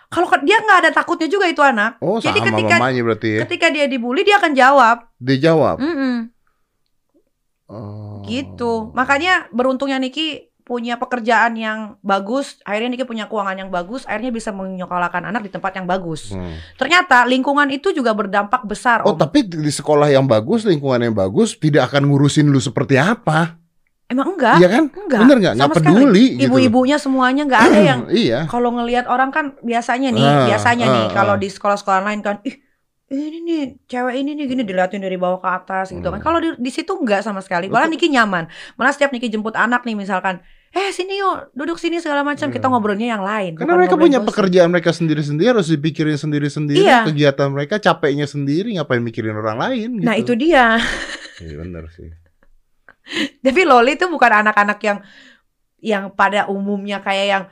[0.05, 1.99] Kalau dia nggak ada takutnya juga itu anak.
[1.99, 3.39] Oh, Jadi sama ketika- mamanya berarti ya.
[3.43, 4.97] Ketika dia dibully dia akan jawab.
[5.17, 5.75] Dia jawab.
[5.77, 6.31] Mm-mm,
[7.65, 8.21] Oh.
[8.23, 8.93] gitu.
[8.93, 12.57] Makanya beruntungnya Niki punya pekerjaan yang bagus.
[12.65, 14.01] Akhirnya Niki punya keuangan yang bagus.
[14.09, 16.33] Akhirnya bisa menyekolahkan anak di tempat yang bagus.
[16.33, 16.57] Hmm.
[16.75, 19.05] Ternyata lingkungan itu juga berdampak besar.
[19.05, 19.21] Oh, Om.
[19.21, 23.61] tapi di sekolah yang bagus, lingkungan yang bagus, tidak akan ngurusin lu seperti apa.
[24.09, 24.57] Emang enggak?
[24.57, 24.83] Iya kan?
[24.89, 25.21] Enggak.
[25.21, 25.53] Bener nggak?
[25.53, 25.93] Nggak Sama sekali.
[25.93, 26.45] peduli gitu.
[26.49, 28.39] Ibu-ibunya semuanya nggak ada yang iya.
[28.49, 31.41] kalau ngelihat orang kan biasanya nih, Ah, biasanya nih ah, kalau ah.
[31.41, 32.65] di sekolah-sekolah lain kan, ih
[33.13, 36.17] ini nih cewek ini nih gini diliatin dari bawah ke atas gitu kan.
[36.17, 36.25] Hmm.
[36.25, 37.69] Kalau di, di situ enggak sama sekali.
[37.69, 38.49] Malah Niki nyaman.
[38.77, 40.41] Malah setiap Niki jemput anak nih misalkan,
[40.75, 42.51] eh sini yuk duduk sini segala macam.
[42.51, 42.75] Kita Hmm.
[42.75, 43.55] ngobrolnya yang lain.
[43.55, 44.27] Karena mereka punya gosip.
[44.29, 47.07] pekerjaan mereka sendiri-sendiri harus dipikirin sendiri-sendiri Iya.
[47.07, 50.05] kegiatan mereka capeknya sendiri ngapain mikirin orang lain gitu.
[50.05, 50.75] Nah itu dia.
[51.39, 52.11] Iya benar sih.
[53.45, 54.99] Tapi Loli itu bukan anak-anak yang
[55.79, 57.43] yang pada umumnya kayak yang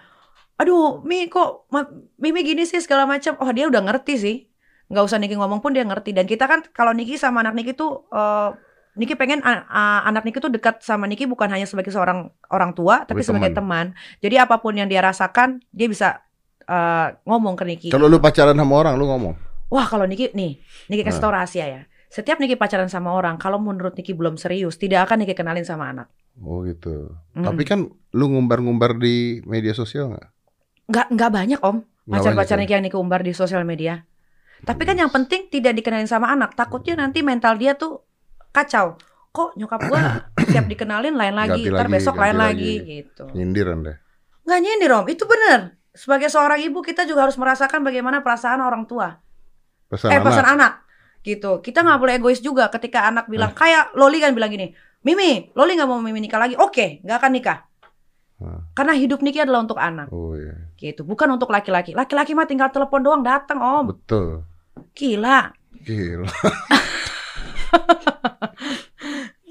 [0.54, 1.70] aduh Mi kok
[2.18, 3.40] Mimi gini sih segala macam.
[3.40, 4.38] Oh dia udah ngerti sih.
[4.84, 6.12] nggak usah Niki ngomong pun dia ngerti.
[6.12, 8.50] Dan kita kan kalau Niki sama anak Niki tuh eh,
[8.94, 13.10] Niki pengen a- anak Niki tuh dekat sama Niki bukan hanya sebagai seorang orang tua
[13.10, 13.98] tapi Tapi sebagai teman.
[14.22, 16.22] Jadi apa pun yang dia rasakan dia bisa
[16.64, 17.90] eh, ngomong ke Niki.
[17.90, 19.34] Kalau lu pacaran sama orang lu ngomong.
[19.68, 21.26] Wah kalau Niki nih, Niki kasih Nah.
[21.26, 21.82] tau rahasia ya.
[22.08, 25.90] Setiap Niki pacaran sama orang, kalau menurut Niki belum serius, tidak akan Niki kenalin sama
[25.90, 26.14] anak.
[26.38, 27.18] Oh gitu.
[27.34, 27.50] Hmm.
[27.50, 27.80] Tapi kan
[28.14, 30.28] lu ngumbar-ngumbar di media sosial nggak?
[30.84, 32.62] nggak nggak banyak om pacar-pacar ya?
[32.62, 34.06] Niki yang Niki umbar di sosial media.
[34.64, 36.54] Tapi kan yang penting tidak dikenalin sama anak.
[36.54, 38.06] Takutnya nanti mental dia tuh
[38.54, 38.96] kacau.
[39.30, 40.02] Kok nyokap gua
[40.54, 42.94] siap dikenalin lain lagi, Ganti ntar lagi, besok lain lagi, lagi.
[43.02, 43.26] gitu.
[43.34, 43.94] Nyindir anda.
[44.46, 45.60] Nggak nyindir om, itu bener.
[45.90, 49.18] Sebagai seorang ibu kita juga harus merasakan bagaimana perasaan orang tua.
[49.90, 50.26] Pesan eh anak.
[50.26, 50.74] pesan anak
[51.22, 55.48] gitu kita nggak boleh egois juga ketika anak bilang kayak Loli kan bilang gini Mimi
[55.54, 57.60] Loli nggak mau Mimi nikah lagi oke nggak akan nikah
[58.34, 58.60] Hmm.
[58.76, 60.68] karena hidup Niki adalah untuk anak Oh iya.
[60.76, 64.44] gitu bukan untuk laki-laki laki-laki mah tinggal telepon doang datang om Betul.
[64.92, 66.28] gila Gila.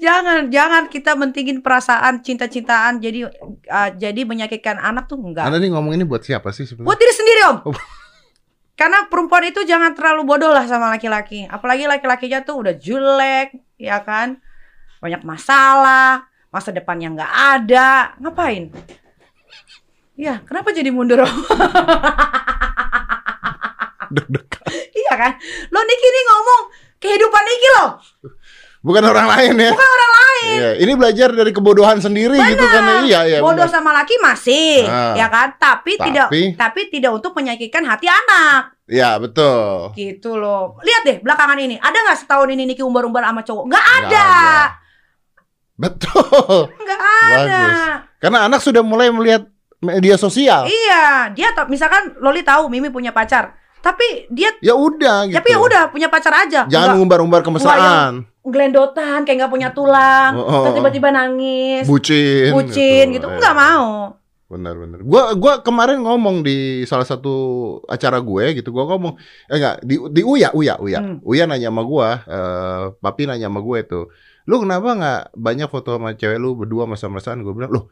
[0.03, 2.99] jangan jangan kita mentingin perasaan cinta-cintaan.
[2.99, 5.47] Jadi uh, jadi menyakitkan anak tuh enggak.
[5.47, 6.87] Anda nih ngomong ini buat siapa sih sebenarnya?
[6.91, 7.57] buat diri sendiri om.
[7.71, 7.77] Oh.
[8.79, 11.47] karena perempuan itu jangan terlalu bodoh lah sama laki-laki.
[11.47, 14.43] Apalagi laki-lakinya tuh udah jelek ya kan?
[14.99, 18.19] Banyak masalah masa depannya nggak ada.
[18.19, 18.75] Ngapain?
[20.19, 21.35] Ya kenapa jadi mundur om?
[24.13, 24.67] Deg-degan.
[25.01, 25.31] iya kan?
[25.71, 26.63] Lo Niki nih ngomong
[27.03, 27.89] kehidupan Niki loh
[28.83, 29.71] Bukan orang lain ya.
[29.71, 30.21] Bukan orang lain.
[30.75, 33.07] ini belajar dari kebodohan sendiri gitu kan.
[33.07, 33.37] Iya, iya.
[33.39, 33.71] Bodoh benar.
[33.71, 35.15] sama laki masih, Ah.
[35.15, 35.55] ya kan?
[35.55, 38.75] Tapi, tidak Tapi- tapi tidak untuk menyakitkan hati anak.
[38.83, 39.95] Iya, betul.
[39.95, 40.75] Gitu loh.
[40.83, 43.63] Lihat deh belakangan ini, ada nggak setahun ini Niki umbar-umbar sama cowok?
[43.71, 44.27] Nggak Nggak ada.
[45.73, 46.57] Betul.
[46.77, 47.31] Nggak ada.
[47.33, 47.79] Bagus.
[48.19, 49.47] Karena anak sudah mulai melihat
[49.79, 50.67] media sosial.
[50.67, 55.35] Iya, dia misalkan Loli tahu Mimi punya pacar, tapi dia Ya udah gitu.
[55.35, 56.63] tapi ya udah punya pacar aja.
[56.67, 58.27] Jangan Nggak ngumbar-umbar kemesraan.
[58.43, 60.77] Gelendotan kayak nggak punya tulang, Oh, oh, terus oh.
[60.83, 62.51] tiba-tiba nangis, Bucin.
[62.51, 63.27] bucin gitu.
[63.27, 63.39] Iya.
[63.39, 63.87] Nggak mau.
[64.51, 64.99] Benar benar.
[65.01, 67.33] Gua gua kemarin ngomong di salah satu
[67.89, 68.69] acara gue gitu.
[68.69, 69.17] Gua ngomong
[69.49, 70.99] eh enggak di di Uya Uya Uya.
[71.01, 71.17] Hmm.
[71.25, 74.05] Uya nanya sama gua, eh papi nanya sama gue tuh.
[74.45, 77.41] Lu kenapa nggak banyak foto sama cewek lu berdua masa-masaan?
[77.41, 77.87] Gue bilang, "Loh,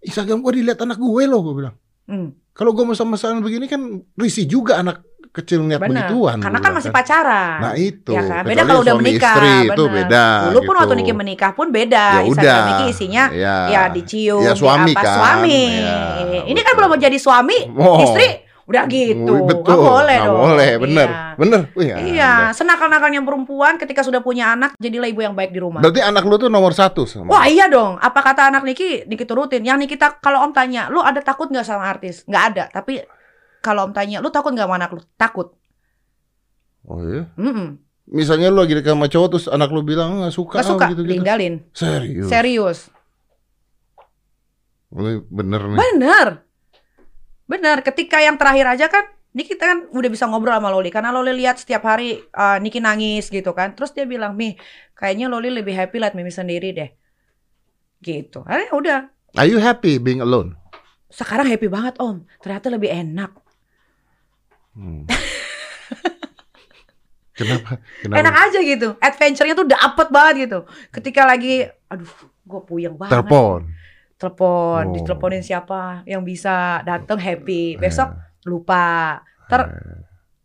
[0.00, 1.74] Instagram gua dilihat anak gue loh," gue bilang.
[2.06, 3.82] Hmm, Kalau gua masa-masaan begini kan
[4.16, 6.06] risih juga anak kecil ngeliat benar.
[6.06, 6.36] begituan.
[6.38, 7.58] Karena kan masih pacaran.
[7.60, 8.12] Nah itu.
[8.12, 8.42] Ya kan?
[8.42, 10.24] Beda kalau udah menikah, Istri, itu beda.
[10.48, 10.80] Dulu pun gitu.
[10.82, 12.06] waktu Niki menikah pun beda.
[12.12, 12.66] Ya Instagram udah.
[12.68, 15.16] Niki isinya ya, ya dicium, Ya, di suami apa, kan.
[15.16, 15.62] suami.
[15.72, 16.86] Ya, Ini kan betul.
[16.86, 17.98] belum jadi suami, Oh.
[18.00, 18.28] istri
[18.66, 19.34] udah gitu.
[19.46, 19.62] Betul.
[19.62, 20.42] Nggak boleh Nggak dong.
[20.42, 21.08] boleh, bener.
[21.08, 21.34] Iya.
[21.38, 21.60] Bener.
[21.72, 25.78] Wih, Iya, senakal-nakalnya perempuan ketika sudah punya anak jadilah ibu yang baik di rumah.
[25.78, 27.30] Berarti anak lu tuh nomor satu sama.
[27.30, 27.94] Wah iya dong.
[27.96, 29.06] Apa kata anak Niki?
[29.06, 29.62] Niki turutin.
[29.62, 32.26] Yang Niki kalau Om tanya, lu ada takut nggak sama artis?
[32.26, 32.64] Nggak ada.
[32.68, 32.98] Tapi
[33.66, 35.02] kalau Om tanya, lu takut nggak sama anak lu?
[35.18, 35.50] Takut.
[36.86, 37.26] Oh iya.
[37.34, 37.82] Mm-mm.
[38.06, 41.02] Misalnya lu lagi dekat sama cowok terus anak lu bilang nggak suka, Nggak suka, gitu
[41.02, 41.12] gitu.
[41.18, 41.54] tinggalin.
[41.74, 42.30] Serius.
[42.30, 42.78] Serius.
[44.94, 45.78] Ini bener nih.
[45.82, 46.26] Bener.
[47.50, 47.76] Bener.
[47.82, 50.88] Ketika yang terakhir aja kan, Niki kita kan udah bisa ngobrol sama Loli.
[50.88, 53.74] Karena Loli lihat setiap hari uh, Niki nangis gitu kan.
[53.74, 54.54] Terus dia bilang, Mi,
[54.94, 56.90] kayaknya Loli lebih happy lihat Mimi sendiri deh.
[58.00, 58.46] Gitu.
[58.46, 58.98] Akhirnya udah.
[59.36, 60.54] Are you happy being alone?
[61.10, 62.24] Sekarang happy banget Om.
[62.40, 63.34] Ternyata lebih enak.
[64.76, 65.08] Hmm.
[67.36, 67.76] Kenapa?
[68.00, 68.16] Kenapa?
[68.16, 68.88] Enak aja gitu.
[68.96, 70.58] Adventure-nya tuh dapet banget gitu.
[70.88, 72.08] Ketika lagi, aduh,
[72.42, 73.12] gue puyeng banget.
[73.12, 73.60] Telepon.
[74.16, 74.92] Telepon, Oh.
[74.96, 77.76] diteleponin siapa yang bisa datang happy.
[77.76, 78.16] Besok
[78.48, 79.20] lupa.
[79.52, 79.68] Ter,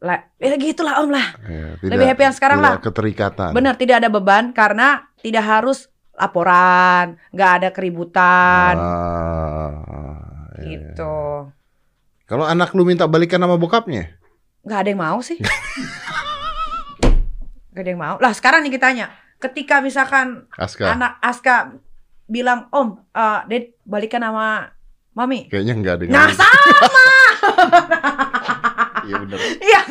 [0.04, 1.32] lah, ya gitu lah om lah.
[1.48, 2.84] Eh, Lebih happy yang sekarang tidak lah.
[2.84, 3.50] Keterikatan.
[3.56, 9.72] Bener, tidak ada beban karena tidak harus laporan, nggak ada keributan, Ah,
[10.60, 10.92] iya.
[10.92, 11.48] gitu.
[12.28, 14.20] Kalau anak lu minta balikan sama bokapnya?
[14.62, 15.38] Nggak ada yang mau sih.
[17.72, 18.16] Nggak ada yang mau.
[18.22, 19.10] Lah sekarang nih kita tanya,
[19.42, 20.86] ketika misalkan Aska.
[20.94, 21.74] anak Aska
[22.30, 24.70] bilang, Om, eh Ded balikan sama
[25.12, 25.52] Mami.
[25.52, 26.04] Kayaknya enggak ada.
[26.08, 26.88] yang Nah, sama.
[29.02, 29.40] Iya bener.
[29.60, 29.82] Iya,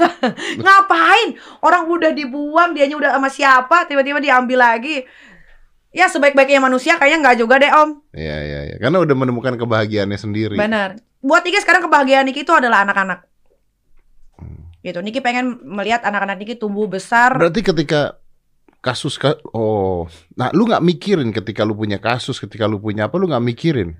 [0.62, 1.28] ngapain?
[1.60, 5.02] Orang udah dibuang, dianya udah sama siapa, tiba-tiba diambil lagi.
[5.90, 7.90] Ya sebaik-baiknya manusia kayaknya nggak juga deh Om.
[8.14, 8.76] Iya iya iya.
[8.78, 10.54] Karena udah menemukan kebahagiaannya sendiri.
[10.54, 11.02] Benar.
[11.18, 13.26] Buat Niki sekarang kebahagiaan Niki itu adalah anak-anak.
[14.80, 14.98] Gitu.
[15.04, 17.36] Niki pengen melihat anak-anak Niki tumbuh besar.
[17.36, 18.20] Berarti ketika
[18.80, 20.08] kasus ka oh,
[20.40, 23.92] nah lu nggak mikirin ketika lu punya kasus, ketika lu punya apa, lu nggak mikirin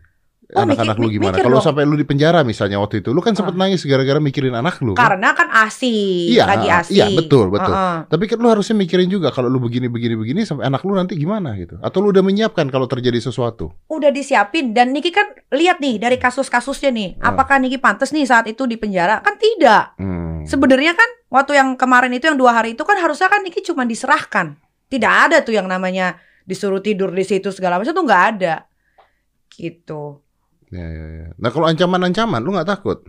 [0.51, 1.35] Oh, anak-anak mikir- lu gimana?
[1.37, 3.61] Kalau sampai lu di penjara misalnya waktu itu, lu kan sempet Ah.
[3.63, 4.93] nangis gara-gara mikirin anak lu.
[4.93, 5.07] kan?
[5.07, 6.99] Karena kan asi, Iya, lagi asi.
[6.99, 7.71] iya, betul, betul.
[7.71, 7.97] Heeh.
[8.05, 11.15] Tapi kan lu harusnya mikirin juga kalau lu begini begini begini sampai anak lu nanti
[11.15, 11.79] gimana gitu.
[11.79, 13.71] Atau lu udah menyiapkan kalau terjadi sesuatu.
[13.87, 17.31] Udah disiapin dan Niki kan lihat nih dari kasus-kasusnya nih, Ah.
[17.31, 19.23] apakah Niki pantas nih saat itu di penjara?
[19.23, 19.95] Kan tidak.
[19.97, 20.43] Hmm.
[20.43, 23.85] Sebenarnya kan waktu yang kemarin itu yang dua hari itu kan harusnya kan Niki cuma
[23.85, 24.59] diserahkan.
[24.89, 28.67] Tidak ada tuh yang namanya disuruh tidur di situ segala macam tuh nggak ada.
[29.49, 30.19] Gitu.
[30.71, 31.27] Ya, ya, ya.
[31.35, 33.03] Nah kalau ancaman-ancaman lu nggak takut?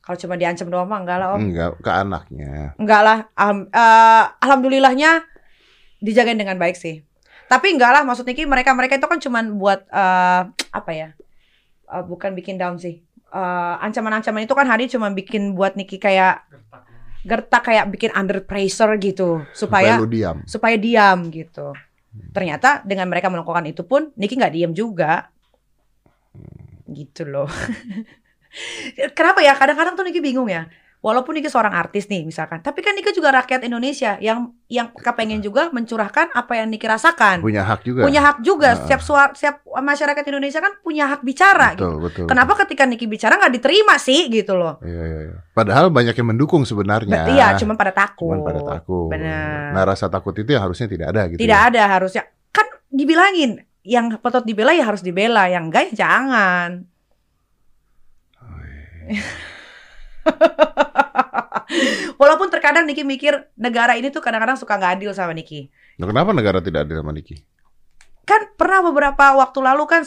[0.00, 1.40] Kalau cuma diancam doang mah enggak lah om.
[1.40, 2.74] Enggak ke anaknya.
[2.76, 3.18] Enggak lah.
[3.32, 5.22] Alham- eh, alhamdulillahnya
[5.98, 7.02] dijagain dengan baik sih.
[7.46, 11.08] Tapi enggak lah maksud Niki mereka mereka itu kan cuman buat eh, apa ya?
[11.86, 13.02] Eh, bukan bikin down sih.
[13.30, 16.46] Eh, ancaman-ancaman itu kan hari cuma bikin buat Niki kayak
[17.20, 20.36] gertak kayak bikin under pressure gitu Supaya supaya diam.
[20.48, 21.74] supaya diam gitu.
[22.32, 25.28] Ternyata dengan mereka melakukan itu pun Niki nggak diam juga.
[26.90, 27.46] Gitu loh.
[29.16, 29.54] Kenapa ya?
[29.54, 30.66] Kadang-kadang tuh Niki bingung ya.
[31.00, 35.40] Walaupun Niki seorang artis nih misalkan, tapi kan Niki juga rakyat Indonesia yang yang kepengen
[35.40, 37.40] juga mencurahkan apa yang Niki rasakan.
[37.40, 38.04] Punya hak juga.
[38.04, 38.76] Punya hak juga.
[38.76, 38.84] Ah.
[38.84, 41.88] Setiap suara, setiap masyarakat Indonesia kan punya hak bicara gitu.
[41.88, 42.26] Betul, betul.
[42.28, 44.76] Kenapa ketika Niki bicara nggak diterima sih gitu loh?
[44.84, 45.36] Iya, iya, iya.
[45.56, 47.24] Padahal banyak yang mendukung sebenarnya.
[47.24, 48.36] Be- Iya, cuma pada takut.
[48.36, 49.08] Cuman pada takut.
[49.08, 49.72] Benar.
[49.72, 51.40] Nah rasa takut itu yang harusnya tidak ada gitu.
[51.40, 51.68] Tidak ya.
[51.72, 52.28] ada harusnya.
[52.52, 56.84] Kan dibilangin yang patut dibela ya harus dibela, yang enggak ya jangan.
[62.20, 65.70] Walaupun terkadang Niki mikir negara ini tuh kadang-kadang suka nggak adil sama Niki.
[65.98, 67.34] Nah, kenapa negara tidak adil sama Niki?
[68.26, 70.06] Kan pernah beberapa waktu lalu kan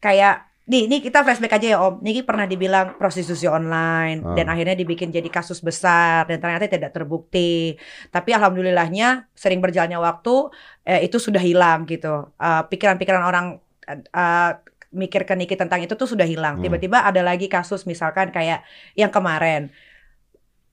[0.00, 2.00] kayak nih, nih kita flashback aja ya Om.
[2.00, 4.36] Niki pernah dibilang prostitusi online Ah.
[4.36, 7.74] dan akhirnya dibikin jadi kasus besar dan ternyata tidak terbukti.
[8.06, 10.52] Tapi alhamdulillahnya sering berjalannya waktu
[10.84, 12.30] eh, itu sudah hilang gitu.
[12.34, 13.46] Eh, Pikiran-pikiran orang
[13.82, 14.52] eh, eh,
[14.88, 16.56] mikir ke Niki tentang itu tuh sudah hilang.
[16.56, 16.64] Hmm.
[16.64, 18.64] Tiba-tiba ada lagi kasus misalkan kayak
[18.94, 19.68] yang kemarin.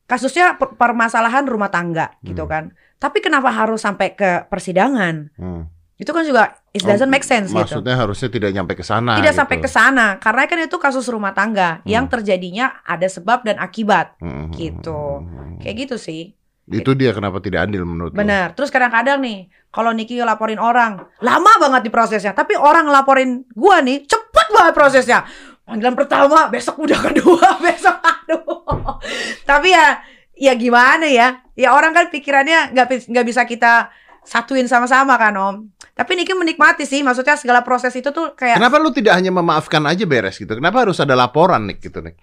[0.06, 2.52] Kasusnya per- permasalahan rumah tangga gitu Hmm.
[2.52, 2.64] kan.
[2.96, 5.34] Tapi kenapa harus sampai ke persidangan?
[5.36, 5.66] Hmm.
[5.96, 7.64] Itu kan juga it doesn't make sense gitu.
[7.64, 9.16] Maksudnya harusnya tidak nyampe ke sana.
[9.16, 9.40] Tidak gitu.
[9.40, 14.20] sampai ke sana karena kan itu kasus rumah tangga yang terjadinya ada sebab dan akibat.
[14.20, 14.92] Hmm, hmm, Gitu.
[14.92, 15.58] hmm, hmm.
[15.64, 16.36] Kayak gitu sih.
[16.66, 18.18] Itu dia kenapa tidak adil menurut lo?
[18.18, 18.58] Benar.
[18.58, 22.34] Terus kadang-kadang nih, kalau Niki laporin orang, lama banget di prosesnya.
[22.34, 25.20] Tapi orang ngelaporin gua nih, cepet banget prosesnya.
[25.62, 28.98] Panggilan pertama, besok udah kedua, besok aduh.
[29.46, 30.02] Tapi ya,
[30.34, 31.40] ya gimana ya?
[31.54, 33.94] Ya orang kan pikirannya nggak nggak bisa kita
[34.26, 35.56] satuin sama-sama kan Om.
[35.96, 39.86] Tapi Niki menikmati sih, maksudnya segala proses itu tuh kayak Kenapa lu tidak hanya memaafkan
[39.88, 40.58] aja beres gitu?
[40.58, 42.18] Kenapa harus ada laporan nih gitu nih?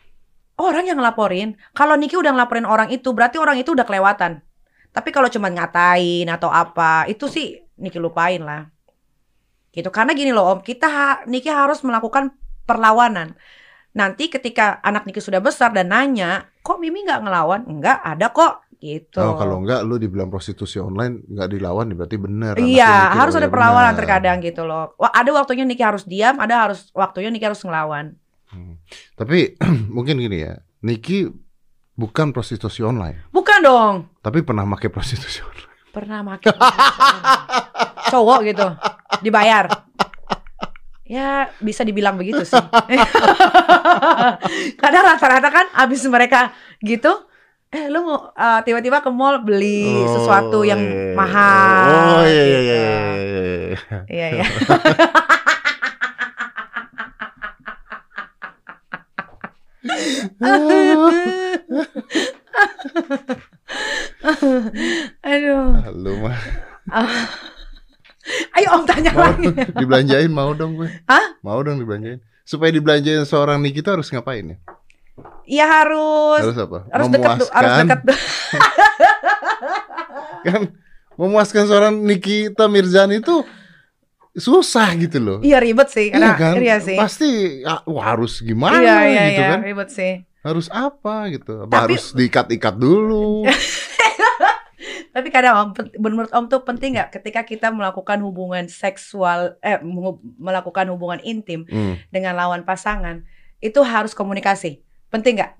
[0.63, 1.59] orang yang ngelaporin.
[1.75, 4.45] Kalau Niki udah ngelaporin orang itu, berarti orang itu udah kelewatan.
[4.93, 8.69] Tapi kalau cuma ngatain atau apa, itu sih Niki lupain lah.
[9.73, 9.89] Gitu.
[9.89, 12.37] Karena gini loh Om, kita ha- Niki harus melakukan
[12.69, 13.35] perlawanan.
[13.97, 17.65] Nanti ketika anak Niki sudah besar dan nanya, kok Mimi nggak ngelawan?
[17.65, 18.65] Enggak, ada kok.
[18.83, 19.15] Gitu.
[19.15, 22.59] Oh, kalau enggak lu dibilang prostitusi online nggak dilawan berarti bener.
[22.59, 23.99] Iya, harus oh ada ya perlawanan benar.
[24.03, 24.99] terkadang gitu loh.
[24.99, 28.19] Ada waktunya Niki harus diam, ada harus waktunya Niki harus ngelawan.
[28.51, 28.83] Hmm.
[29.15, 29.55] Tapi
[29.95, 31.31] mungkin gini ya, Niki
[31.95, 33.95] bukan prostitusi online, Bukan dong.
[34.19, 35.71] tapi pernah pakai prostitusi online.
[35.93, 36.57] pernah makin
[38.09, 38.65] cowok gitu
[39.21, 39.69] dibayar
[41.05, 42.57] ya bisa dibilang begitu sih
[44.81, 47.13] karena rata-rata kan abis mereka gitu
[47.73, 51.17] eh lu mau uh, tiba-tiba ke mall beli sesuatu yang iya.
[51.17, 52.75] mahal Oh iya iya gitu.
[52.77, 52.93] iya.
[54.13, 54.29] iya, iya.
[54.29, 54.47] iya iya
[65.25, 66.37] aduh Lu mah
[68.53, 69.49] ayo om tanya mau lagi
[69.81, 70.89] dibelanjain mau dong gue.
[71.11, 71.41] Hah?
[71.43, 72.23] Mau dong dibelanjain.
[72.47, 74.57] Supaya dibelanjain seorang Niki itu harus ngapain ya?
[75.45, 76.79] Ya harus Harus apa?
[76.89, 78.01] harus dekat harus dekat
[80.43, 80.63] kan
[81.15, 83.43] memuaskan seorang Nikita Mirzani itu
[84.33, 85.39] susah gitu loh.
[85.39, 86.53] Iya ribet sih, karena Iya kan?
[86.57, 86.97] iya sih.
[86.97, 87.29] Pasti
[87.63, 89.59] ah, wah, harus gimana iya iya gitu iya kan?
[89.61, 90.13] ribet sih.
[90.41, 91.63] Harus apa gitu?
[91.63, 93.45] Apa Tapi- harus diikat-ikat dulu?
[95.13, 95.69] Tapi kadang om,
[96.01, 99.77] menurut om tuh penting nggak ketika kita melakukan hubungan seksual, eh
[100.41, 102.01] melakukan hubungan intim Hmm.
[102.09, 103.21] dengan lawan pasangan
[103.61, 104.81] itu harus komunikasi.
[105.13, 105.53] Penting nggak?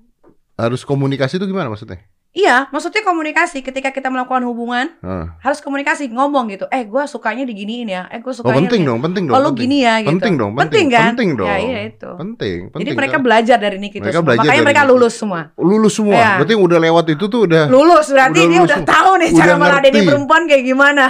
[0.55, 2.01] Harus komunikasi itu gimana maksudnya?
[2.33, 5.37] Iya, maksudnya komunikasi ketika kita melakukan hubungan Ah.
[5.39, 6.65] harus komunikasi ngomong gitu.
[6.67, 8.09] Eh, gue sukanya diginiin ya.
[8.09, 8.89] Eh, gue Oh sukanya penting gini.
[8.89, 9.35] dong, penting dong.
[9.37, 9.61] Oh, lu penting.
[9.61, 10.09] gini ya gitu.
[10.09, 11.09] Penting dong, Penting penting, kan?
[11.13, 11.45] penting dong.
[11.45, 12.09] Ya, iya itu.
[12.11, 12.95] Penting, Jadi penting.
[12.97, 13.21] mereka Kan?
[13.21, 14.25] belajar dari Niki itu Mereka semua.
[14.25, 15.41] belajar Makanya mereka lulus semua.
[15.55, 16.17] lulus semua.
[16.17, 16.31] Iya.
[16.41, 18.93] Berarti udah lewat itu tuh udah Lulus berarti Udah dia lulus udah semua.
[18.97, 21.05] tahu nih Udah cara meladeni perempuan kayak gimana.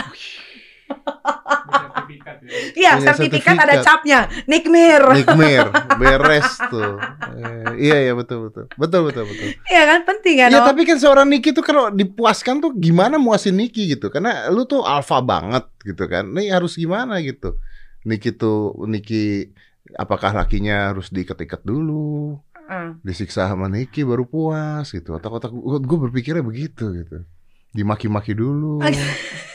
[2.74, 3.00] Ya.
[3.00, 4.28] Iya, sertifikat ada capnya.
[4.46, 5.02] Nikmir.
[5.16, 5.66] nikmir,
[6.02, 7.00] beres tuh.
[7.40, 8.68] Eh, iya iya betul betul.
[8.76, 9.48] Betul betul betul.
[9.72, 10.50] Iya kan penting kan?
[10.52, 10.68] Iya Om?
[10.68, 14.84] tapi kan seorang Niki tuh kalau dipuaskan tuh gimana muasin Niki gitu Karena lu tuh
[14.84, 17.58] alfa banget gitu kan Nih harus gimana gitu
[18.06, 19.50] Niki tuh Niki
[19.96, 22.96] Apakah lakinya harus diikat-ikat dulu Ah.
[23.04, 25.52] Disiksa sama Niki baru puas gitu Otak-otak
[25.84, 27.28] gue berpikirnya begitu gitu
[27.76, 28.80] Dimaki-maki dulu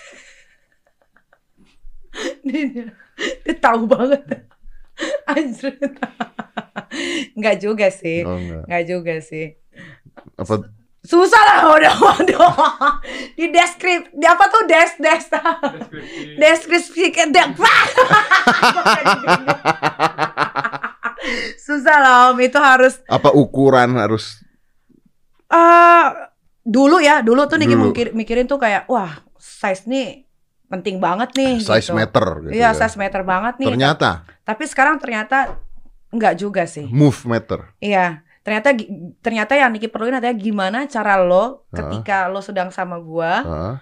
[2.49, 2.93] dia, dia-
[3.59, 4.25] tahu banget.
[5.25, 5.77] Anjir.
[7.33, 8.25] Enggak juga sih.
[8.25, 9.55] Oh enggak Enggak juga sih.
[10.35, 10.65] Apa
[11.01, 12.53] Susah lah udah waduh.
[13.33, 16.37] Di deskrip, di apa tuh des des Deskripsi.
[16.37, 17.49] deskripsi ke dek.
[21.59, 24.41] Susah lah om itu harus apa ukuran harus
[25.49, 26.07] eh
[26.63, 27.85] dulu ya dulu tuh Niki Dulu.
[27.89, 30.28] mikir, mikirin tuh kayak wah size nih
[30.69, 31.97] penting banget nih size gitu.
[31.97, 32.77] meter gitu Iya ya.
[32.77, 33.69] size meter banget nih.
[33.69, 34.11] Ternyata
[34.43, 35.57] Tapi sekarang ternyata
[36.09, 36.89] enggak juga sih.
[36.89, 38.25] move meter Iya.
[38.41, 38.73] Ternyata
[39.21, 43.75] ternyata yang Niki perluin adalah gimana cara lo ketika lo sedang sama gua Hah?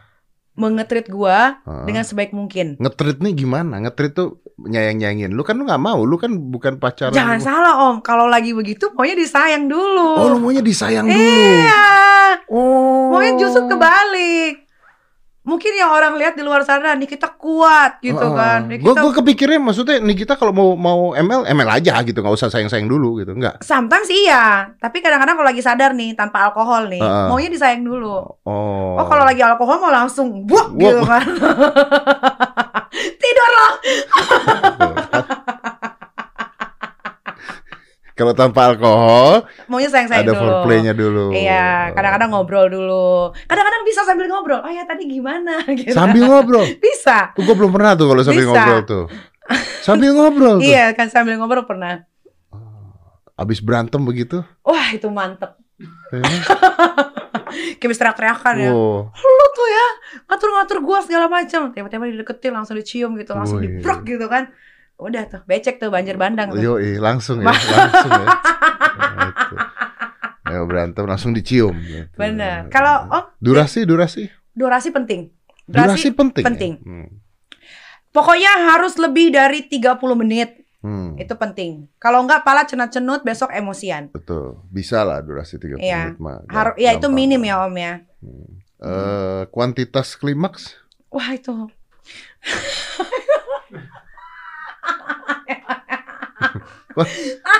[0.52, 1.86] mengetrit gua Hah?
[1.86, 2.74] dengan sebaik mungkin.
[2.76, 3.78] Ngetrit nih gimana?
[3.78, 5.30] Ngetrit tuh nyayang-nyayangin.
[5.30, 7.14] Lu kan lu nggak mau, lu kan bukan pacaran.
[7.14, 10.18] Jangan salah Om, kalau lagi begitu maunya disayang dulu.
[10.18, 11.14] Oh, lu maunya disayang dulu.
[11.14, 11.86] Iya.
[12.50, 13.14] Oh.
[13.14, 14.65] Maunya justru kebalik.
[15.47, 18.66] Mungkin yang orang lihat di luar sana nih kita kuat gitu kan.
[18.66, 22.35] Nih Gue gue kepikirnya maksudnya nih kita kalau mau mau ML ML aja gitu, nggak
[22.35, 23.62] usah sayang-sayang dulu gitu, enggak.
[23.62, 27.31] Sometimes iya, tapi kadang-kadang kalau lagi sadar nih tanpa alkohol nih, Heeh.
[27.31, 28.27] maunya disayang dulu.
[28.43, 28.98] Oh.
[28.98, 30.74] Oh, kalau lagi alkohol mau langsung Buak.
[30.74, 31.23] gitu kan.
[33.23, 33.70] Tidur loh.
[38.16, 40.40] Kalau tanpa alkohol Maunya sayang-sayang ada dulu.
[40.40, 41.36] foreplaynya dulu.
[41.36, 43.36] Iya, kadang-kadang ngobrol dulu.
[43.44, 44.64] Kadang-kadang bisa sambil ngobrol.
[44.64, 45.60] Oh ya tadi gimana?
[45.76, 45.93] Gitu.
[45.93, 46.64] Sambil ngobrol.
[46.88, 47.36] bisa.
[47.36, 48.52] Gue belum pernah tuh kalau sambil Bisa.
[48.56, 49.05] ngobrol tuh.
[49.84, 50.64] Sambil ngobrol tuh.
[50.64, 52.09] Iya kan sambil ngobrol pernah.
[53.36, 54.40] Abis berantem begitu.
[54.64, 55.60] Wah itu mantep.
[56.09, 56.24] ya.
[57.76, 58.72] Kayak bisa teriak-teriakan ya.
[58.72, 59.12] Wow.
[59.12, 59.86] Lu tuh ya
[60.32, 61.68] ngatur-ngatur gua segala macam.
[61.68, 63.76] Tiba-tiba dideketin langsung dicium gitu, langsung Wih.
[63.80, 64.48] dibrok gitu kan.
[64.97, 66.59] Udah tuh, becek tuh banjir bandang tuh.
[66.59, 68.27] Yoi, langsung ya, langsung ya.
[68.27, 69.56] Nah, itu.
[70.47, 71.74] Ya berantem langsung dicium.
[71.77, 72.09] gitu.
[72.14, 72.66] Bener.
[72.68, 75.28] Kalau Om durasi, durasi, durasi penting.
[75.66, 76.40] durasi, penting.
[76.40, 76.48] ya?
[76.48, 76.73] penting.
[76.81, 77.09] Hmm.
[78.09, 80.64] Pokoknya harus lebih dari 30 menit.
[80.81, 81.90] Hmm, Itu penting.
[81.98, 84.09] Kalau enggak pala cenut-cenut besok emosian.
[84.09, 84.62] betul.
[84.66, 86.14] Bisa lah durasi 30 Iya.
[86.14, 86.40] menit mah.
[86.47, 87.94] Har ya itu minim ya Om ya.
[88.78, 90.78] Eh, kuantitas klimaks?
[91.10, 91.68] Wah itu.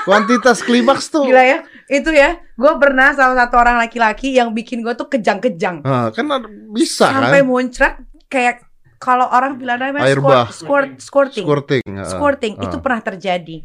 [0.03, 1.27] Kuantitas klimaks tuh.
[1.27, 1.57] Gila ya.
[1.87, 2.41] Itu ya.
[2.57, 5.85] Gue pernah sama satu orang laki-laki yang bikin gue tuh kejang-kejang.
[5.85, 6.25] Ah, kan
[6.73, 7.47] bisa Sampai kan?
[7.47, 7.93] muncrat
[8.27, 8.65] kayak
[8.97, 10.47] kalau orang bilang namanya Air squirt, bah.
[10.49, 11.45] squirt, squirting.
[11.45, 11.83] Squirting.
[11.95, 12.07] ah.
[12.07, 12.63] Squirting Ah.
[12.65, 13.57] itu pernah terjadi.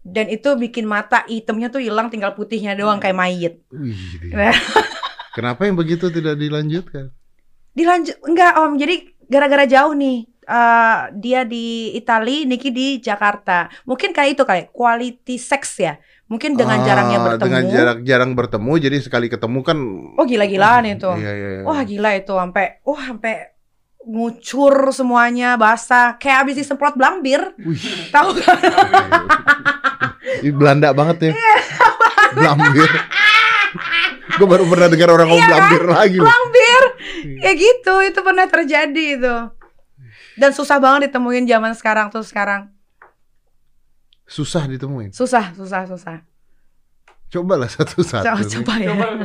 [0.00, 3.54] Dan itu bikin mata hitamnya tuh hilang tinggal putihnya doang kayak mayit.
[3.68, 4.54] Wih, Nah.
[5.34, 7.12] Kenapa yang begitu tidak dilanjutkan?
[7.76, 8.80] Dilanjut enggak Om.
[8.80, 8.94] Jadi
[9.28, 10.24] gara-gara jauh nih.
[10.46, 13.66] Eh, dia di Itali, Niki di Jakarta.
[13.84, 15.98] Mungkin kayak itu kayak quality sex ya.
[16.26, 17.44] Mungkin dengan Ah, jarangnya bertemu.
[17.46, 19.78] Dengan jarak jarang bertemu, jadi sekali ketemu kan.
[20.18, 21.10] Oh gila-gilaan itu.
[21.14, 21.62] Iya, iya, iya.
[21.62, 23.34] Wah gila itu sampai wah sampai
[24.06, 27.42] ngucur semuanya basah kayak habis disemprot blambir.
[28.14, 28.58] Tahu kan?
[30.42, 31.32] ini Belanda banget ya.
[31.34, 31.56] Iya,
[32.34, 32.90] Blambir.
[34.36, 36.18] Gue baru pernah dengar orang ngomong blambir lagi.
[36.20, 36.82] Blambir.
[37.40, 39.36] Ya gitu, itu pernah terjadi itu.
[40.36, 42.68] Dan susah banget ditemuin zaman sekarang tuh sekarang.
[44.24, 45.10] Susah ditemuin.
[45.10, 46.16] Susah, susah, susah.
[47.26, 48.22] Cobalah satu-satu.
[48.22, 48.50] Coba, nih.
[48.52, 48.88] coba ya.
[48.88, 49.06] Coba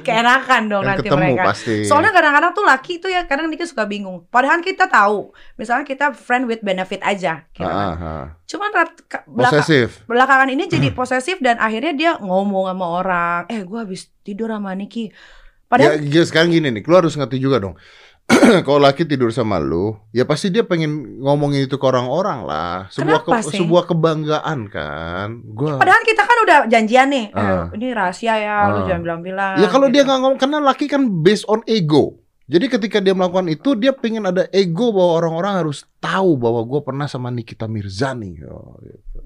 [0.00, 1.44] Keenakan dong Yang nanti ketemu mereka.
[1.46, 1.74] pasti.
[1.84, 4.24] Soalnya kadang-kadang tuh laki tuh ya kadang kita suka bingung.
[4.28, 7.44] Padahal kita tahu, misalnya kita friend with benefit aja.
[7.50, 7.76] Gitu Ah, kan.
[7.76, 8.24] ah, ah.
[8.44, 10.04] Cuman rat- ke- belaka- Posesif.
[10.04, 14.72] belakangan ini jadi posesif dan akhirnya dia ngomong sama orang, eh gue habis tidur sama
[14.72, 15.08] Niki.
[15.08, 15.12] Ya,
[15.66, 17.74] Padahal ya, sekarang gini nih, lu harus ngerti juga dong.
[18.66, 22.86] Kalau laki tidur sama lu, ya pasti dia pengen ngomongin itu ke orang-orang lah.
[22.88, 23.58] Sebuah Kenapa sih?
[23.58, 25.28] sebuah kebanggaan kan.
[25.50, 27.66] Gua padahal kita kan udah janjian nih, eh, Ah.
[27.70, 28.86] ini rahasia ya, lu Ah.
[28.86, 29.54] jangan bilang-bilang.
[29.58, 30.08] Ya kalau dia gitu.
[30.08, 32.16] nggak ngomong karena laki kan based on ego.
[32.46, 36.80] Jadi ketika dia melakukan itu dia pengen ada ego bahwa orang-orang harus tahu bahwa gue
[36.82, 38.42] pernah sama Nikita Mirzani.
[38.42, 39.22] Oh, gitu.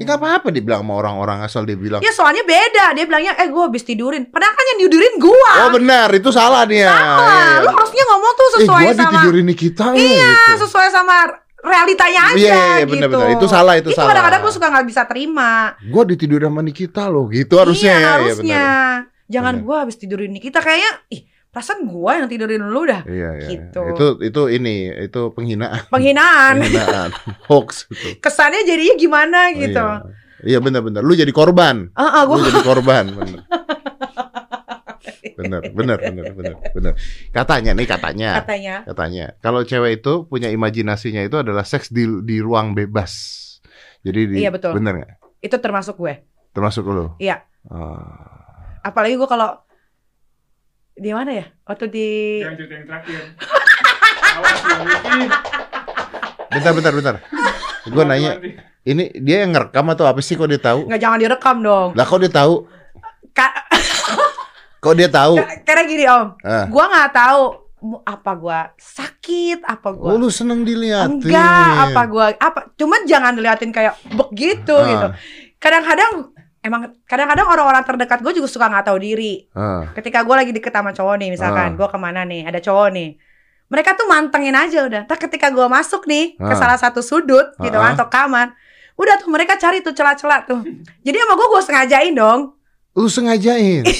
[0.00, 2.00] Ya nggak apa-apa dia bilang sama orang-orang asal dia bilang.
[2.00, 4.32] Ya soalnya beda, dia bilangnya, eh gue habis tidurin.
[4.32, 5.52] Padahal kan yang tidurin gua.
[5.68, 6.88] Oh benar itu salah dia.
[6.88, 7.60] Salah, Iya, iya.
[7.60, 10.64] lu harusnya ngomong tuh Eh sesuai gue sama ditidurin Nikita ya, Iya, gitu.
[10.64, 11.16] sesuai sama
[11.60, 12.90] realitanya aja Iya, iya, gitu.
[12.96, 13.28] benar-benar.
[13.36, 14.08] Itu salah, itu salah.
[14.16, 15.52] kadang-kadang gue suka nggak bisa terima.
[15.84, 18.10] Gue ditidurin sama Nikita loh, gitu harusnya iya, ya.
[18.16, 18.40] harusnya.
[18.40, 18.96] benar.
[19.30, 19.66] Jangan Benar.
[19.68, 23.02] gue habis tidurin Nikita kayaknya, ih perasaan gue yang tidurin lu dah.
[23.02, 23.48] Iya, iya.
[23.50, 23.82] Gitu.
[23.90, 24.74] Itu itu ini
[25.06, 26.62] itu penghinaan, Penghinaan.
[26.62, 27.10] penghinaan,
[27.50, 28.18] hoax itu.
[28.18, 29.82] Kesannya jadinya gimana gitu.
[29.82, 30.06] Iya.
[30.40, 31.04] Iya benar-benar.
[31.04, 31.90] Lu jadi korban.
[31.92, 33.40] Ah, ah, Lu gue jadi korban, bener.
[35.40, 36.92] Bener, bener, bener, bener, bener.
[37.32, 38.74] Katanya nih katanya, katanya.
[38.84, 39.26] katanya.
[39.40, 43.08] Kalau cewek itu punya imajinasinya itu adalah seks di di ruang bebas.
[44.04, 44.76] Jadi di, Iya, betul.
[44.76, 45.12] bener nggak?
[45.40, 46.20] Itu termasuk gue.
[46.52, 47.16] Termasuk lu.
[47.16, 47.40] Iya.
[47.72, 48.84] Ah.
[48.84, 49.64] Apalagi gue kalau
[51.00, 51.44] di mana ya?
[51.64, 52.08] Waktu di
[52.38, 53.20] Yang cerita yang terakhir.
[54.30, 55.28] Awas ya.
[56.50, 57.14] Bentar, bentar, bentar.
[57.86, 58.36] Gue nanya,
[58.82, 60.34] ini dia yang ngerekam atau apa sih?
[60.34, 60.84] Kok dia tahu?
[60.84, 61.88] nggak jangan direkam dong.
[61.94, 62.54] Lah kok dia tahu?
[63.32, 63.56] Ka-
[64.78, 65.36] Kok dia tahu?
[65.62, 66.64] Karena gini om, Ah.
[66.64, 67.42] gue nggak tahu
[67.82, 71.20] mu- apa gue sakit, apa gue Oh, lu seneng diliatin.
[71.20, 72.60] enggak, apa gue apa.
[72.74, 74.84] Cuman jangan diliatin kayak begitu Ah.
[74.86, 75.06] gitu.
[75.58, 79.48] Kadang-kadang emang kadang-kadang orang-orang terdekat gue juga suka nggak tahu diri.
[79.52, 79.88] Ah.
[79.92, 81.76] Ketika gue lagi deket sama cowok nih, misalkan Ah.
[81.76, 83.10] gue ke mana nih, ada cowok nih.
[83.70, 85.02] Mereka tuh mantengin aja udah.
[85.06, 86.58] Tapi ketika gue masuk nih ke Ah.
[86.58, 87.82] salah satu sudut gitu Ah.
[87.86, 88.52] kan, atau kamar,
[88.94, 90.60] udah tuh mereka cari tuh celah-celah tuh.
[91.00, 92.40] Jadi sama gue gue sengajain dong.
[92.92, 93.86] Lu sengajain.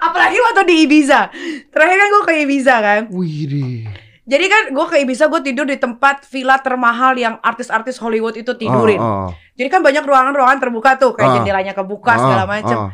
[0.00, 1.20] Apalagi waktu di Ibiza.
[1.68, 3.00] Terakhir kan gue ke Ibiza kan.
[3.10, 3.84] Wih.
[4.24, 8.56] Jadi kan gue ke Ibiza gue tidur di tempat villa termahal yang artis-artis Hollywood itu
[8.56, 8.96] tidurin.
[8.96, 9.30] Oh, oh.
[9.52, 11.34] Jadi kan banyak ruangan-ruangan terbuka tuh kayak Ah.
[11.36, 12.78] jendelanya kebuka segala Ah, macem.
[12.78, 12.90] ah.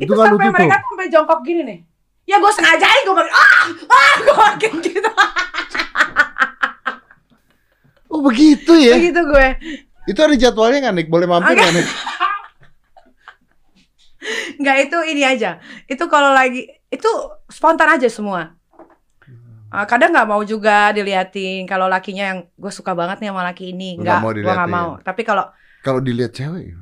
[0.00, 1.78] Itu, Itu kan sampai mereka tuh sampai jongkok gini nih.
[2.24, 5.10] Ya gue sengajain gue ah ah gue makin gitu.
[8.08, 8.96] Oh begitu ya?
[8.96, 9.48] Begitu gue.
[10.04, 11.08] Itu ada jadwalnya nggak Nick?
[11.08, 11.88] Boleh mampir nggak Nick?
[14.56, 15.58] Nggak itu ini aja.
[15.84, 17.10] Itu kalau lagi itu
[17.48, 18.54] spontan aja semua.
[19.72, 23.72] Eh, kadang nggak mau juga diliatin kalau lakinya yang gue suka banget nih sama laki
[23.72, 24.68] ini Nggak gue nggak diliatin.
[24.70, 25.44] mau tapi kalau
[25.80, 26.76] Kalau dilihat cewek,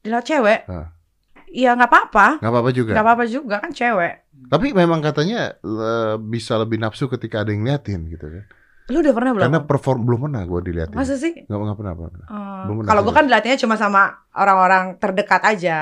[0.00, 0.92] dilihat cewek Ah.
[1.46, 2.90] ya nggak apa-apa nggak apa-apa juga.
[2.92, 4.14] nggak apa-apa juga kan cewek
[4.44, 8.44] Tapi memang katanya le- bisa lebih nafsu ketika ada yang liatin gitu kan.
[8.84, 10.92] lu udah pernah belum Karena perform belum pernah gue diliatin.
[10.92, 12.26] masa sih Nggak, nggak pernah, pernah.
[12.26, 15.78] Eh, Belum pernah kalau gue kan dilatihnya cuma sama orang-orang terdekat aja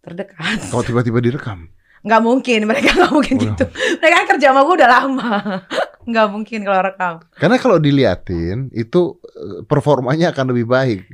[0.00, 1.68] terdekat Kalau tiba-tiba direkam.
[2.00, 3.64] Nggak mungkin mereka nggak mungkin Oh, gitu
[3.96, 5.30] mereka kan kerja sama gue udah lama
[6.10, 11.04] nggak mungkin kalau rekam Karena kalau diliatin itu eh, performanya akan lebih baik.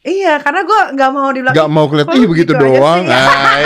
[0.00, 3.02] iya karena gue nggak mau dibilang Gak mau kelihatan, kok ih begitu gitu doang.
[3.02, 3.64] sih?" Ay.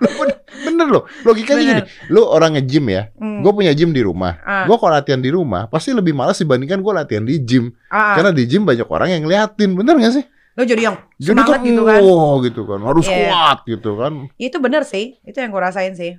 [0.00, 1.82] Loh, bener- Bener loh, logikanya gini.
[1.82, 2.10] Bener.
[2.10, 3.40] Lu orang nge-gym ya, Hmm.
[3.40, 4.38] gue punya gym di rumah.
[4.40, 4.64] Ah.
[4.64, 7.72] Gue kalau latihan di rumah, pasti lebih malas dibandingkan gue latihan di gym.
[7.86, 10.24] Ah, Karena di gym banyak orang yang ngeliatin, bener gak sih?
[10.52, 13.16] Lo jadi yang Jadi semangat kan, gitu kan wow gitu kan, harus Iya.
[13.24, 14.12] kuat gitu kan.
[14.36, 16.18] itu bener sih itu yang gue rasain sih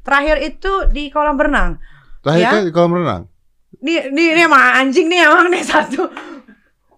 [0.00, 1.80] terakhir itu di kolam renang
[2.20, 2.60] Terakhir Ya.
[2.60, 3.22] di kolam renang.
[3.80, 6.04] Ini, ini, ini emang anjing nih emang nih satu.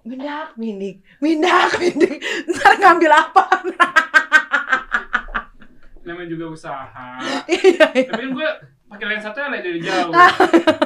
[0.03, 2.19] Mindak, mindik, mindak, mindik.
[2.51, 3.47] Ntar ngambil apa?
[6.03, 7.23] Namanya juga usaha.
[7.47, 8.11] Iya, iya.
[8.11, 8.49] Tapi kan gue
[8.91, 10.11] pakai lensa tuh dari jauh.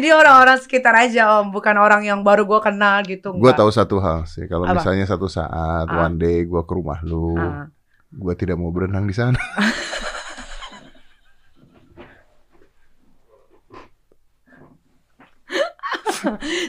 [0.00, 3.36] Jadi orang-orang sekitar aja om, bukan orang yang baru gue kenal gitu.
[3.36, 4.80] Gue tahu satu hal sih, kalau Apa?
[4.80, 6.08] misalnya satu saat Ah.
[6.08, 7.68] one day gue ke rumah lu, Ah.
[8.08, 9.36] gue tidak mau berenang di sana.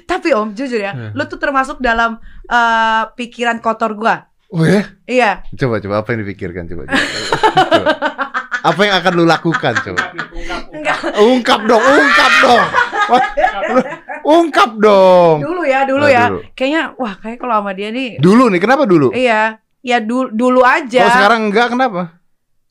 [0.04, 1.12] Tapi om, jujur ya, Hmm.
[1.14, 2.18] lu tuh termasuk dalam
[2.48, 4.16] eh, pikiran kotor gue.
[4.52, 4.84] Oh ya?
[5.08, 6.84] Iya, Coba coba apa yang dipikirkan coba.
[6.84, 7.00] coba.
[7.64, 7.92] Coba.
[8.62, 9.98] Apa yang akan lu lakukan coba?
[9.98, 10.72] Ungkap nih, ungkap, ungkap.
[10.72, 10.98] enggak.
[11.20, 12.66] Ungkap dong, ungkap dong.
[14.22, 15.36] Ungkap dong.
[15.42, 16.24] Dulu ya, dulu Nah, ya.
[16.30, 16.40] dulu.
[16.54, 19.10] Kayaknya, wah kayak kalau sama dia nih, Dulu nih, kenapa dulu?
[19.12, 19.58] iya.
[19.82, 21.02] Ya dulu, dulu aja.
[21.02, 22.21] Kalau sekarang enggak kenapa?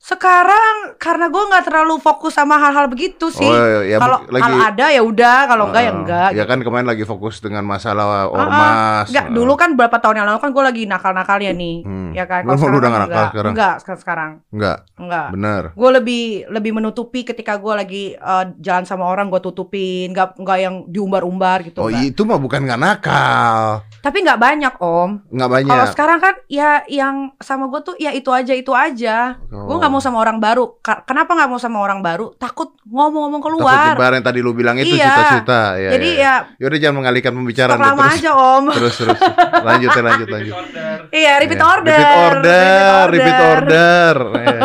[0.01, 3.45] Sekarang karena gue nggak terlalu fokus sama hal-hal begitu sih.
[3.45, 6.29] Oh, ya, kalau lagi kalau ada ya udah, kalau enggak ya Ah, enggak.
[6.33, 8.33] Ya kan kemarin lagi fokus dengan masalah Ah, ah.
[8.33, 9.05] ormas.
[9.07, 9.31] Enggak, Ah.
[9.31, 11.77] dulu kan berapa tahun yang lalu kan gue lagi nakal-nakalnya nih.
[11.85, 12.09] Hmm.
[12.11, 12.41] Ya kan.
[12.41, 13.29] Lu Kalau udah sekarang nggak kan nakal enggak.
[13.29, 13.51] sekarang?
[13.53, 14.31] Enggak, sekarang sekarang.
[14.49, 15.27] Enggak, Enggak.
[15.29, 15.61] bener.
[15.71, 20.57] Gue lebih lebih menutupi ketika gue lagi eh, jalan sama orang gue tutupin, enggak enggak
[20.59, 21.77] yang diumbar-umbar gitu.
[21.79, 22.09] Oh enggak.
[22.09, 25.21] itu mah bukan nggak nakal, Tapi enggak banyak om.
[25.23, 25.93] nggak Kalau banyak.
[25.93, 29.37] sekarang kan ya yang sama gue tuh ya itu aja itu aja.
[29.45, 29.90] Gue Oh.
[29.91, 30.63] Nggak mau sama orang baru.
[30.79, 32.31] Kenapa nggak mau sama orang baru?
[32.33, 33.91] Takut ngomong-ngomong Takut keluar.
[33.91, 35.03] nyebar yang tadi lu bilang itu Iya.
[35.05, 35.61] cita-cita.
[35.75, 36.23] Ya, Jadi ya.
[36.23, 37.75] ya Yaudah jangan mengalihkan pembicaraan.
[37.75, 38.63] stok lama terus, aja om.
[38.71, 39.19] terus terus
[39.61, 40.55] lanjut ya, lanjut Repeat lanjut.
[40.55, 40.97] order.
[41.11, 41.67] Iya, repeat Iya.
[41.67, 41.91] order.
[41.91, 44.15] Repeat order, repeat order.
[44.39, 44.59] Iya.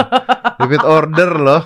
[0.56, 1.62] Repeat order loh.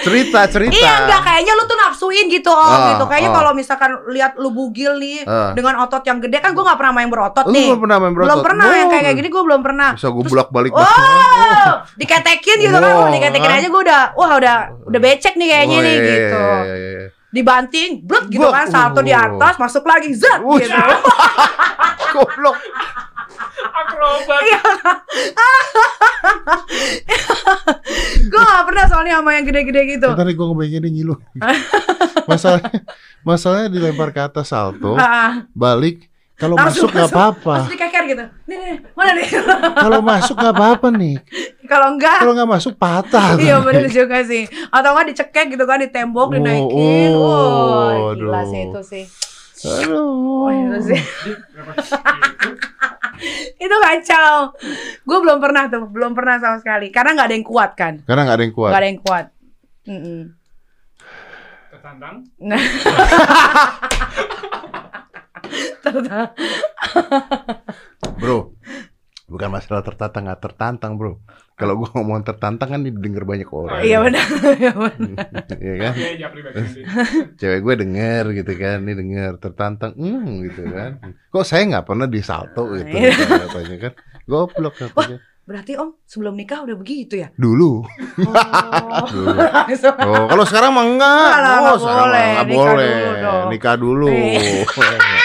[0.00, 0.72] Cerita, cerita.
[0.72, 3.04] Iya enggak kayaknya lu tuh nafsuin gitu om Ah, gitu.
[3.04, 3.36] Kayaknya ah.
[3.36, 5.52] kalau misalkan lihat lu bugil nih Ah.
[5.52, 7.68] dengan otot yang gede kan gue nggak pernah main berotot Lu nih.
[7.68, 8.44] belum pernah main Belum berotot?
[8.44, 9.18] pernah yang kayak kayak Belum.
[9.20, 9.90] gini gue belum pernah.
[9.94, 10.72] Bisa gue bulak balik.
[10.72, 14.56] Oh, diketekin gitu kan, Wow, diketekin aja gue udah, wah udah
[14.86, 16.44] udah becek nih kayaknya nih gitu.
[16.64, 19.20] iya, Dibanting, bluk gitu kan, salto di oh.
[19.20, 20.74] atas, masuk lagi, zat gitu.
[22.10, 22.58] Goblok.
[23.62, 24.40] Akrobat.
[24.42, 24.60] Iya.
[28.22, 30.08] gue gak pernah soalnya sama yang gede-gede gitu.
[30.08, 31.14] Bentar gue ngebayangin dia ngilu.
[32.24, 32.70] masalahnya,
[33.22, 36.08] masalahnya dilempar ke atas salto, Ah, balik.
[36.34, 37.12] Kalau masuk nggak masuk.
[37.12, 37.54] apa-apa.
[37.68, 38.24] Dikeker gitu.
[38.48, 39.28] Nih, nih, mana nih?
[39.76, 41.14] Kalau masuk nggak apa-apa nih.
[41.68, 43.36] Kalau enggak, Kalau nggak masuk patah.
[43.36, 44.48] iya bener juga sih.
[44.66, 47.12] Atau enggak dicekek gitu kan, di tembok, Oh, dinaikin.
[47.12, 48.48] oh, Wah, gila aduh.
[48.48, 49.04] sih itu sih.
[49.60, 50.48] Aduh.
[50.48, 50.96] Wah, itu
[53.60, 54.56] itu kacau.
[55.04, 56.88] Gue belum pernah tuh, belum pernah sama sekali.
[56.88, 58.70] Karena nggak ada yang kuat kan, Karena nggak ada yang kuat.
[58.72, 59.26] nggak ada yang kuat.
[59.84, 60.20] Mm-mm.
[61.70, 62.16] Tertantang.
[62.40, 62.60] Nah.
[65.82, 66.32] Ternyata-
[68.16, 68.54] Bro,
[69.26, 71.20] bukan masalah tertantang nggak tertantang bro.
[71.60, 73.80] Kalau gua ngomong tertantang kan didengar banyak orang.
[73.80, 74.26] Iya benar,
[74.56, 75.24] iya benar.
[75.60, 75.92] Iya kan?
[75.92, 76.80] Oke, ya pribadi nanti.
[77.36, 80.90] Cewek gue denger gitu kan, ini denger tertantang, hmm gitu kan.
[81.28, 83.12] Kok saya nggak pernah disalto gitu Iya.
[83.44, 83.92] katanya kan?
[84.24, 85.20] Goblok katanya.
[85.40, 87.28] Berarti Om sebelum nikah udah begitu ya?
[87.34, 87.82] Dulu.
[87.82, 89.04] Oh.
[89.04, 89.38] Dulu.
[90.06, 91.26] Oh, kalau sekarang mah enggak.
[91.26, 92.22] Enggak lah, oh, nggak sekarang boleh.
[92.30, 92.88] nggak Nikah boleh.
[92.94, 93.44] dulu dong.
[93.50, 94.08] Nikah dulu.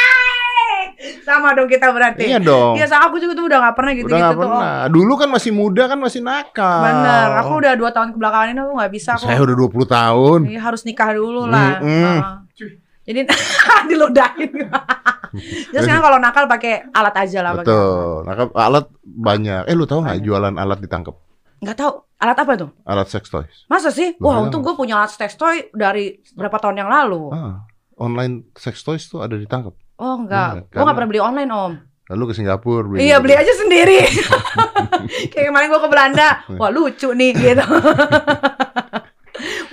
[1.35, 2.23] Sama dong kita berarti.
[2.25, 2.79] iya dong.
[2.79, 4.39] Iya, sama aku juga tuh udah gak pernah gitu-gitu Udah nggak tuh.
[4.39, 4.51] Om.
[4.55, 4.75] pernah.
[4.87, 6.81] Dulu kan masih muda kan masih nakal.
[6.87, 9.27] Bener, aku udah dua tahun kebelakangan ini aku gak bisa kok.
[9.27, 10.39] Saya udah 20 tahun.
[10.47, 11.83] Iya, harus nikah dulu lah.
[11.83, 11.91] Mm-mm.
[11.91, 12.19] Heeh.
[12.55, 12.71] Cuy.
[13.05, 13.19] Jadi
[13.91, 14.51] diludahin.
[15.75, 17.51] Terus sekarang kalau nakal pakai alat aja lah.
[17.53, 18.15] pakai Betul.
[18.23, 19.61] Nakal alat banyak.
[19.67, 21.15] Eh lu tahu nggak jualan alat ditangkap?
[21.59, 22.69] Nggak tahu alat apa tuh?
[22.87, 23.67] Alat sex toys.
[23.67, 24.15] Masa sih?
[24.17, 27.29] Loh, Wah, untung gue punya alat sex toy dari berapa tahun yang lalu.
[27.29, 27.67] Ah,
[27.99, 29.75] online sex toys tuh ada ditangkap.
[29.95, 31.71] Oh enggak, gue nggak pernah beli online om.
[32.05, 32.99] Lalu ke Singapura beli.
[33.01, 33.99] Iya beli aja sendiri.
[35.31, 37.65] Kayak kemarin gue ke Belanda, wah lucu nih gitu.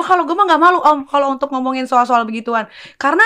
[0.02, 2.68] kalau gue mah nggak malu om kalau untuk ngomongin soal-soal begituan.
[2.94, 3.24] Karena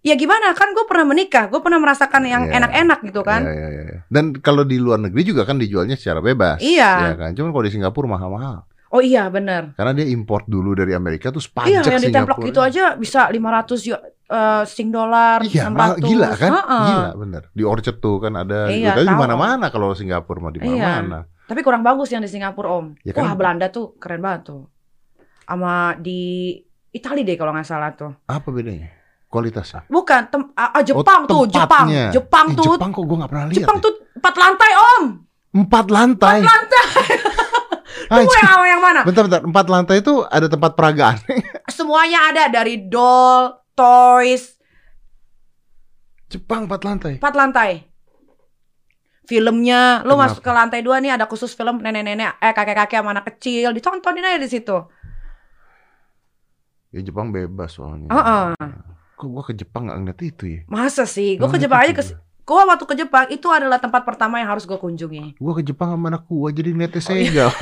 [0.00, 2.60] ya gimana kan gue pernah menikah, gue pernah merasakan yang Iya.
[2.60, 3.40] enak-enak gitu kan.
[3.42, 3.98] Iya, iya, iya.
[4.06, 6.60] Dan kalau di luar negeri juga kan dijualnya secara bebas.
[6.60, 6.90] Iya.
[7.08, 7.30] Ya kan.
[7.32, 8.68] Cuman kalau di Singapura mahal-mahal.
[8.86, 9.74] Oh iya bener.
[9.74, 12.48] Karena dia import dulu dari Amerika terus Iya pajak yang ditemplok Singapura.
[12.48, 16.04] gitu aja bisa 500 yu- eh, sing dolar, Iya, mahal, 600.
[16.04, 16.50] gila kan?
[16.52, 16.86] Heeh.
[16.86, 17.42] Gila bener.
[17.50, 18.66] Di Orchard tuh kan ada.
[18.66, 20.70] Iya, di mana-mana kalau Singapura mah di Iya.
[20.76, 21.18] mana-mana.
[21.46, 22.98] Tapi kurang bagus yang di Singapura om.
[23.00, 23.22] Ya kan?
[23.22, 24.66] Wah Belanda tuh keren banget tuh.
[25.42, 26.52] Sama di
[26.90, 28.10] Italia deh kalau nggak salah tuh.
[28.24, 28.90] Apa bedanya?
[29.26, 29.86] Kualitasnya.
[29.86, 31.86] Bukan, tem- ah, ah, Jepang tuh, Jepang.
[32.08, 33.58] Jepang Eh, tuh, Jepang kok gue gak pernah lihat.
[33.58, 33.82] Jepang ya?
[33.82, 35.04] tuh empat lantai om.
[35.56, 36.38] Empat lantai.
[36.40, 36.86] Lantai.
[38.06, 39.00] Ah, Lu yang yang mana?
[39.02, 39.42] bentar, bentar.
[39.42, 41.18] Empat lantai itu ada tempat peragaan.
[41.68, 44.56] Semuanya ada dari doll, toys,
[46.26, 47.12] Jepang empat lantai.
[47.20, 47.70] empat lantai.
[49.26, 50.22] Filmnya, lu Kenapa?
[50.30, 54.22] masuk ke lantai dua nih ada khusus film nenek-nenek, eh kakek-kakek sama anak kecil, ditontonin
[54.22, 54.76] aja di situ.
[56.94, 58.06] Ya Jepang bebas soalnya.
[58.06, 58.54] Heeh.
[59.16, 60.60] Kok gue ke Jepang gak ngeliat itu ya?
[60.70, 61.34] Masa sih?
[61.34, 62.22] Gue ke Jepang aja ke gua.
[62.46, 65.42] Gua waktu ke Jepang itu adalah tempat pertama yang harus gue kunjungi.
[65.42, 67.46] Gue ke Jepang sama anak gue jadi ngeliatnya Oh, iya.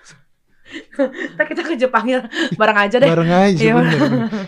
[1.34, 3.08] Ntar kita ke Jepangnya bareng aja deh.
[3.10, 4.00] Bareng aja Iya, bener.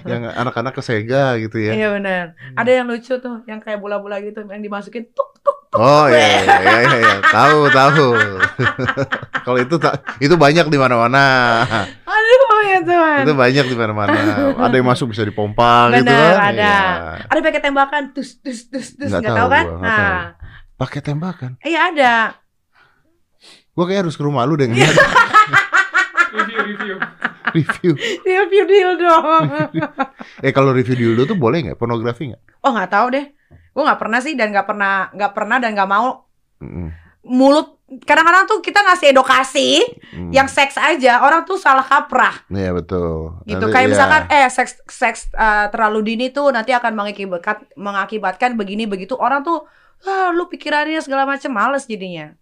[0.06, 1.72] Yang anak-anak ke Sega gitu ya.
[1.74, 2.24] Iya benar.
[2.54, 5.58] Ada yang lucu tuh, yang kayak bola-bola gitu, yang dimasukin tuk tuk.
[5.72, 7.14] Oh iya iya iya, iya, iya.
[7.32, 8.08] tahu tahu.
[9.48, 9.74] Kalau itu
[10.20, 11.24] itu banyak di mana-mana.
[12.04, 13.20] Aduh ya Tuhan.
[13.24, 14.20] Itu banyak di mana-mana.
[14.52, 16.52] Ada yang masuk bisa dipompa gitu kan.
[16.52, 16.52] ada.
[16.52, 16.78] Iya.
[17.24, 19.64] Ada pakai tembakan, tus tus tus tus, Nggak nggak tahu kan?
[19.64, 20.20] gua, Nah,
[20.76, 21.50] Pakai tembakan.
[21.64, 22.14] iya ada.
[23.72, 24.92] Gue kayak harus ke rumah lu deh ngeliat
[26.52, 26.96] Review, review.
[27.56, 27.92] review.
[28.22, 29.44] Review deal dong.
[30.44, 31.76] Eh kalau review dulu tuh boleh nggak?
[31.76, 32.42] Pornografi nggak?
[32.60, 33.26] oh nggak tahu deh.
[33.72, 36.88] Gue nggak pernah sih dan nggak pernah nggak pernah dan nggak mau Mm-mm.
[37.22, 37.80] mulut.
[37.92, 40.28] Kadang-kadang tuh kita ngasih edukasi Mm.
[40.30, 42.44] yang seks aja, orang tuh salah kaprah.
[42.46, 43.36] Iya betul.
[43.42, 43.92] gitu Nanti- kayak iya.
[43.92, 49.40] misalkan eh seks seks uh, terlalu dini tuh nanti akan mengakibatkan mengakibatkan begini begitu orang
[49.40, 49.64] tuh
[50.02, 52.32] ah lu pikirannya segala macam males jadinya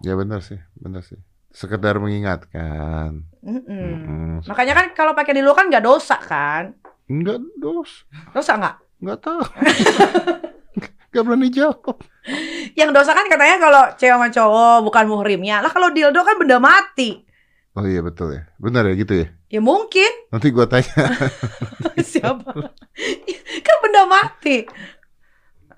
[0.00, 1.16] Ya benar sih, benar sih.
[1.50, 3.22] Sekedar mengingatkan.
[3.44, 4.40] Mm-mm.
[4.42, 6.72] makanya kan kalau pakai di lu kan nggak dosa kan
[7.04, 9.36] Enggak dos, dosa nggak enggak tahu.
[11.12, 12.00] Enggak berani jawab.
[12.72, 16.56] yang dosa kan katanya kalau cewek sama cowok bukan muhrimnya lah kalau dildo kan benda
[16.56, 17.20] mati
[17.74, 18.48] Oh iya betul ya.
[18.56, 19.26] Benar ya gitu ya.
[19.48, 20.88] ya mungkin Nanti gua tanya.
[22.00, 22.50] siapa
[23.60, 24.64] kan benda mati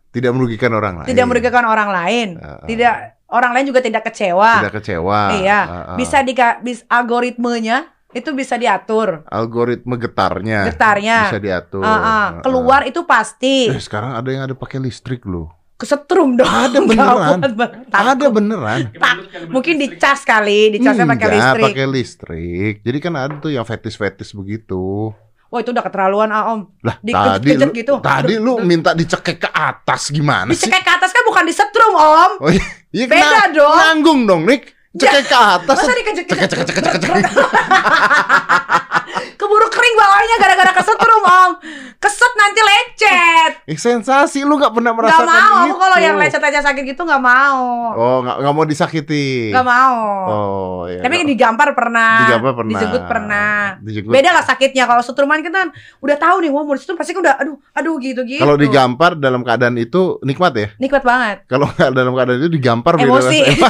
[0.09, 1.09] Tidak merugikan orang lain.
[1.09, 2.64] tidak merugikan orang lain Ah, ah.
[2.64, 5.20] tidak orang lain juga tidak kecewa Tidak kecewa.
[5.36, 5.97] Iya, Ah, ah.
[5.97, 6.32] bisa di
[6.62, 10.65] bis algoritmenya itu bisa diatur algoritma getarnya.
[10.65, 11.85] getarnya Bisa diatur.
[11.85, 12.27] Ah, ah.
[12.40, 15.53] keluar itu pasti Eh, sekarang ada yang ada pakai listrik loh.
[15.77, 17.40] kesetrum dong Ada beneran.
[17.93, 18.81] Ada beneran.
[18.89, 22.74] Belut mungkin dicas kali dicasnya pakai listrik pakai listrik.
[22.81, 25.12] Jadi kan ada tuh yang fetis-fetis begitu.
[25.47, 27.94] Wah itu udah keterlaluan ah om Lah, tadi lu, gitu.
[27.98, 30.59] tadi lu minta dicekek ke atas gimana sih?
[30.59, 33.77] dicekek ke atas kan bukan disetrum om Oh iya, iya Beda dong.
[33.77, 34.73] Nanggung dong, Nick.
[34.93, 35.77] Cekek ke atas.
[35.77, 37.24] masa dikejek Cekek cekek cekek cekek.
[39.34, 41.51] keburu kering bawahnya gara-gara kesetrum om
[41.97, 45.66] keset nanti lecet Eh, sensasi lu gak pernah nggak merasakan mau itu.
[45.66, 47.62] aku kalau yang lecet aja sakit gitu nggak mau
[47.93, 49.51] Oh, gak, nggak mau disakiti.
[49.51, 51.01] nggak mau Oh, iya.
[51.01, 52.70] tapi digampar pernah Digampar pernah.
[52.72, 54.12] dijenggut pernah Dijenggut.
[54.12, 55.68] beda lah sakitnya kalau setruman kita kan
[55.98, 59.14] udah tahu nih wah mau di situ pasti udah aduh aduh gitu gitu Kalau digampar
[59.14, 60.68] dalam keadaan itu nikmat ya.
[60.76, 63.68] nikmat banget Kalau nggak dalam keadaan itu digampar beda emosi rasanya.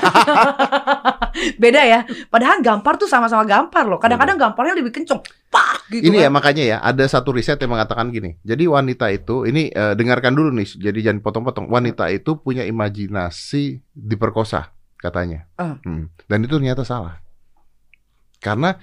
[1.63, 6.27] beda ya padahal gampar tuh sama-sama gampar loh kadang-kadang gamparnya lebih kenceng pak gitu Ini
[6.27, 6.35] ya kan.
[6.35, 8.35] makanya ya ada satu riset yang mengatakan gini.
[8.43, 10.67] Jadi wanita itu ini eh, dengarkan dulu nih.
[10.75, 11.71] Jadi jangan potong-potong.
[11.71, 15.47] Wanita itu punya imajinasi diperkosa katanya.
[15.55, 15.79] Ah.
[15.87, 16.11] Hmm.
[16.27, 17.23] Dan itu ternyata salah.
[18.43, 18.75] Karena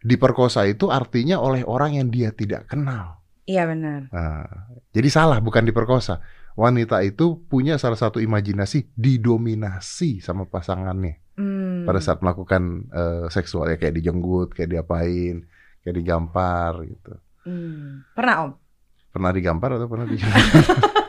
[0.00, 3.20] diperkosa itu artinya oleh orang yang dia tidak kenal.
[3.44, 4.46] iya benar Nah,
[4.94, 6.20] jadi salah bukan diperkosa.
[6.52, 11.88] Wanita itu punya salah satu imajinasi didominasi sama pasangannya Hmm.
[11.88, 15.48] pada saat melakukan eh, seksual ya kayak dijenggut, kayak diapain,
[15.80, 17.16] kayak digampar gitu.
[17.42, 18.04] Hmm.
[18.12, 18.52] pernah om
[19.08, 20.44] Pernah digampar atau pernah dijenggut?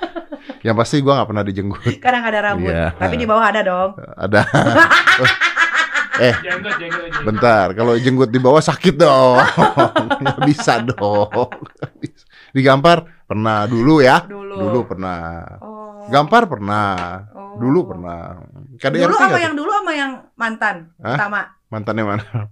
[0.63, 1.93] Yang pasti gua nggak pernah dijenggut.
[1.99, 2.95] kadang ada rambut Iya.
[2.95, 4.41] tapi di bawah ada dong Ada.
[6.21, 7.23] Jenggot, jenggot, jenggot.
[7.25, 9.41] Bentar, kalau jenggut di bawah sakit dong.
[10.21, 11.49] Nggak bisa dong.
[11.97, 12.23] Bisa.
[12.53, 14.27] Digampar pernah dulu ya.
[14.27, 15.19] dulu Dulu pernah.
[15.57, 16.03] oh.
[16.11, 17.23] Gampar pernah.
[17.31, 17.55] Oh.
[17.55, 18.43] Dulu pernah.
[18.75, 19.41] KDRT dulu sama nggak tuh?
[19.41, 21.15] yang dulu sama yang mantan Hah?
[21.15, 22.25] sama Mantannya mana?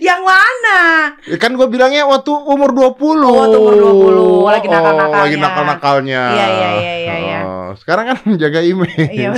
[0.00, 0.80] yang mana
[1.22, 3.74] Ya kan gue bilangnya waktu umur 20 Oh, waktu umur
[4.46, 5.20] 20, lagi nakal-nakalnya.
[5.20, 7.38] lagi nakal-nakalnya Iya, iya, iya, iya, iya.
[7.42, 9.32] Oh, Sekarang kan menjaga image Iya.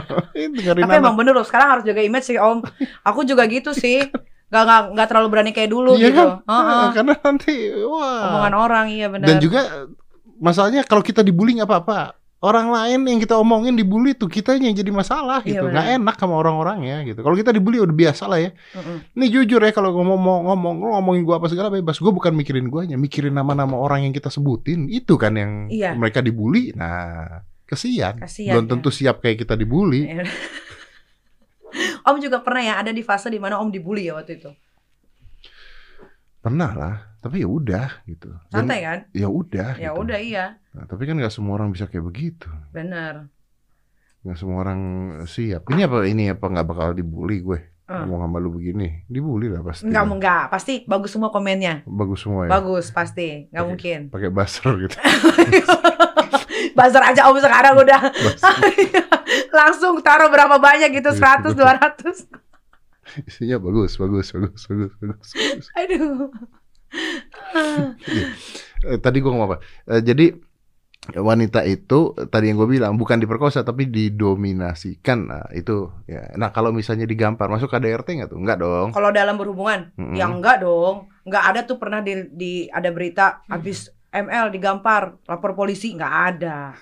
[0.36, 2.60] Tapi anak emang bener loh, sekarang harus jaga image sih om.
[3.02, 4.04] Aku juga gitu sih.
[4.46, 6.22] Nggak nggak nggak terlalu berani kayak dulu Iya gitu.
[6.22, 6.28] kan?
[6.44, 6.64] Heeh.
[6.78, 8.20] Nah, Karena nanti wah.
[8.30, 9.26] Omongan orang iya benar.
[9.26, 9.60] Dan juga
[10.36, 12.14] masalahnya kalau kita dibully nggak apa-apa.
[12.36, 15.64] Orang lain yang kita omongin dibully tuh kitanya yang jadi masalah Iya, gitu.
[15.66, 15.74] benar.
[15.74, 17.24] Nggak enak sama orang-orangnya gitu.
[17.24, 18.50] Kalau kita dibully udah biasa lah ya.
[19.16, 21.96] Ini jujur ya kalau ngomong ngomong lu ngomongin gua apa segala bebas.
[21.96, 24.86] Gua bukan mikirin guanya, mikirin nama-nama orang yang kita sebutin.
[24.86, 25.96] Itu kan yang Iya.
[25.96, 26.76] mereka dibully.
[26.76, 28.20] Nah, kesian.
[28.20, 28.70] Kasihan, Belum ya.
[28.70, 30.06] tentu siap kayak kita dibully.
[32.08, 34.50] Om juga pernah ya ada di fase di mana Om dibully ya waktu itu.
[36.40, 38.30] Pernah lah, tapi ya udah gitu.
[38.54, 38.98] Dan Santai kan?
[39.10, 39.74] ya udah.
[39.82, 40.00] Ya gitu.
[40.06, 40.44] udah iya,
[40.78, 42.46] Nah, tapi kan nggak semua orang bisa kayak begitu.
[42.70, 43.26] benar.
[44.22, 44.80] Nggak semua orang
[45.26, 45.66] siap.
[45.70, 47.60] Ini apa ini apa nggak bakal dibully gue?
[47.86, 47.94] Eh.
[48.02, 49.86] Ngomong sama lu begini, dibully lah pasti.
[49.86, 51.86] Enggak, enggak, pasti bagus semua komennya.
[51.86, 52.50] Bagus semua ya.
[52.50, 53.70] Bagus pasti, nggak Oke.
[53.70, 53.98] mungkin.
[54.10, 54.96] Pakai buzzer gitu.
[56.76, 58.00] Bazar aja Om sekarang udah
[59.62, 61.62] langsung taruh berapa banyak gitu, Iya, 100, betul.
[61.62, 62.26] 200.
[63.30, 65.28] Isinya bagus, bagus, bagus, bagus, bagus.
[65.30, 65.66] bagus.
[65.78, 66.26] Aduh.
[68.82, 69.56] Eh, tadi gue ngomong apa?
[69.94, 70.34] Eh, jadi
[71.14, 75.18] wanita itu tadi yang gue bilang bukan diperkosa tapi didominasikan.
[75.30, 76.34] Nah, itu ya.
[76.34, 78.40] Nah, kalau misalnya digampar masuk KDRT nggak tuh?
[78.42, 78.88] Nggak dong.
[78.90, 80.18] Kalau dalam berhubungan, Mm-mm.
[80.18, 81.06] ya enggak dong.
[81.22, 86.74] Enggak ada tuh pernah di, di- ada berita habis ML digampar, lapor polisi enggak ada.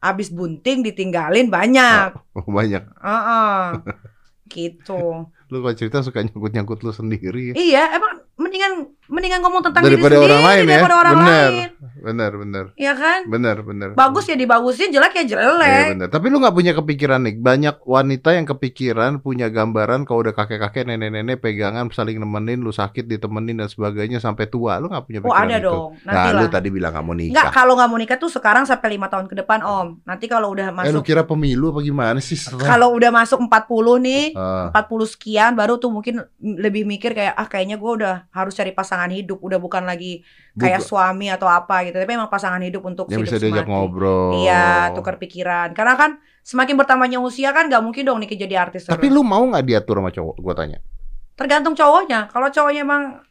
[0.00, 2.12] Habis bunting ditinggalin banyak.
[2.36, 2.84] Oh, banyak.
[2.84, 3.60] Heeh.
[4.52, 5.28] gitu.
[5.52, 7.52] Lu kalau cerita suka nyangkut-nyangkut lu sendiri.
[7.52, 7.54] ya.
[7.56, 8.72] Iya, emang mendingan
[9.06, 10.70] mendingan ngomong tentang Daripada diri orang sendiri lain ya.
[10.72, 11.50] daripada orang Bener.
[11.52, 11.70] lain.
[12.04, 12.64] Benar, benar.
[12.74, 13.20] Iya kan?
[13.24, 13.88] Benar, benar.
[13.94, 15.86] Bagus ya dibagusin, jelek ya Iya jelek.
[15.94, 16.08] benar.
[16.10, 17.34] Tapi lu nggak punya kepikiran nih.
[17.34, 23.06] Banyak wanita yang kepikiran punya gambaran kalau udah kakek-kakek, nenek-nenek pegangan saling nemenin, lu sakit
[23.06, 24.76] ditemenin dan sebagainya sampai tua.
[24.76, 25.64] Lu nggak punya oh pikiran ada itu.
[25.66, 25.88] dong.
[26.02, 26.50] Nah, Nanti lu lah.
[26.50, 27.52] tadi bilang nggak mau Enggak, nikah.
[27.52, 29.86] kalau nggak mau nikah tuh sekarang sampai lima tahun ke depan om.
[30.02, 32.36] Nanti kalau udah Eh lu masuk, kira pemilu apa gimana sih?
[32.68, 33.48] kalau udah masuk 40
[34.02, 38.50] nih, Ah, 40 sekian baru tuh mungkin lebih mikir kayak ah kayaknya gue udah harus
[38.52, 40.26] cari pasangan hidup udah bukan lagi
[40.58, 43.62] kayak buka- suami atau apa gitu tapi emang pasangan hidup untuk yang hidup bisa diajak
[43.62, 43.70] semati.
[43.70, 44.42] ngobrol.
[44.42, 46.10] iya tukar pikiran karena kan
[46.42, 49.14] semakin bertambahnya usia kan nggak mungkin dong nih jadi artis Tapi terus.
[49.14, 50.34] lu mau nggak diatur sama cowok?
[50.42, 50.78] Gua tanya.
[51.34, 53.22] tergantung cowoknya kalau cowoknya emang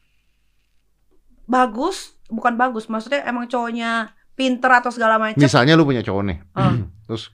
[1.44, 6.38] bagus bukan bagus maksudnya emang cowoknya pinter atau segala macam Misalnya lu punya cowok nih.
[6.58, 6.74] Ah.
[7.06, 7.30] Terus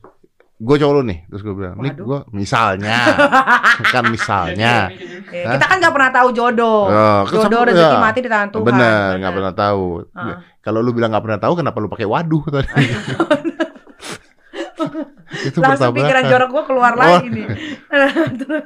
[0.59, 1.19] gue cowok lu nih.
[1.25, 2.99] Terus gue bilang, "Nih gua misalnya."
[3.91, 4.91] kan misalnya.
[5.25, 8.01] Ya, kita kan nggak pernah tahu jodoh Oh, jodoh rezeki ya.
[8.01, 9.83] mati di tangan Tuhan Bener, nggak pernah tahu.
[10.11, 10.37] Ah.
[10.59, 12.67] Kalau lu bilang nggak pernah tahu, kenapa lu pakai waduh tadi?
[15.47, 15.97] Itu langsung bertabrakan.
[15.97, 16.99] pikiran jorok gue keluar Oh.
[16.99, 17.45] lagi nih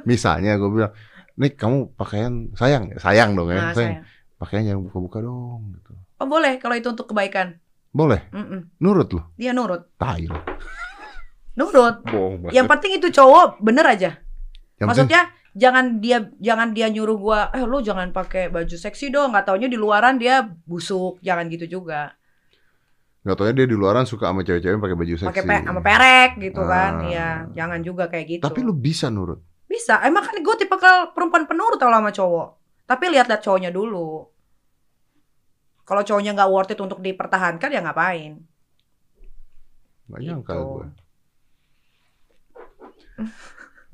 [0.04, 0.92] Misalnya gue bilang,
[1.36, 2.96] nih kamu pakaian sayang, ya?
[2.98, 3.94] sayang dong ya, Nah, sayang.
[4.00, 4.12] saya.
[4.34, 5.60] Pakaian jangan buka-buka dong.
[5.72, 5.92] Gitu.
[6.16, 7.58] Oh boleh kalau itu untuk kebaikan.
[7.90, 8.74] Boleh, Mm-mm.
[8.76, 9.22] nurut lu.
[9.36, 10.34] Dia nurut, Tai lu.
[11.54, 12.02] Nurut.
[12.04, 12.54] Bohong banget.
[12.54, 14.10] Yang penting itu cowok bener aja.
[14.14, 15.22] Yang penting- Maksudnya
[15.54, 19.30] jangan dia jangan dia nyuruh gua, eh lu jangan pakai baju seksi dong.
[19.30, 22.14] Nggak taunya di luaran dia busuk, jangan gitu juga.
[23.24, 25.24] Gak tau dia di luaran suka sama cewek-cewek pakai baju seksi.
[25.24, 26.92] Pakai pe sama perek gitu kan.
[27.00, 27.08] Ah.
[27.08, 28.42] Iya, jangan juga kayak gitu.
[28.44, 29.40] Tapi lu bisa nurut.
[29.64, 29.96] bisa.
[30.04, 30.76] Emang kan gue tipe
[31.10, 32.48] perempuan penurut kalau sama cowok.
[32.84, 34.28] Tapi lihat-lihat cowoknya dulu.
[35.82, 38.44] Kalau cowoknya nggak worth it untuk dipertahankan ya ngapain?
[40.04, 40.28] Gak Gitu.
[40.30, 40.84] nyangka gue.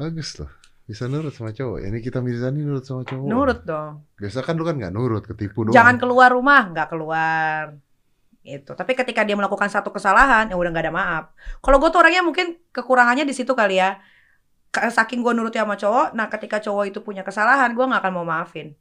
[0.01, 0.51] Bagus loh.
[0.91, 1.87] Bisa nurut sama cowok.
[1.87, 3.27] Ini kita Mirzani nurut sama cowok.
[3.31, 4.11] Nurut dong.
[4.19, 5.77] Biasa kan lu kan gak nurut, ketipu doang.
[5.77, 7.79] Jangan keluar rumah, nggak keluar.
[8.43, 8.75] Gitu.
[8.75, 11.25] Tapi ketika dia melakukan satu kesalahan, ya udah nggak ada maaf.
[11.63, 14.03] Kalau gue tuh orangnya mungkin kekurangannya di situ kali ya.
[14.75, 18.27] Saking gue nurut sama cowok, nah ketika cowok itu punya kesalahan, gue nggak akan mau
[18.27, 18.75] maafin.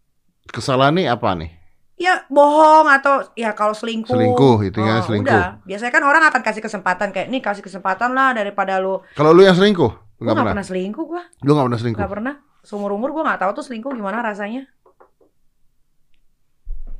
[0.50, 1.52] Kesalahan nih apa nih?
[2.00, 4.16] Ya bohong atau ya kalau selingkuh.
[4.16, 5.30] Selingkuh, itu kan Oh, selingkuh.
[5.30, 5.62] Udah.
[5.68, 9.04] Biasanya kan orang akan kasih kesempatan kayak nih kasih kesempatan lah daripada lu.
[9.14, 10.09] Kalau lu yang selingkuh?
[10.20, 10.52] Lu Gue gak pernah?
[10.52, 12.00] pernah selingkuh gue, Lu gak pernah selingkuh?
[12.00, 12.36] nggak pernah.
[12.60, 14.68] Seumur umur gue nggak tahu tuh selingkuh gimana rasanya.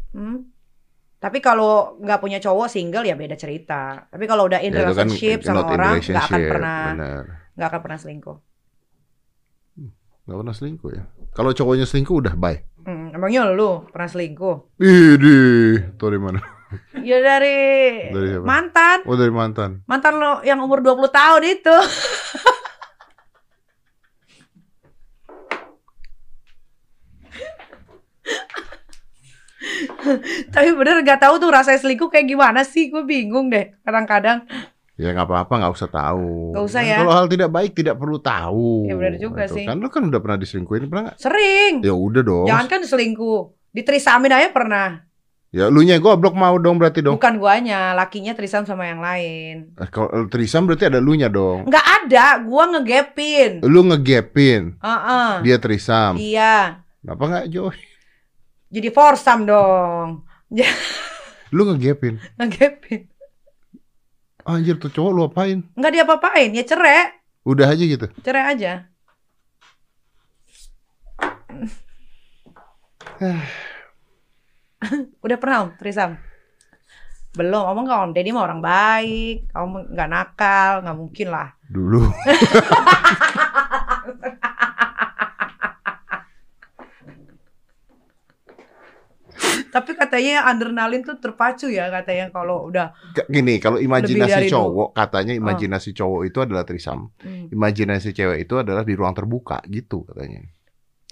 [0.10, 0.50] Hmm.
[1.20, 4.08] Tapi kalau nggak punya cowok single ya beda cerita.
[4.08, 7.24] Tapi kalau udah in Ya, kan relationship sama not in orang nggak akan pernah Bener.
[7.54, 8.38] nggak akan pernah selingkuh.
[10.24, 11.04] Gak pernah selingkuh ya.
[11.34, 12.62] Kalau cowoknya selingkuh udah bye.
[12.80, 14.78] Hmm, emangnya lu pernah selingkuh?
[14.78, 16.40] Idih, tuh dari mana?
[17.02, 17.58] Ya dari,
[18.14, 18.46] Dari siapa?
[18.46, 19.02] mantan.
[19.10, 19.82] Oh dari mantan.
[19.90, 21.74] Mantan lo yang umur 20 tahun itu.
[30.56, 32.88] Tapi bener gak tahu tuh rasanya selingkuh kayak gimana sih?
[32.90, 34.46] Gue bingung deh kadang-kadang.
[35.00, 36.52] Ya nggak apa-apa, nggak usah tahu.
[36.52, 36.98] Nggak usah Kan ya.
[37.00, 38.84] Kalau hal tidak baik tidak perlu tahu.
[38.84, 39.66] Ya, benar juga Gitu sih.
[39.66, 41.18] Kan lu kan udah pernah diselingkuhin, pernah nggak?
[41.24, 41.74] Sering.
[41.88, 42.48] Ya udah dong.
[42.52, 43.42] Jangan kan selingkuh.
[43.72, 45.08] Ditrisamin aja pernah.
[45.50, 47.18] Ya lu nya goblok mau dong berarti dong.
[47.18, 49.74] Bukan guanya, lakinya trisam sama yang lain.
[49.82, 51.66] Eh, Kalau trisam berarti ada lu nya dong.
[51.66, 53.66] Nggak ada, gua ngegepin.
[53.66, 55.30] Lu ngegapin, Heeh.
[55.42, 56.20] dia trisam.
[56.22, 56.86] Iya.
[57.02, 57.89] Kenapa nggak Joy?
[58.70, 60.22] Jadi forsam dong.
[61.56, 62.22] Lu ngegapin.
[62.38, 63.10] Ngegepin.
[64.46, 65.62] Anjir tuh cowok lu apain?
[65.78, 67.14] Nggak dia apain ya cerai.
[67.46, 68.08] Udah aja gitu.
[68.26, 68.90] Cerai aja.
[75.26, 76.18] Udah pernah om, Trisam?
[77.38, 81.54] Belum, omong nggak om, Deddy mah orang baik, om nggak nakal, nggak mungkin lah.
[81.70, 82.02] Dulu.
[89.80, 92.92] Tapi katanya adrenalin tuh terpacu ya katanya kalau udah
[93.32, 97.16] Gini, kalau imajinasi cowok, katanya imajinasi cowok itu adalah trisam.
[97.24, 97.56] hmm.
[97.56, 100.44] Imajinasi cewek itu adalah di ruang terbuka gitu katanya.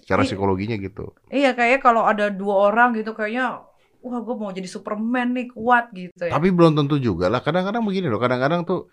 [0.04, 0.36] Cara Iya.
[0.36, 1.16] psikologinya gitu.
[1.32, 3.64] Iya kayaknya kalau ada dua orang gitu kayaknya
[4.04, 6.32] wah gue mau jadi Superman nih kuat gitu ya.
[6.36, 7.44] Tapi belum tentu juga lah.
[7.44, 8.20] Kadang-kadang begini loh.
[8.20, 8.88] Kadang-kadang tuh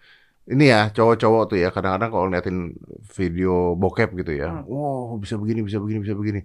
[0.50, 1.70] ini ya cowok-cowok tuh ya.
[1.70, 2.74] Kadang-kadang kalau ngeliatin
[3.14, 4.50] video bokep gitu ya.
[4.50, 4.66] Hmm.
[4.66, 6.40] Wow bisa begini, bisa begini, bisa begini.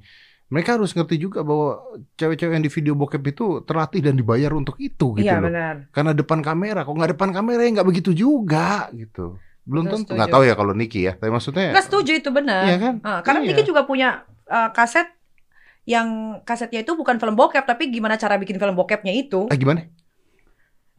[0.49, 1.77] Mereka harus ngerti juga bahwa
[2.15, 5.45] cewek-cewek yang di video bokep itu terlatih dan dibayar untuk itu gitu Iya loh.
[5.47, 5.75] benar.
[5.89, 6.81] Karena depan kamera.
[6.81, 9.37] Kalau nggak depan kamera ya nggak begitu juga gitu.
[9.61, 10.11] Belum Betul, tentu.
[10.17, 11.13] Nggak tahu ya kalau Niki ya.
[11.13, 11.69] Tapi maksudnya.
[11.69, 12.65] Nggak setuju itu benar.
[12.65, 12.93] Iya kan?
[13.01, 13.49] Ah, karena Iya.
[13.51, 15.05] Niki juga punya eh, kaset
[15.85, 16.07] yang
[16.43, 19.45] kasetnya itu bukan film bokep tapi gimana cara bikin film bokepnya itu.
[19.45, 19.85] Ah gimana?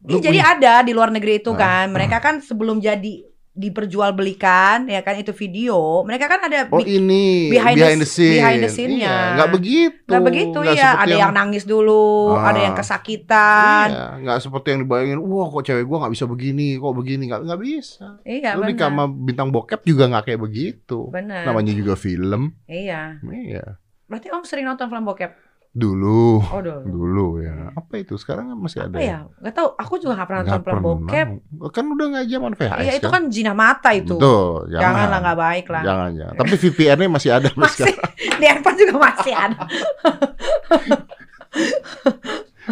[0.01, 1.85] Ih, Lu jadi punya- ada di luar negeri itu Ah, kan.
[1.91, 6.01] Mereka kan sebelum jadi diperjualbelikan ya kan itu video.
[6.01, 8.39] Mereka kan ada Oh ini behind behind, the- the, scene.
[8.39, 9.11] behind the scene-nya.
[9.11, 10.07] Iya, nggak begitu.
[10.07, 10.89] nggak begitu Nggak ya.
[10.95, 12.49] Ada yang nangis dulu, Ah.
[12.49, 13.87] ada yang kesakitan.
[13.89, 15.19] Iya, nggak seperti yang dibayangin.
[15.19, 18.07] Wah, kok cewek gua nggak bisa begini, kok begini nggak nggak bisa.
[18.23, 20.99] Iya, Lu di sama bintang bokep juga nggak kayak begitu.
[21.09, 21.43] Benar.
[21.43, 22.55] Namanya juga film.
[22.65, 23.19] Iya.
[23.21, 23.77] Iya.
[24.07, 25.50] Berarti Om sering nonton film bokep?
[25.71, 26.83] Dulu, Oh, dulu.
[26.83, 27.71] dulu ya.
[27.71, 28.19] Apa itu?
[28.19, 28.91] Sekarang kan masih ada.
[28.91, 29.23] Apa ya?
[29.39, 29.69] Gak tahu.
[29.79, 31.27] Aku juga gak pernah nonton film bokep.
[31.71, 34.19] Kan udah nggak zaman VHS Iya, itu kan zina mata itu.
[34.19, 34.83] Betul, jangan.
[34.83, 35.83] Janganlah nggak baik lah.
[35.87, 36.35] Jangan, jangan.
[36.35, 38.03] Tapi VPN-nya masih ada Masih sekarang.
[38.43, 39.63] di handphone juga masih ada.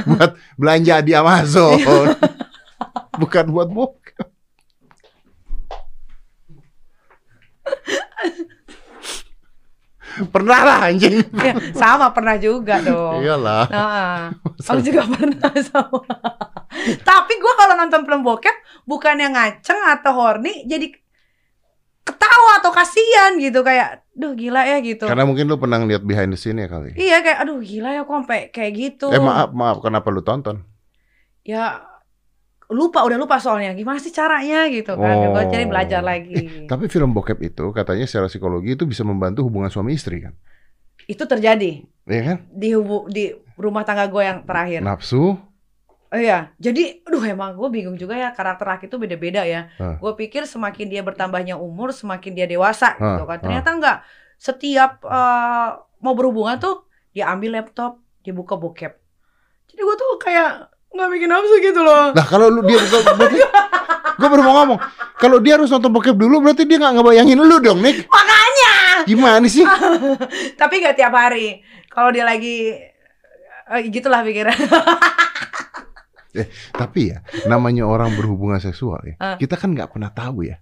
[0.10, 1.80] buat belanja di Amazon.
[3.20, 3.99] Bukan buat bokep.
[10.28, 11.24] Pernah lah anjing.
[11.40, 13.24] Ya, sama pernah juga dong.
[13.24, 13.64] Iyalah.
[13.72, 16.04] Nah, aku juga pernah sama.
[17.00, 20.92] Tapi gua kalau nonton film bokep bukan yang ngaceng atau horny, jadi
[22.04, 25.06] ketawa atau kasihan gitu kayak, duh gila ya gitu.
[25.06, 26.98] Karena mungkin lu pernah lihat behind the scene ya kali.
[26.98, 29.14] Iya kayak, aduh gila ya kok sampai kayak gitu.
[29.14, 30.66] Eh maaf, maaf kenapa lu tonton?
[31.46, 31.86] Ya
[32.70, 35.16] lupa udah lupa soalnya gimana sih caranya gitu kan.
[35.18, 35.34] Oh.
[35.34, 36.70] Gue jadi belajar lagi.
[36.70, 40.38] Tapi film bokep itu katanya secara psikologi itu bisa membantu hubungan suami istri kan?
[41.10, 42.38] Itu terjadi Iya kan?
[42.54, 44.86] di hubu, di rumah tangga gue yang terakhir.
[44.86, 45.38] Nafsu.
[46.10, 49.70] Oh iya, jadi, aduh emang gue bingung juga ya karakter laki itu beda-beda ya.
[49.78, 50.02] Hah.
[50.02, 53.38] Gue pikir semakin dia bertambahnya umur, semakin dia dewasa Hah, gitu kan.
[53.38, 53.98] Ternyata enggak.
[54.42, 55.70] Setiap eh,
[56.02, 58.94] mau berhubungan tuh dia ambil laptop, dia buka bokep.
[59.70, 62.12] Jadi gue tuh kayak nggak bikin nafsu gitu loh.
[62.12, 63.38] Nah kalau lu dia buka berarti
[64.20, 64.80] gue baru mau ngomong
[65.16, 68.76] kalau dia harus nonton bokep dulu berarti dia nggak ngebayangin lu dong Nick Makanya.
[69.08, 69.64] gimana sih
[70.60, 71.64] Tapi nggak tiap hari.
[71.88, 72.74] Kalau dia lagi
[73.70, 74.54] eh, gitulah pikiran.
[76.72, 79.36] tapi ya namanya orang berhubungan seksual ya Ah.
[79.36, 80.62] kita kan nggak pernah tahu ya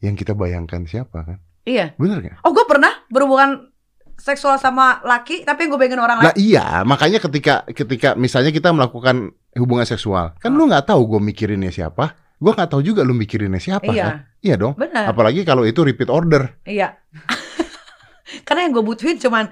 [0.00, 1.92] yang kita bayangkan siapa kan iya.
[2.00, 3.70] bener nggak Oh gue pernah berhubungan
[4.12, 6.34] seksual sama laki, tapi gue pengen orang lain.
[6.38, 10.56] iya makanya ketika ketika misalnya kita melakukan hubungan seksual kan Ah.
[10.56, 14.14] lu nggak tahu gue mikirinnya siapa gue nggak tahu juga lu mikirinnya siapa Iya, kan
[14.40, 15.08] iya dong benar.
[15.08, 16.96] apalagi kalau itu repeat order Iya.
[18.42, 19.44] Karena yang gue butuhin cuman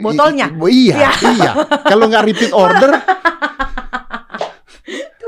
[0.00, 0.48] Botolnya?
[0.48, 1.10] I- iya Iya.
[1.30, 1.52] iya
[1.84, 2.90] kalau nggak repeat order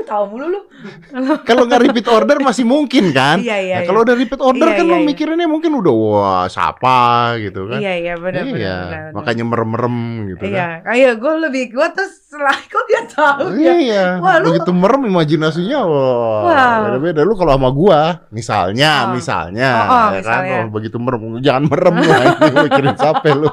[0.07, 0.61] tahu mulu lu.
[1.49, 3.37] Kalau nggak repeat order masih mungkin kan?
[3.37, 3.75] Iya iya.
[3.75, 3.85] Nah, iya.
[3.85, 5.05] kalau udah repeat order Iya, kan iya, lu iya.
[5.05, 6.97] mikirinnya mungkin udah wah siapa
[7.37, 7.79] gitu kan?
[7.79, 8.55] Iya iya benar Iya, benar.
[8.55, 9.11] benar, benar.
[9.13, 9.97] makanya merem-merem
[10.27, 10.77] gitu Iya, kan?
[10.87, 13.73] kayak gue lebih gue tuh setelah kok dia tahu ya.
[13.73, 16.75] Iya, Wah, lu- begitu merem imajinasinya wah, Wah.
[16.87, 17.21] beda-beda.
[17.21, 19.11] Lu kalau sama gua, misalnya, Oh.
[19.11, 20.57] misalnya, Oh, oh, ya kan, misalnya.
[20.57, 23.49] oh, begitu merem, jangan merem lu, anjing, mikirin siapa lu?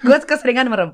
[0.00, 0.90] Gue keseringan merem.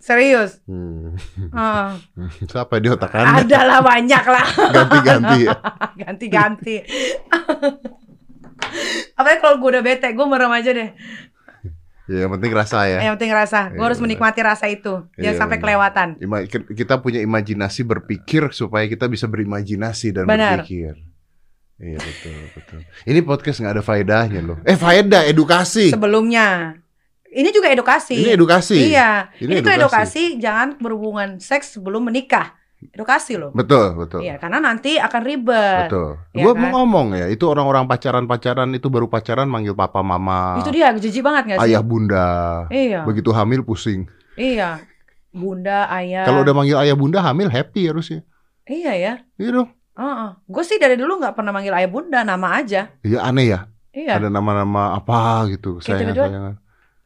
[0.00, 0.64] Serius.
[0.64, 1.12] hmm.
[1.52, 1.88] Heeh.
[2.50, 3.44] siapa di otak anda?
[3.44, 4.46] Ada lah banyak lah.
[4.72, 5.54] Ganti-ganti ya.
[5.94, 6.76] Ganti-ganti.
[9.12, 10.90] Apalagi kalau gue udah bete, gue merem aja deh.
[12.10, 12.98] Ya, yang penting rasa ya.
[13.04, 13.60] Yang penting rasa.
[13.68, 15.06] Gue Iya, harus menikmati rasa itu.
[15.14, 15.64] Jangan Iya, sampai benar.
[15.68, 16.08] kelewatan.
[16.18, 20.64] Ima- kita punya imajinasi berpikir supaya kita bisa berimajinasi dan Benar.
[20.64, 20.96] berpikir.
[21.76, 22.80] Iya betul betul.
[23.08, 24.58] Ini podcast nggak ada faedahnya loh.
[24.64, 25.88] Eh faedah edukasi.
[25.88, 26.76] Sebelumnya.
[27.30, 28.18] Ini juga edukasi.
[28.18, 28.76] Ini edukasi.
[28.90, 29.30] Iya.
[29.38, 29.78] Ini Ini, edukasi.
[29.78, 32.58] edukasi jangan berhubungan seks sebelum menikah.
[32.80, 33.52] edukasi loh.
[33.52, 34.24] Betul, betul.
[34.24, 35.92] Iya, karena nanti akan ribet.
[35.92, 36.16] Betul.
[36.32, 36.60] Iya Gua kan?
[36.64, 41.20] mau ngomong ya, itu orang-orang pacaran-pacaran itu baru pacaran manggil papa mama, Itu dia jijik
[41.20, 41.76] banget gak sih?
[41.76, 42.28] ayah bunda.
[42.72, 43.04] Iya.
[43.04, 44.08] Begitu hamil pusing.
[44.32, 44.80] Iya.
[45.28, 46.24] Bunda, ayah.
[46.24, 48.24] Kalau udah manggil ayah bunda hamil happy harusnya.
[48.64, 49.12] Iya ya.
[49.36, 49.68] Iya dong.
[50.48, 52.96] Gue sih dari dulu nggak pernah manggil ayah bunda, nama aja.
[53.04, 53.68] Iya aneh ya.
[53.92, 54.16] Iya.
[54.24, 56.00] Ada nama-nama apa gitu, Kita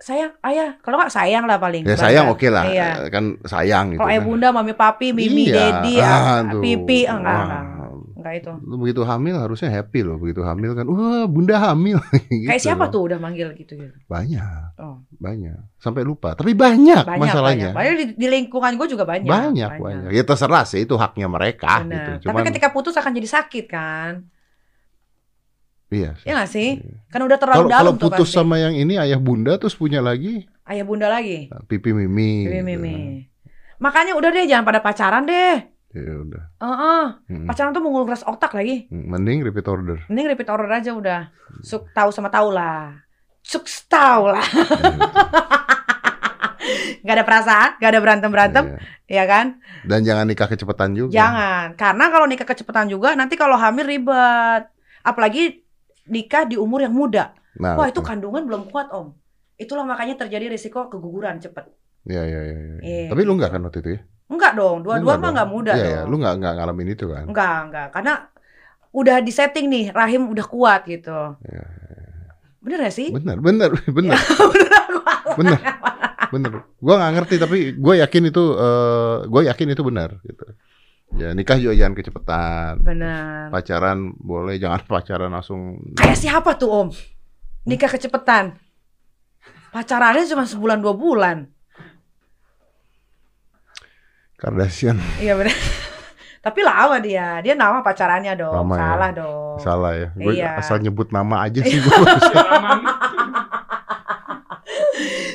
[0.05, 0.77] sayang ayah.
[0.79, 1.83] Kalau nggak sayang lah paling.
[1.83, 3.09] Ya sayang oke lah, Iya.
[3.09, 3.99] kan sayang gitu.
[3.99, 4.29] Kalau ayah kan.
[4.29, 5.81] bunda, mami papi, mimi, Iya.
[5.81, 7.43] dedi, Ah, ah, pipi, ah, enggak, Wah.
[7.43, 7.65] enggak.
[8.15, 8.53] Enggak itu.
[8.79, 10.17] Begitu hamil harusnya happy loh.
[10.17, 12.01] Begitu hamil kan, wah bunda hamil.
[12.31, 12.93] gitu Kayak siapa loh.
[12.93, 13.97] tuh udah manggil gitu gitu.
[14.05, 15.57] Banyak, Oh, banyak.
[15.77, 16.33] Sampai lupa.
[16.33, 17.71] Tapi banyak, banyak masalahnya.
[17.73, 17.77] banyak.
[17.77, 19.29] Banyak di, di lingkungan gue juga banyak.
[19.29, 20.09] Banyak, banyak.
[20.11, 22.25] Ya terserah sih, itu haknya mereka gitu.
[22.25, 24.25] Tapi ketika putus akan jadi sakit kan?
[25.93, 26.17] Iya.
[26.17, 26.27] sih.
[26.29, 26.69] Ya nggak sih?
[26.81, 26.97] Iya.
[27.11, 28.37] Kan udah terlalu Kalau kalau dalam tuh putus pasti.
[28.39, 31.53] sama yang ini ayah bunda terus punya lagi ayah bunda lagi.
[31.69, 32.49] pipi mimi.
[32.49, 32.65] Mimi, gitu.
[32.65, 32.97] mimi.
[33.81, 35.57] Makanya udah deh jangan pada pacaran deh.
[35.95, 36.45] Ya udah.
[36.59, 37.05] Heeh.
[37.31, 37.47] Mm.
[37.47, 38.91] Pacaran tuh menguras otak lagi.
[38.91, 40.03] Mending repeat order.
[40.11, 41.21] Mending repeat order aja udah.
[41.63, 42.99] Suk tahu sama tahu lah.
[43.45, 44.43] Suk tahu lah.
[47.05, 48.65] Gak ada perasaan, gak ada berantem berantem,
[49.05, 49.21] Iya.
[49.21, 49.47] ya kan?
[49.85, 51.13] Dan jangan nikah kecepatan juga.
[51.13, 54.65] Jangan, karena kalau nikah kecepatan juga nanti kalau hamil ribet.
[55.05, 55.64] Apalagi
[56.09, 57.33] nikah di umur yang muda.
[57.61, 59.15] Nah, Wah itu kandungan belum kuat om.
[59.55, 61.71] Itulah makanya terjadi risiko keguguran cepet.
[62.05, 62.59] Iya, iya, iya.
[62.59, 62.79] iya.
[62.83, 64.01] Iya, Tapi lu nggak kan waktu itu ya?
[64.25, 65.93] Enggak dong, dua-dua mah nggak muda Iya, dong.
[65.93, 66.01] iya.
[66.11, 67.25] Lu nggak nggak ngalamin itu kan?
[67.31, 67.89] Enggak, enggak.
[67.95, 68.15] Karena
[68.95, 71.39] udah disetting nih, rahim udah kuat gitu.
[71.47, 71.65] Iya,
[72.65, 73.09] Bener gak sih?
[73.13, 74.17] Bener, bener, bener,
[75.39, 75.59] Bener
[76.33, 76.53] bener.
[76.81, 80.45] Gua nggak ngerti tapi gue yakin itu, eh gue yakin itu benar gitu.
[81.13, 82.73] Ya nikah juga jangan kecepatan.
[82.81, 83.47] Bener.
[83.49, 85.77] Pacaran boleh, jangan pacaran langsung.
[85.95, 86.89] Kayak siapa tuh om?
[87.65, 88.57] Nikah kecepetan.
[89.71, 91.51] Pacarannya cuma sebulan dua bulan.
[94.37, 95.55] Kardashian Iya bener.
[96.45, 97.41] Tapi lama dia.
[97.41, 98.53] Dia nama pacarannya dong.
[98.53, 98.81] Lama ya.
[98.85, 99.57] Salah dong.
[99.57, 100.09] salah ya.
[100.13, 100.61] Gue Iya.
[100.61, 101.95] asal nyebut nama aja sih gue.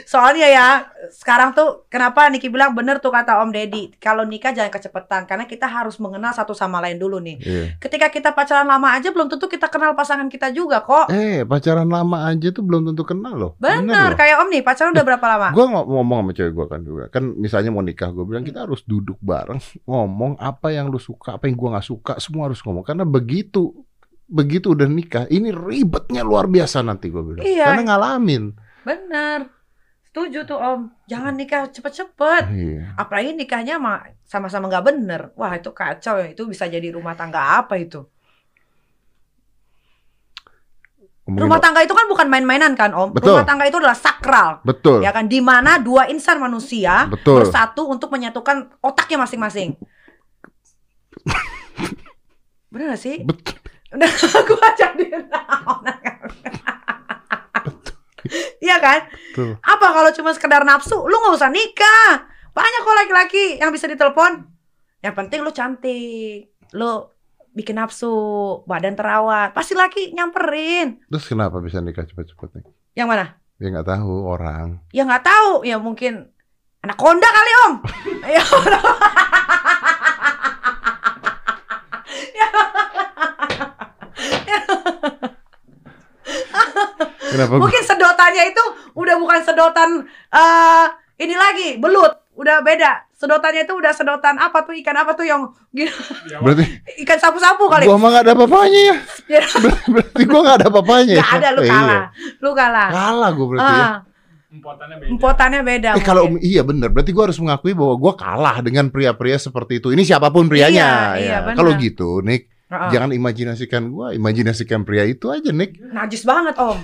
[0.09, 0.67] Soalnya ya,
[1.13, 3.93] sekarang tuh kenapa Niki bilang bener tuh kata Om Deddy.
[4.01, 5.29] Kalau nikah jangan kecepetan.
[5.29, 7.37] Karena kita harus mengenal satu sama lain dulu nih.
[7.37, 7.65] Iya.
[7.77, 11.13] Ketika kita pacaran lama aja belum tentu kita kenal pasangan kita juga kok.
[11.13, 13.51] Eh, pacaran lama aja tuh belum tentu kenal loh.
[13.61, 15.47] Bener, kayak Om nih pacaran udah berapa lama?
[15.53, 17.03] Gue ngomong sama cewek gue kan juga.
[17.13, 21.37] Kan misalnya mau nikah, gue bilang kita harus duduk bareng, ngomong apa yang lu suka,
[21.37, 22.81] apa yang gue nggak suka, semua harus ngomong.
[22.81, 23.85] Karena begitu
[24.25, 27.45] begitu udah nikah, ini ribetnya luar biasa nanti gue bilang.
[27.45, 27.77] Iya.
[27.77, 28.43] Karena ngalamin.
[28.81, 29.58] Bener.
[30.19, 30.91] Setuju tuh Om.
[31.07, 32.43] Jangan nikah cepet-cepet.
[32.51, 32.91] Iya.
[32.99, 35.21] Apalagi nikahnya sama sama-sama nggak bener.
[35.39, 36.27] Wah itu kacau ya.
[36.27, 38.03] Itu bisa jadi rumah tangga apa itu?
[41.23, 43.15] Ngomongin- Rumah tangga itu kan bukan main-mainan kan Om.
[43.15, 43.39] Betul.
[43.39, 44.59] Rumah tangga itu adalah sakral.
[44.67, 44.99] Betul.
[44.99, 45.31] Ya kan?
[45.31, 47.47] Di mana dua insan manusia Betul.
[47.47, 49.79] bersatu untuk menyatukan otaknya masing-masing.
[52.75, 53.23] Bener gak sih?
[53.23, 53.55] Betul.
[53.89, 54.11] Udah
[54.51, 55.05] gua jadi
[58.59, 58.99] Iya kan?
[59.31, 59.57] Betul.
[59.63, 62.27] Apa kalau cuma sekedar nafsu, lu nggak usah nikah.
[62.53, 64.45] Banyak kok laki-laki yang bisa ditelepon.
[64.99, 66.91] Yang penting lu cantik, lu
[67.55, 68.11] bikin nafsu,
[68.67, 69.55] badan terawat.
[69.55, 70.99] Pasti laki nyamperin.
[71.07, 72.65] Terus kenapa bisa nikah cepet-cepet nih?
[72.99, 73.25] Yang mana?
[73.59, 74.67] Ya nggak tahu orang.
[74.91, 76.27] Ya nggak tahu, ya mungkin
[76.83, 77.73] anak konda kali om.
[78.29, 78.43] Ya.
[87.31, 87.51] Kenapa?
[87.51, 89.89] gua- mungkin sedotannya itu udah bukan sedotan
[90.29, 90.85] eh
[91.19, 93.05] ini lagi belut, udah beda.
[93.11, 95.91] Sedotannya itu udah sedotan apa tuh ikan apa tuh yang gini,
[96.33, 96.63] Berarti
[96.99, 97.83] ikan sapu-sapu kali.
[97.83, 98.95] gua mah nggak ada apa-apanya ya.
[99.35, 99.43] Ya.
[99.53, 101.13] Ber- Berarti gua nggak ada apa-apanya.
[101.13, 101.19] ya?
[101.19, 101.69] Gak ada lu Iya.
[101.69, 102.03] kalah,
[102.39, 102.89] lu kalah.
[102.89, 103.83] Kalah gua berarti ya.
[103.83, 103.95] Ah,
[104.49, 105.09] Empotannya beda.
[105.11, 105.89] empotannya beda.
[105.93, 106.41] Eh kalau mungkin.
[106.41, 109.91] iya benar, berarti gua harus mengakui bahwa gua kalah dengan pria-pria seperti itu.
[109.91, 110.87] Ini siapa pun prianya.
[111.13, 111.37] Iya, iya, ya.
[111.43, 111.55] benar.
[111.59, 112.89] Kalau gitu, Nick, Heeh.
[112.93, 115.81] jangan imajinasikan gua, imajinasikan pria itu aja, Nick.
[115.89, 116.77] najis banget om.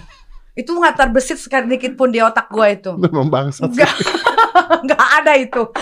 [0.58, 2.98] Itu nggak terbesit sedikit pun di otak gua itu.
[3.06, 3.70] Memang bangsat.
[3.70, 3.78] sih.
[3.78, 3.94] Nggak,
[4.90, 5.62] nggak ada itu.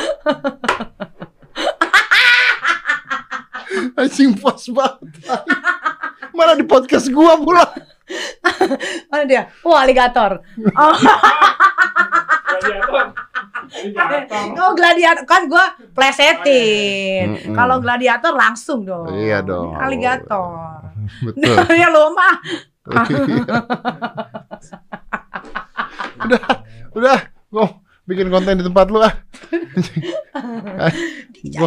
[3.97, 5.07] Anjing puas banget.
[6.34, 7.63] Mana di podcast gua pula.
[9.11, 9.48] Mana dia?
[9.64, 10.41] Oh aligator.
[10.77, 10.94] Oh,
[13.73, 14.44] Gladiator.
[14.60, 17.35] Oh gladiator kan gua plesetin.
[17.35, 17.56] Mm-mm.
[17.57, 19.10] Kalau gladiator langsung dong.
[19.11, 19.76] Iya dong.
[19.76, 20.94] Aligator.
[21.26, 21.56] Betul.
[21.81, 22.35] ya lo mah.
[26.27, 26.44] udah,
[26.94, 27.19] udah.
[27.53, 29.13] Gua bikin konten di tempat lu ah.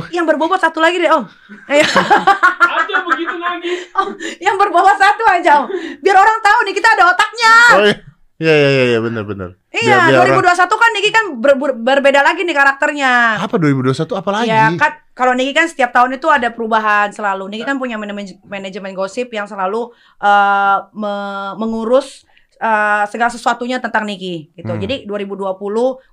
[0.08, 1.24] Yang berbobot satu lagi deh om.
[1.68, 3.72] Eh, Ada begitu lagi.
[4.44, 5.66] Yang berbobot satu aja om.
[5.98, 7.54] Biar orang tahu nih kita ada otaknya.
[7.72, 7.96] Oh iya.
[8.36, 9.56] Iya iya iya iya, benar benar.
[9.72, 13.40] Iya, Biar- biar 2021 kan Niki kan ber- ber- berbeda lagi nih karakternya.
[13.40, 14.52] Apa 2021 apa lagi?
[14.52, 17.48] Ya kan kalau Niki kan setiap tahun itu ada perubahan selalu.
[17.48, 19.88] Niki kan punya manajemen, manajemen gosip yang selalu
[20.20, 22.25] eh, me- mengurus
[22.56, 24.72] eh, segala sesuatunya tentang Niki gitu.
[24.72, 24.80] Hmm.
[24.80, 25.56] Jadi 2020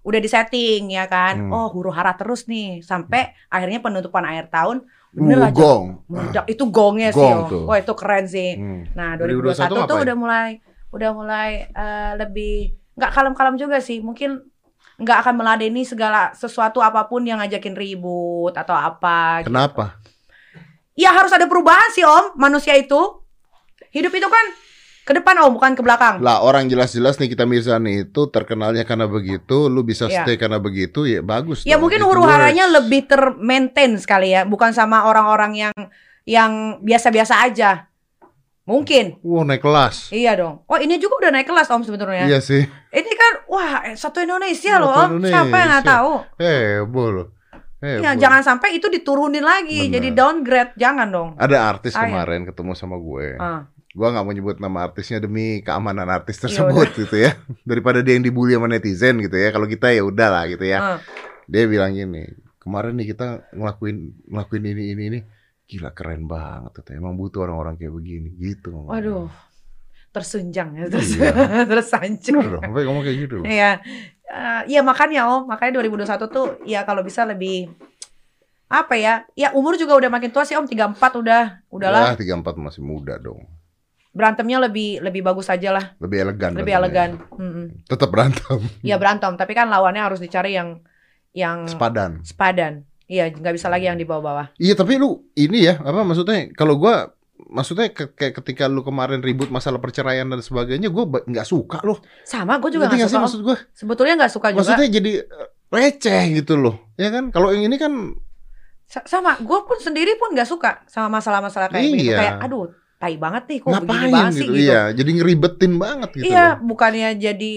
[0.04, 1.48] udah disetting ya kan.
[1.48, 1.56] Hmm.
[1.56, 4.84] Oh, huru hara terus nih sampai akhirnya penutupan akhir tahun
[5.14, 5.54] bener Uh, aja.
[5.54, 5.86] gong.
[6.10, 6.46] Meledak.
[6.50, 7.22] Itu gongnya sih.
[7.22, 7.50] Gong oh.
[7.50, 7.64] tuh.
[7.70, 8.58] Wah, itu keren sih.
[8.58, 8.90] Hmm.
[8.98, 10.50] Nah, 2021 2021 tuh udah mulai
[10.94, 12.56] udah mulai eh, lebih
[12.98, 14.02] nggak kalem-kalem juga sih.
[14.02, 14.42] Mungkin
[14.94, 19.42] nggak akan meladeni segala sesuatu apa pun yang ngajakin ribut atau apa.
[19.42, 19.54] gitu.
[19.54, 20.02] Kenapa?
[20.94, 23.22] Ya harus ada perubahan sih Om, manusia itu.
[23.94, 24.46] Hidup itu kan
[25.04, 26.24] ke depan Om, bukan ke belakang.
[26.24, 30.24] Lah orang jelas-jelas nih kita Mirzani itu terkenalnya karena begitu, lu bisa Iya.
[30.24, 31.68] stay karena begitu, ya bagus.
[31.68, 31.88] Ya dong.
[31.88, 35.76] mungkin huru haranya lebih termaintain sekali ya, bukan sama orang-orang yang
[36.24, 37.92] yang biasa-biasa aja.
[38.64, 39.20] Mungkin.
[39.20, 40.08] Wah naik kelas.
[40.16, 40.64] Iya dong.
[40.72, 42.24] Oh ini juga udah naik kelas Om sebetulnya.
[42.32, 42.64] Iya sih.
[42.96, 45.20] Ini kan wah satu Indonesia loh Om.
[45.20, 46.12] Siapa yang nggak tahu?
[46.40, 47.28] Heboh loh.
[47.84, 48.04] Heboh.
[48.08, 50.00] Ya jangan sampai itu diturunin lagi Bener.
[50.00, 51.30] jadi downgrade, jangan dong.
[51.36, 52.16] Ada artis Sayang.
[52.16, 53.36] kemarin ketemu sama gue.
[53.36, 53.68] Ah.
[53.94, 57.38] Gua nggak mau nyebut nama artisnya demi keamanan artis Ya tersebut gitu ya.
[57.70, 59.54] Daripada dia yang dibully sama netizen gitu ya.
[59.54, 60.80] Kalau kita ya udah lah gitu ya.
[60.82, 61.00] ah.
[61.46, 62.26] Dia bilang gini,
[62.58, 65.20] kemarin nih kita ngelakuin ngelakuin ini ini ini
[65.70, 66.94] gila keren banget tuh.
[66.98, 68.74] Emang butuh orang-orang kayak begini gitu.
[68.74, 68.98] ngomongnya.
[68.98, 69.28] Waduh.
[70.14, 71.66] Tersunjang ya terus Iya.
[72.50, 73.38] dong, sampai ngomong kayak gitu.
[73.46, 73.82] Iya.
[74.26, 77.70] Eh, Iya makanya Om, makanya 2021 tuh ya kalau bisa lebih
[78.66, 79.26] apa ya?
[79.38, 81.62] Ya umur juga udah makin tua sih Om, 34 udah.
[81.70, 83.46] Udahlah, Ya, 34 masih muda dong.
[84.14, 86.52] Berantemnya lebih lebih bagus aja lah, Lebih elegan.
[86.54, 87.10] lebih elegan.
[87.34, 87.66] Mm-mm.
[87.84, 88.62] Tetap berantem.
[88.80, 90.86] Iya berantem, tapi kan lawannya harus dicari yang
[91.34, 92.22] yang Sepadan.
[92.22, 92.86] sepadan.
[93.04, 94.54] Iya, nggak bisa lagi yang di bawah-bawah.
[94.56, 97.10] Iya, tapi lu ini ya, apa maksudnya kalau gua
[97.44, 101.98] maksudnya ke- kayak ketika lu kemarin ribut masalah perceraian dan sebagainya, gua nggak suka loh.
[102.24, 103.26] Sama, gue juga nggak sih suka.
[103.26, 103.58] Maksud gua?
[103.74, 104.62] Sebetulnya nggak suka juga.
[104.64, 106.94] Maksudnya jadi eh, receh gitu loh.
[106.96, 107.30] Ya kan?
[107.30, 107.92] Kalau yang ini kan
[108.84, 112.14] Sa- sama, gue pun sendiri pun nggak suka sama masalah-masalah kayak begitu.
[112.14, 112.18] Iya.
[112.20, 112.70] Kayak, aduh,
[113.04, 114.40] tai banget nih, kok begini ngapain banget gitu.
[114.40, 114.64] sih gitu.
[114.64, 116.72] Iya, jadi ngeribetin banget gitu iya, loh.
[116.72, 117.54] bukannya jadi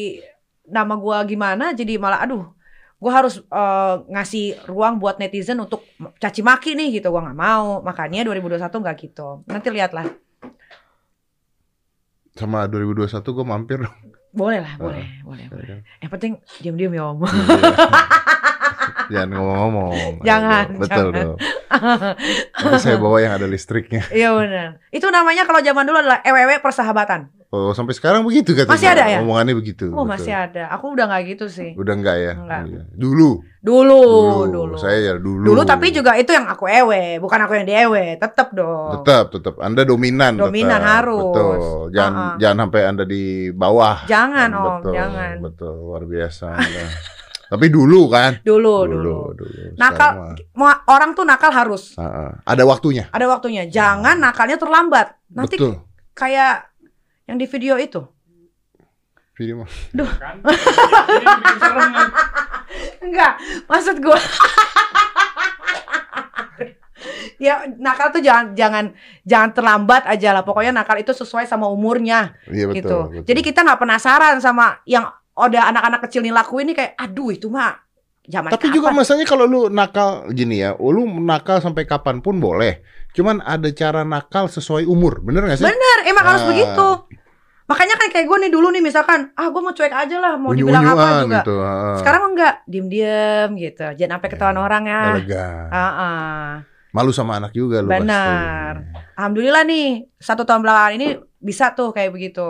[0.66, 2.50] nama gua gimana, jadi malah aduh,
[2.98, 5.86] gua harus eh, ngasih ruang buat netizen untuk
[6.18, 7.14] caci maki nih gitu.
[7.14, 7.78] Gua nggak mau.
[7.86, 9.46] Makanya 2021 nggak gitu.
[9.46, 10.10] Nanti lihatlah.
[12.34, 13.80] Sama 2021 gua mampir.
[14.36, 15.66] Boleh lah, boleh, Ah, boleh, ya boleh.
[15.70, 15.78] kan?
[16.02, 17.22] Yang penting diam-diam ya om.
[19.08, 19.92] Jangan ngomong-ngomong.
[20.28, 21.24] Jangan, Betul jangan.
[21.24, 21.38] dong.
[22.62, 24.02] Nanti saya bawa yang ada listriknya.
[24.16, 24.68] Iya benar.
[24.90, 27.30] Itu namanya kalau zaman dulu adalah EWW persahabatan.
[27.46, 28.74] Oh, sampai sekarang begitu katanya.
[28.74, 29.18] Masih ada ya?
[29.22, 29.86] Omongannya begitu.
[29.94, 30.18] Oh betul.
[30.18, 30.66] masih ada.
[30.74, 31.78] Aku udah nggak gitu sih.
[31.78, 32.32] Udah enggak ya?
[32.34, 32.62] Enggak.
[32.66, 32.82] Iya.
[32.90, 33.30] Dulu.
[33.62, 34.02] Dulu,
[34.50, 34.74] dulu.
[34.78, 35.54] Saya ya dulu.
[35.54, 38.18] Dulu tapi juga itu yang aku ewe, bukan aku yang diewe.
[38.18, 38.98] Tetep dong.
[38.98, 39.54] Tetap, tetap.
[39.62, 40.38] Anda dominan.
[40.38, 40.90] Dominan tetap.
[41.02, 41.22] harus.
[41.22, 41.56] Betul.
[41.94, 42.38] Jangan, Uh-uh.
[42.42, 43.24] jangan sampai Anda di
[43.54, 43.96] bawah.
[44.10, 45.34] Jangan om, betul, jangan.
[45.42, 46.46] Betul, luar biasa.
[47.46, 48.42] Tapi dulu kan?
[48.42, 49.14] Dulu, dulu.
[49.32, 49.60] dulu.
[49.74, 52.30] Nakal- Sekarang Mau- Orang tuh nakal harus mah, uh-uh.
[52.44, 53.04] Ada waktunya.
[53.08, 53.62] ada waktunya.
[53.64, 55.14] Jangan nakalnya terlambat.
[55.28, 55.78] Nanti Betul.
[56.12, 56.66] kayak
[57.24, 58.02] yang di video itu.
[59.32, 59.70] Video mah.
[60.16, 62.08] kan bikin serem kan
[63.04, 63.32] Enggak,
[63.64, 64.16] maksud gua
[67.36, 68.84] Ya nakal tuh jangan jangan
[69.22, 70.40] jangan terlambat aja lah.
[70.40, 72.74] Pokoknya nakal itu sesuai sama umurnya Iya betul.
[72.74, 72.96] gitu.
[73.12, 73.24] betul.
[73.28, 75.04] Jadi kita nggak penasaran sama yang
[75.36, 77.76] udah anak-anak kecil nih lakuin nih kayak aduh itu mah
[78.26, 82.82] zaman Tapi juga masanya kalau lu nakal gini ya, lu nakal sampai kapan pun boleh.
[83.14, 85.64] Cuman ada cara nakal sesuai umur, bener gak sih?
[85.64, 86.50] Bener, emang harus Ah.
[86.50, 86.88] begitu.
[87.66, 90.50] Makanya kan kayak gue nih dulu nih misalkan, ah gue mau cuek aja lah, mau
[90.50, 91.38] dibilang apa juga.
[91.38, 91.54] gitu.
[91.58, 91.96] heeh.
[92.02, 93.86] Sekarang enggak, diem-diem gitu.
[93.94, 95.02] Jangan sampai ketahuan orang ya.
[95.14, 95.66] elegan.
[95.70, 96.46] Ah, ah.
[96.90, 98.74] Malu sama anak juga lu Benar.
[98.74, 99.14] pasti.
[99.14, 99.86] Alhamdulillah nih,
[100.18, 101.08] satu tahun belakangan ini
[101.38, 102.42] bisa tuh kayak begitu.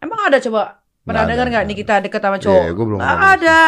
[0.00, 0.79] Emang ada coba?
[1.10, 2.62] Pernah dengar nggak nih kita deket sama cowok?
[2.62, 3.62] Iya, gua belum ada.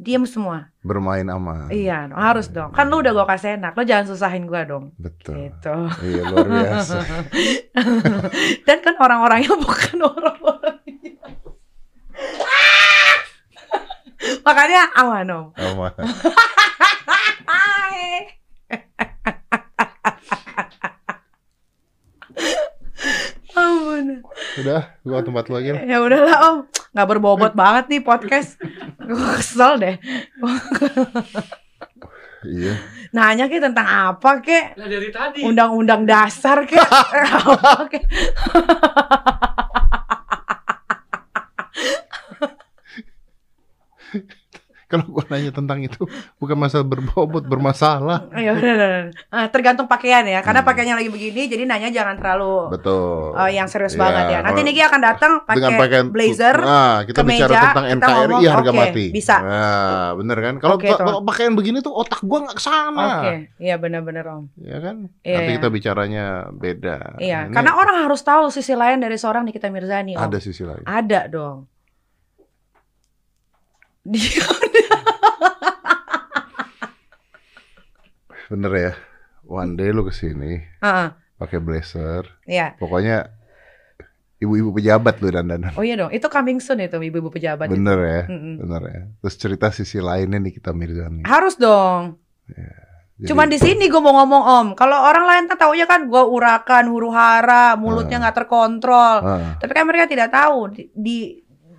[0.00, 0.72] Diem semua.
[0.80, 1.68] Bermain aman.
[1.68, 2.72] Iya, harus dong.
[2.72, 4.96] Kan lu udah gue kasih enak, lo jangan susahin gue dong.
[4.96, 5.36] Betul.
[5.36, 5.76] Gitu.
[6.00, 6.98] Iya luar biasa.
[8.66, 11.28] Dan kan orang-orangnya bukan orang-orangnya.
[14.48, 15.46] Makanya aman om.
[15.60, 15.92] Aman.
[24.00, 24.24] Ampun.
[24.64, 25.76] Udah, gua tempat lu aja.
[25.84, 26.56] Ya udahlah om,
[26.96, 28.56] nggak berbobot banget nih podcast.
[28.96, 29.96] Gue kesel deh.
[32.40, 32.72] Iya.
[33.12, 34.72] Nanya ke tentang apa kek?
[34.80, 36.80] lah dari tadi Undang-undang dasar kek?
[36.88, 38.08] apa kek?
[44.90, 46.02] Kalau gua nanya tentang itu
[46.36, 48.26] bukan masalah berbobot, bermasalah.
[48.34, 49.14] Iya benar.
[49.30, 50.42] Ah, tergantung pakaian ya.
[50.42, 50.68] Karena Hmm.
[50.68, 53.30] pakaiannya lagi begini, jadi nanya jangan terlalu Betul.
[53.32, 54.38] oh, yang serius Iya, banget ya.
[54.42, 56.56] Nanti Niki akan datang pakai pakaian blazer.
[56.58, 59.04] Nah, kita kemeja, bicara tentang NKRI ngomong, harga oke, mati.
[59.10, 59.36] bisa.
[59.38, 60.54] Nah, bener kan?
[60.58, 63.06] Kalau kalau pakaian begini tuh otak gua nggak ke sana.
[63.22, 64.44] Oke, iya benar-benar Om.
[64.58, 65.06] Ya kan?
[65.22, 65.56] Iya, Nanti iya.
[65.56, 66.96] kita bicaranya beda.
[67.16, 70.26] Iya, Ini karena orang harus tahu sisi lain dari seorang Nikita Mirzani Om.
[70.26, 70.82] ada sisi lain.
[70.82, 71.69] Ada dong.
[74.02, 74.42] Dia
[78.48, 78.92] Bener ya.
[79.42, 82.22] One day lu ke sini Heeh, pakai blazer.
[82.44, 82.74] iya.
[82.76, 83.30] Pokoknya
[84.38, 85.74] ibu-ibu pejabat lu dandanan.
[85.74, 87.66] Oh iya dong, itu coming soon itu ibu-ibu pejabat.
[87.66, 87.74] itu.
[87.74, 88.22] Bener ya.
[88.26, 88.54] Mm-mm.
[88.58, 89.00] Bener ya.
[89.20, 91.22] Terus cerita sisi lainnya nih kita Mirzani.
[91.24, 92.18] Harus dong.
[92.46, 94.66] Jadi- Cuman di sini gue mau ngomong Om.
[94.74, 98.22] Kalau orang lain kan taunya kan gue urakan, huru hara, mulutnya Ah.
[98.24, 99.16] nggak terkontrol.
[99.20, 101.18] Ah, Tapi kan mereka tidak tahu di di,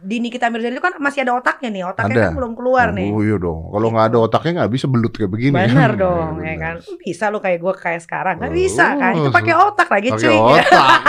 [0.01, 1.81] di Nikita Mirzani itu kan masih ada otaknya nih.
[1.85, 2.23] Otaknya Ada.
[2.25, 3.07] kan belum keluar nih.
[3.07, 3.69] Oh iya dong.
[3.69, 5.55] Kalau nggak ada otaknya nggak bisa belut kayak begini.
[5.55, 6.57] Bener Iya, dong, ya bener.
[6.57, 6.73] kan?
[6.97, 9.11] Bisa lu kayak gue kayak sekarang, nggak Oh, bisa kan?
[9.15, 10.37] Itu pakai otak lagi Pakai cuy.
[10.37, 11.01] otak.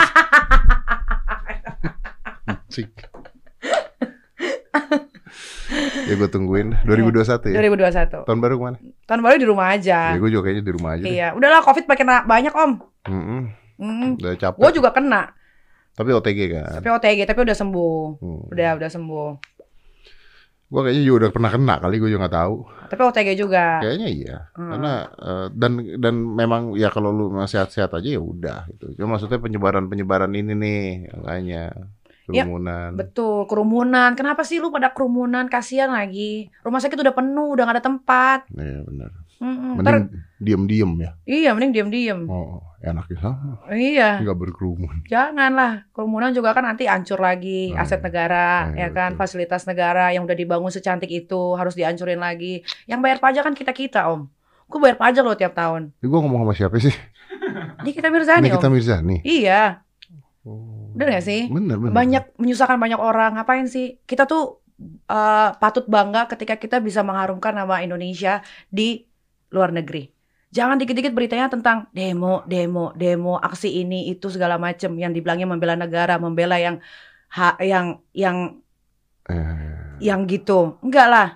[6.03, 7.59] Ya gue tungguin 2021 ya.
[7.63, 8.27] 2021.
[8.27, 8.77] Tahun baru ke mana?
[9.07, 9.99] Tahun baru di rumah aja.
[10.13, 11.01] Ya gue juga kayaknya di rumah aja.
[11.01, 11.09] deh.
[11.09, 12.71] Iya, udahlah Covid makin banyak Om.
[13.09, 13.41] Mm-mm.
[13.79, 14.11] Mm.
[14.19, 14.59] Udah capek.
[14.59, 15.23] Gue juga kena,
[15.93, 16.81] Tapi OTG kan.
[16.81, 18.01] tapi OTG, tapi udah sembuh.
[18.19, 18.43] Hmm.
[18.49, 19.31] Udah, udah sembuh.
[20.73, 22.55] Gue kayaknya juga udah pernah kena kali gue juga nggak tahu.
[22.89, 23.85] Tapi OTG juga.
[23.85, 24.37] Kayaknya iya.
[24.57, 24.71] Hmm.
[24.73, 28.97] Karena eh, dan dan memang ya kalau lu masih sehat-sehat aja ya udah gitu.
[28.97, 30.83] Cuma maksudnya penyebaran-penyebaran ini nih
[31.13, 31.65] makanya
[32.31, 32.95] Ya, kerumunan.
[32.95, 34.15] Betul, kerumunan.
[34.15, 35.51] Kenapa sih lu pada kerumunan?
[35.51, 36.49] Kasihan lagi.
[36.63, 38.47] Rumah sakit udah penuh, udah gak ada tempat.
[38.49, 39.11] Iya benar.
[39.43, 41.11] Ntar- Mending diem-diem ya.
[41.23, 42.21] iya, mending diem-diem.
[42.27, 43.63] Oh, enaknya sama.
[43.69, 45.07] Iya, Nggak berkerumun.
[45.07, 45.87] janganlah.
[45.91, 47.79] Kerumunan juga kan nanti hancur lagi Hmm.
[47.79, 49.11] aset negara, Iya, ya kan?
[49.11, 49.21] betul.
[49.21, 52.61] Fasilitas negara yang udah dibangun secantik itu harus dihancurin lagi.
[52.85, 54.27] Yang bayar pajak kan kita-kita, Om.
[54.67, 55.95] Gue bayar pajak loh tiap tahun.
[55.99, 56.95] Gue ngomong sama siapa sih?
[57.81, 58.73] Ini kita Mirzani, Ini kita Om.
[58.73, 59.17] Mirzani.
[59.23, 59.83] Iya,
[60.43, 60.91] Oh.
[60.93, 61.47] bener gak sih?
[61.47, 61.95] Bener, bener.
[61.95, 63.37] banyak menyusahkan banyak orang.
[63.37, 64.03] Ngapain sih?
[64.03, 64.59] Kita tuh
[65.07, 69.07] eh, patut bangga ketika kita bisa mengharumkan nama Indonesia di
[69.49, 70.11] luar negeri.
[70.53, 75.75] Jangan dikit-dikit beritanya tentang demo, demo, demo, aksi ini itu segala macam yang dibilangnya membela
[75.75, 76.77] negara, membela yang
[77.33, 78.63] ha, yang yang
[79.31, 80.83] Eh, yang gitu.
[80.83, 81.29] Enggak lah.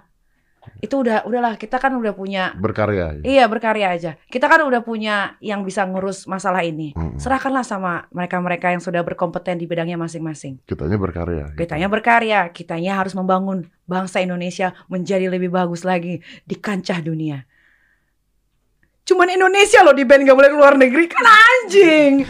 [0.82, 3.22] Itu udah udahlah kita kan udah punya berkarya.
[3.22, 3.24] ya.
[3.24, 4.12] iya berkarya aja.
[4.26, 6.90] Kita kan udah punya yang bisa ngurus masalah ini.
[6.92, 7.22] Mm.
[7.22, 10.58] Serahkanlah sama mereka-mereka yang sudah berkompeten di bidangnya masing-masing.
[10.66, 11.54] Kitanya berkarya.
[11.54, 11.62] gitu.
[11.62, 17.46] Kitanya berkarya, kitanya harus membangun bangsa Indonesia menjadi lebih bagus lagi di kancah dunia.
[19.06, 22.26] Cuman Indonesia loh di band gak boleh keluar negeri kan anjing.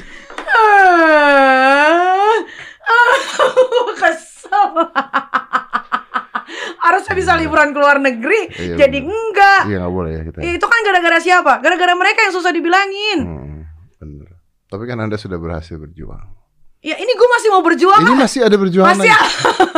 [0.47, 2.37] Ah,
[2.85, 3.15] ah,
[3.99, 4.71] kesel.
[6.79, 9.11] Harusnya bisa liburan ke luar negeri, Iya, jadi bener.
[9.11, 9.61] enggak.
[9.67, 10.39] Iya nggak boleh ya kita.
[10.55, 11.53] Itu kan gara-gara siapa?
[11.59, 13.19] Gara-gara mereka yang susah dibilangin.
[13.21, 13.59] Hmm,
[13.99, 14.39] bener.
[14.71, 16.23] Tapi kan anda sudah berhasil berjuang.
[16.85, 18.03] Ya ini gue masih mau berjuang.
[18.05, 18.95] Ini masih ada berjuangan.
[18.95, 19.33] Masih lagi.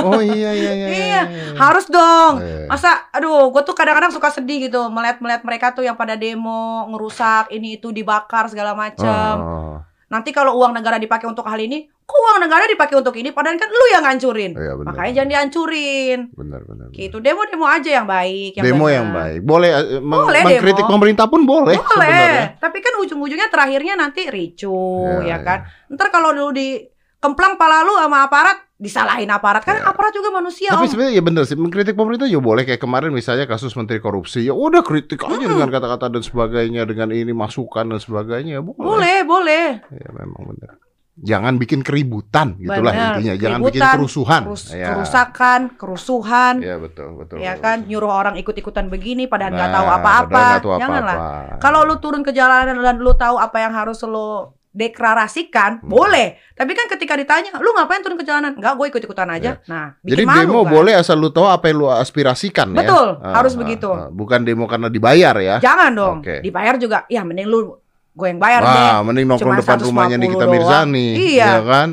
[0.05, 0.87] Oh iya iya iya.
[0.93, 1.21] Iya,
[1.57, 2.43] harus dong.
[2.43, 6.85] Eh, Masa, aduh, gue tuh kadang-kadang suka sedih gitu melihat-melihat mereka tuh yang pada demo,
[6.93, 9.33] ngerusak ini itu dibakar segala macam.
[9.41, 9.75] oh,
[10.09, 13.29] Nanti kalau uang negara dipakai untuk hal ini, kok uang negara dipakai untuk ini?
[13.29, 14.53] Padahal kan lu yang ngancurin.
[14.55, 14.89] iya benar.
[14.91, 16.19] Makanya jangan dihancurin.
[16.33, 16.87] Benar benar.
[16.91, 18.53] Gitu, demo-demo aja yang baik.
[18.55, 18.95] Yang demo benar.
[18.95, 19.41] yang baik.
[19.43, 20.93] Boleh, eh, meng- Boleh mengkritik demo.
[20.95, 21.77] pemerintah pun boleh.
[21.77, 22.57] Boleh, sebenarnya.
[22.57, 24.81] tapi kan ujung-ujungnya terakhirnya nanti ricu,
[25.23, 25.59] Ya, ya kan?
[25.89, 26.81] Ntar kalau lu di
[27.19, 29.87] kemplang pala lu sama aparat, disalahin aparat kan Ya.
[29.87, 33.45] aparat juga manusia Tapi sebenarnya ya benar sih mengkritik pemerintah ya boleh kayak kemarin misalnya
[33.45, 35.51] kasus menteri korupsi ya udah kritik aja Mm-mm.
[35.53, 38.79] dengan kata-kata dan sebagainya dengan ini masukan dan sebagainya ya boleh.
[38.79, 39.67] Boleh, boleh.
[39.85, 40.79] Ya memang benar.
[41.19, 43.35] Jangan bikin keributan gitulah intinya.
[43.35, 44.43] Jangan bikin kerusuhan.
[44.47, 44.87] Kerus- ya.
[44.89, 47.43] Kerusakan, kerusuhan, Ya betul betul.
[47.43, 47.91] ya kan betul.
[47.91, 50.43] nyuruh orang ikut-ikutan begini padahal nggak Nah, tahu apa-apa.
[50.79, 51.17] Janganlah.
[51.19, 51.55] apa-apa.
[51.59, 55.89] Kalau lu turun ke jalanan dan lu tahu apa yang harus lu deklarasikan, Hmm.
[55.89, 56.37] boleh.
[56.53, 58.53] Tapi kan ketika ditanya, lu ngapain turun ke jalanan?
[58.53, 59.59] Enggak, gue ikut-ikutan aja.
[59.65, 60.71] Nah, Jadi malu demo kan?
[60.73, 62.83] boleh asal lu tahu apa yang lu aspirasikan ya.
[62.83, 63.89] Betul, Ah, harus ah, begitu.
[63.89, 64.09] ah.
[64.09, 65.57] Bukan demo karena dibayar ya.
[65.59, 66.17] Jangan dong.
[66.21, 66.41] Oke.
[66.41, 67.07] Dibayar juga.
[67.07, 67.75] Ya mending lu
[68.13, 68.69] gue yang bayar deh.
[68.69, 70.53] Wah, mending nongkrong Cuma depan rumahnya 150 Nikita doang.
[70.53, 71.09] Mirzani.
[71.15, 71.47] Iya.
[71.49, 71.89] ya kan?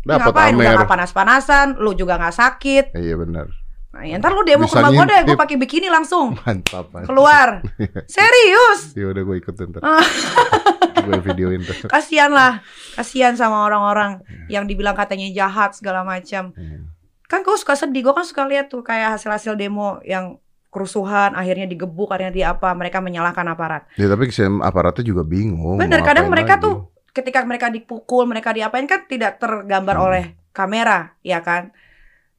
[0.00, 0.52] Dapat Ngapain?
[0.54, 0.78] Udah Amer.
[0.78, 2.84] gak panas-panasan, lu juga gak sakit.
[2.92, 3.46] Iya benar.
[3.90, 6.90] Nah, ya, ntar lu demo ke rumah gue deh, gue pakai bikini langsung Mantap.
[6.90, 7.06] mantap.
[7.06, 7.62] keluar.
[8.10, 8.90] Serius?
[8.92, 9.82] Ya udah gue ikutin ntar.
[11.04, 11.76] Gue videoin tuh.
[11.94, 12.60] Kasihan lah,
[12.94, 16.52] kasihan sama orang-orang yang dibilang katanya jahat segala macam.
[16.52, 16.90] Hmm.
[17.24, 20.36] Kan gue suka sedih, gue kan suka lihat tuh kayak hasil-hasil demo yang
[20.68, 23.86] kerusuhan, akhirnya digebuk, akhirnya di apa, mereka menyalahkan aparat.
[23.94, 24.26] Ya tapi
[24.60, 25.78] aparatnya juga bingung.
[25.78, 26.64] Bener, kadang mereka lagi.
[26.66, 26.74] tuh
[27.14, 30.06] ketika mereka dipukul, mereka diapain kan tidak tergambar Hmm.
[30.10, 31.70] oleh kamera, ya kan?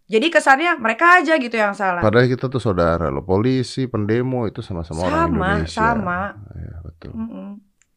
[0.06, 2.04] Jadi kesannya mereka aja gitu yang salah.
[2.04, 5.74] Padahal kita tuh saudara loh, polisi, pendemo itu sama-sama orang Sama, Indonesia.
[5.82, 6.20] sama.
[6.54, 7.12] Iya, betul.
[7.18, 7.50] Mm-mm.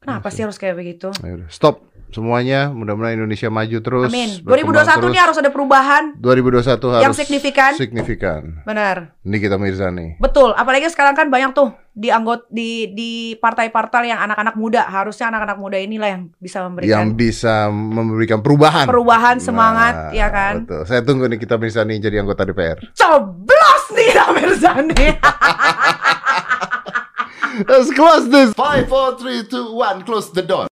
[0.09, 1.13] Kenapa Iya sih harus kayak begitu?
[1.21, 4.09] Udah, Stop semuanya, mudah-mudahan Indonesia maju terus.
[4.09, 4.41] Amin.
[4.41, 5.13] berkembang 2021 terus.
[5.13, 7.73] ini harus ada perubahan 2021 harus yang signifikan.
[7.77, 8.43] signifikan.
[8.65, 9.13] Benar.
[9.29, 10.17] Nikita Mirzani.
[10.17, 10.57] Betul.
[10.57, 14.89] Apalagi sekarang kan banyak tuh di anggot di di partai-partai yang anak-anak muda.
[14.89, 18.89] Harusnya anak-anak muda inilah yang bisa memberikan yang bisa memberikan perubahan.
[18.89, 20.65] perubahan semangat, Nah, ya kan?
[20.65, 20.83] Betul.
[20.89, 22.81] Saya tunggu Nikita Mirzani jadi anggota DPR.
[22.97, 25.07] Coblos nih Mirzani.
[27.69, 28.53] Let's close this.
[28.55, 30.05] Five, four, three, two, one.
[30.05, 30.69] Close the door.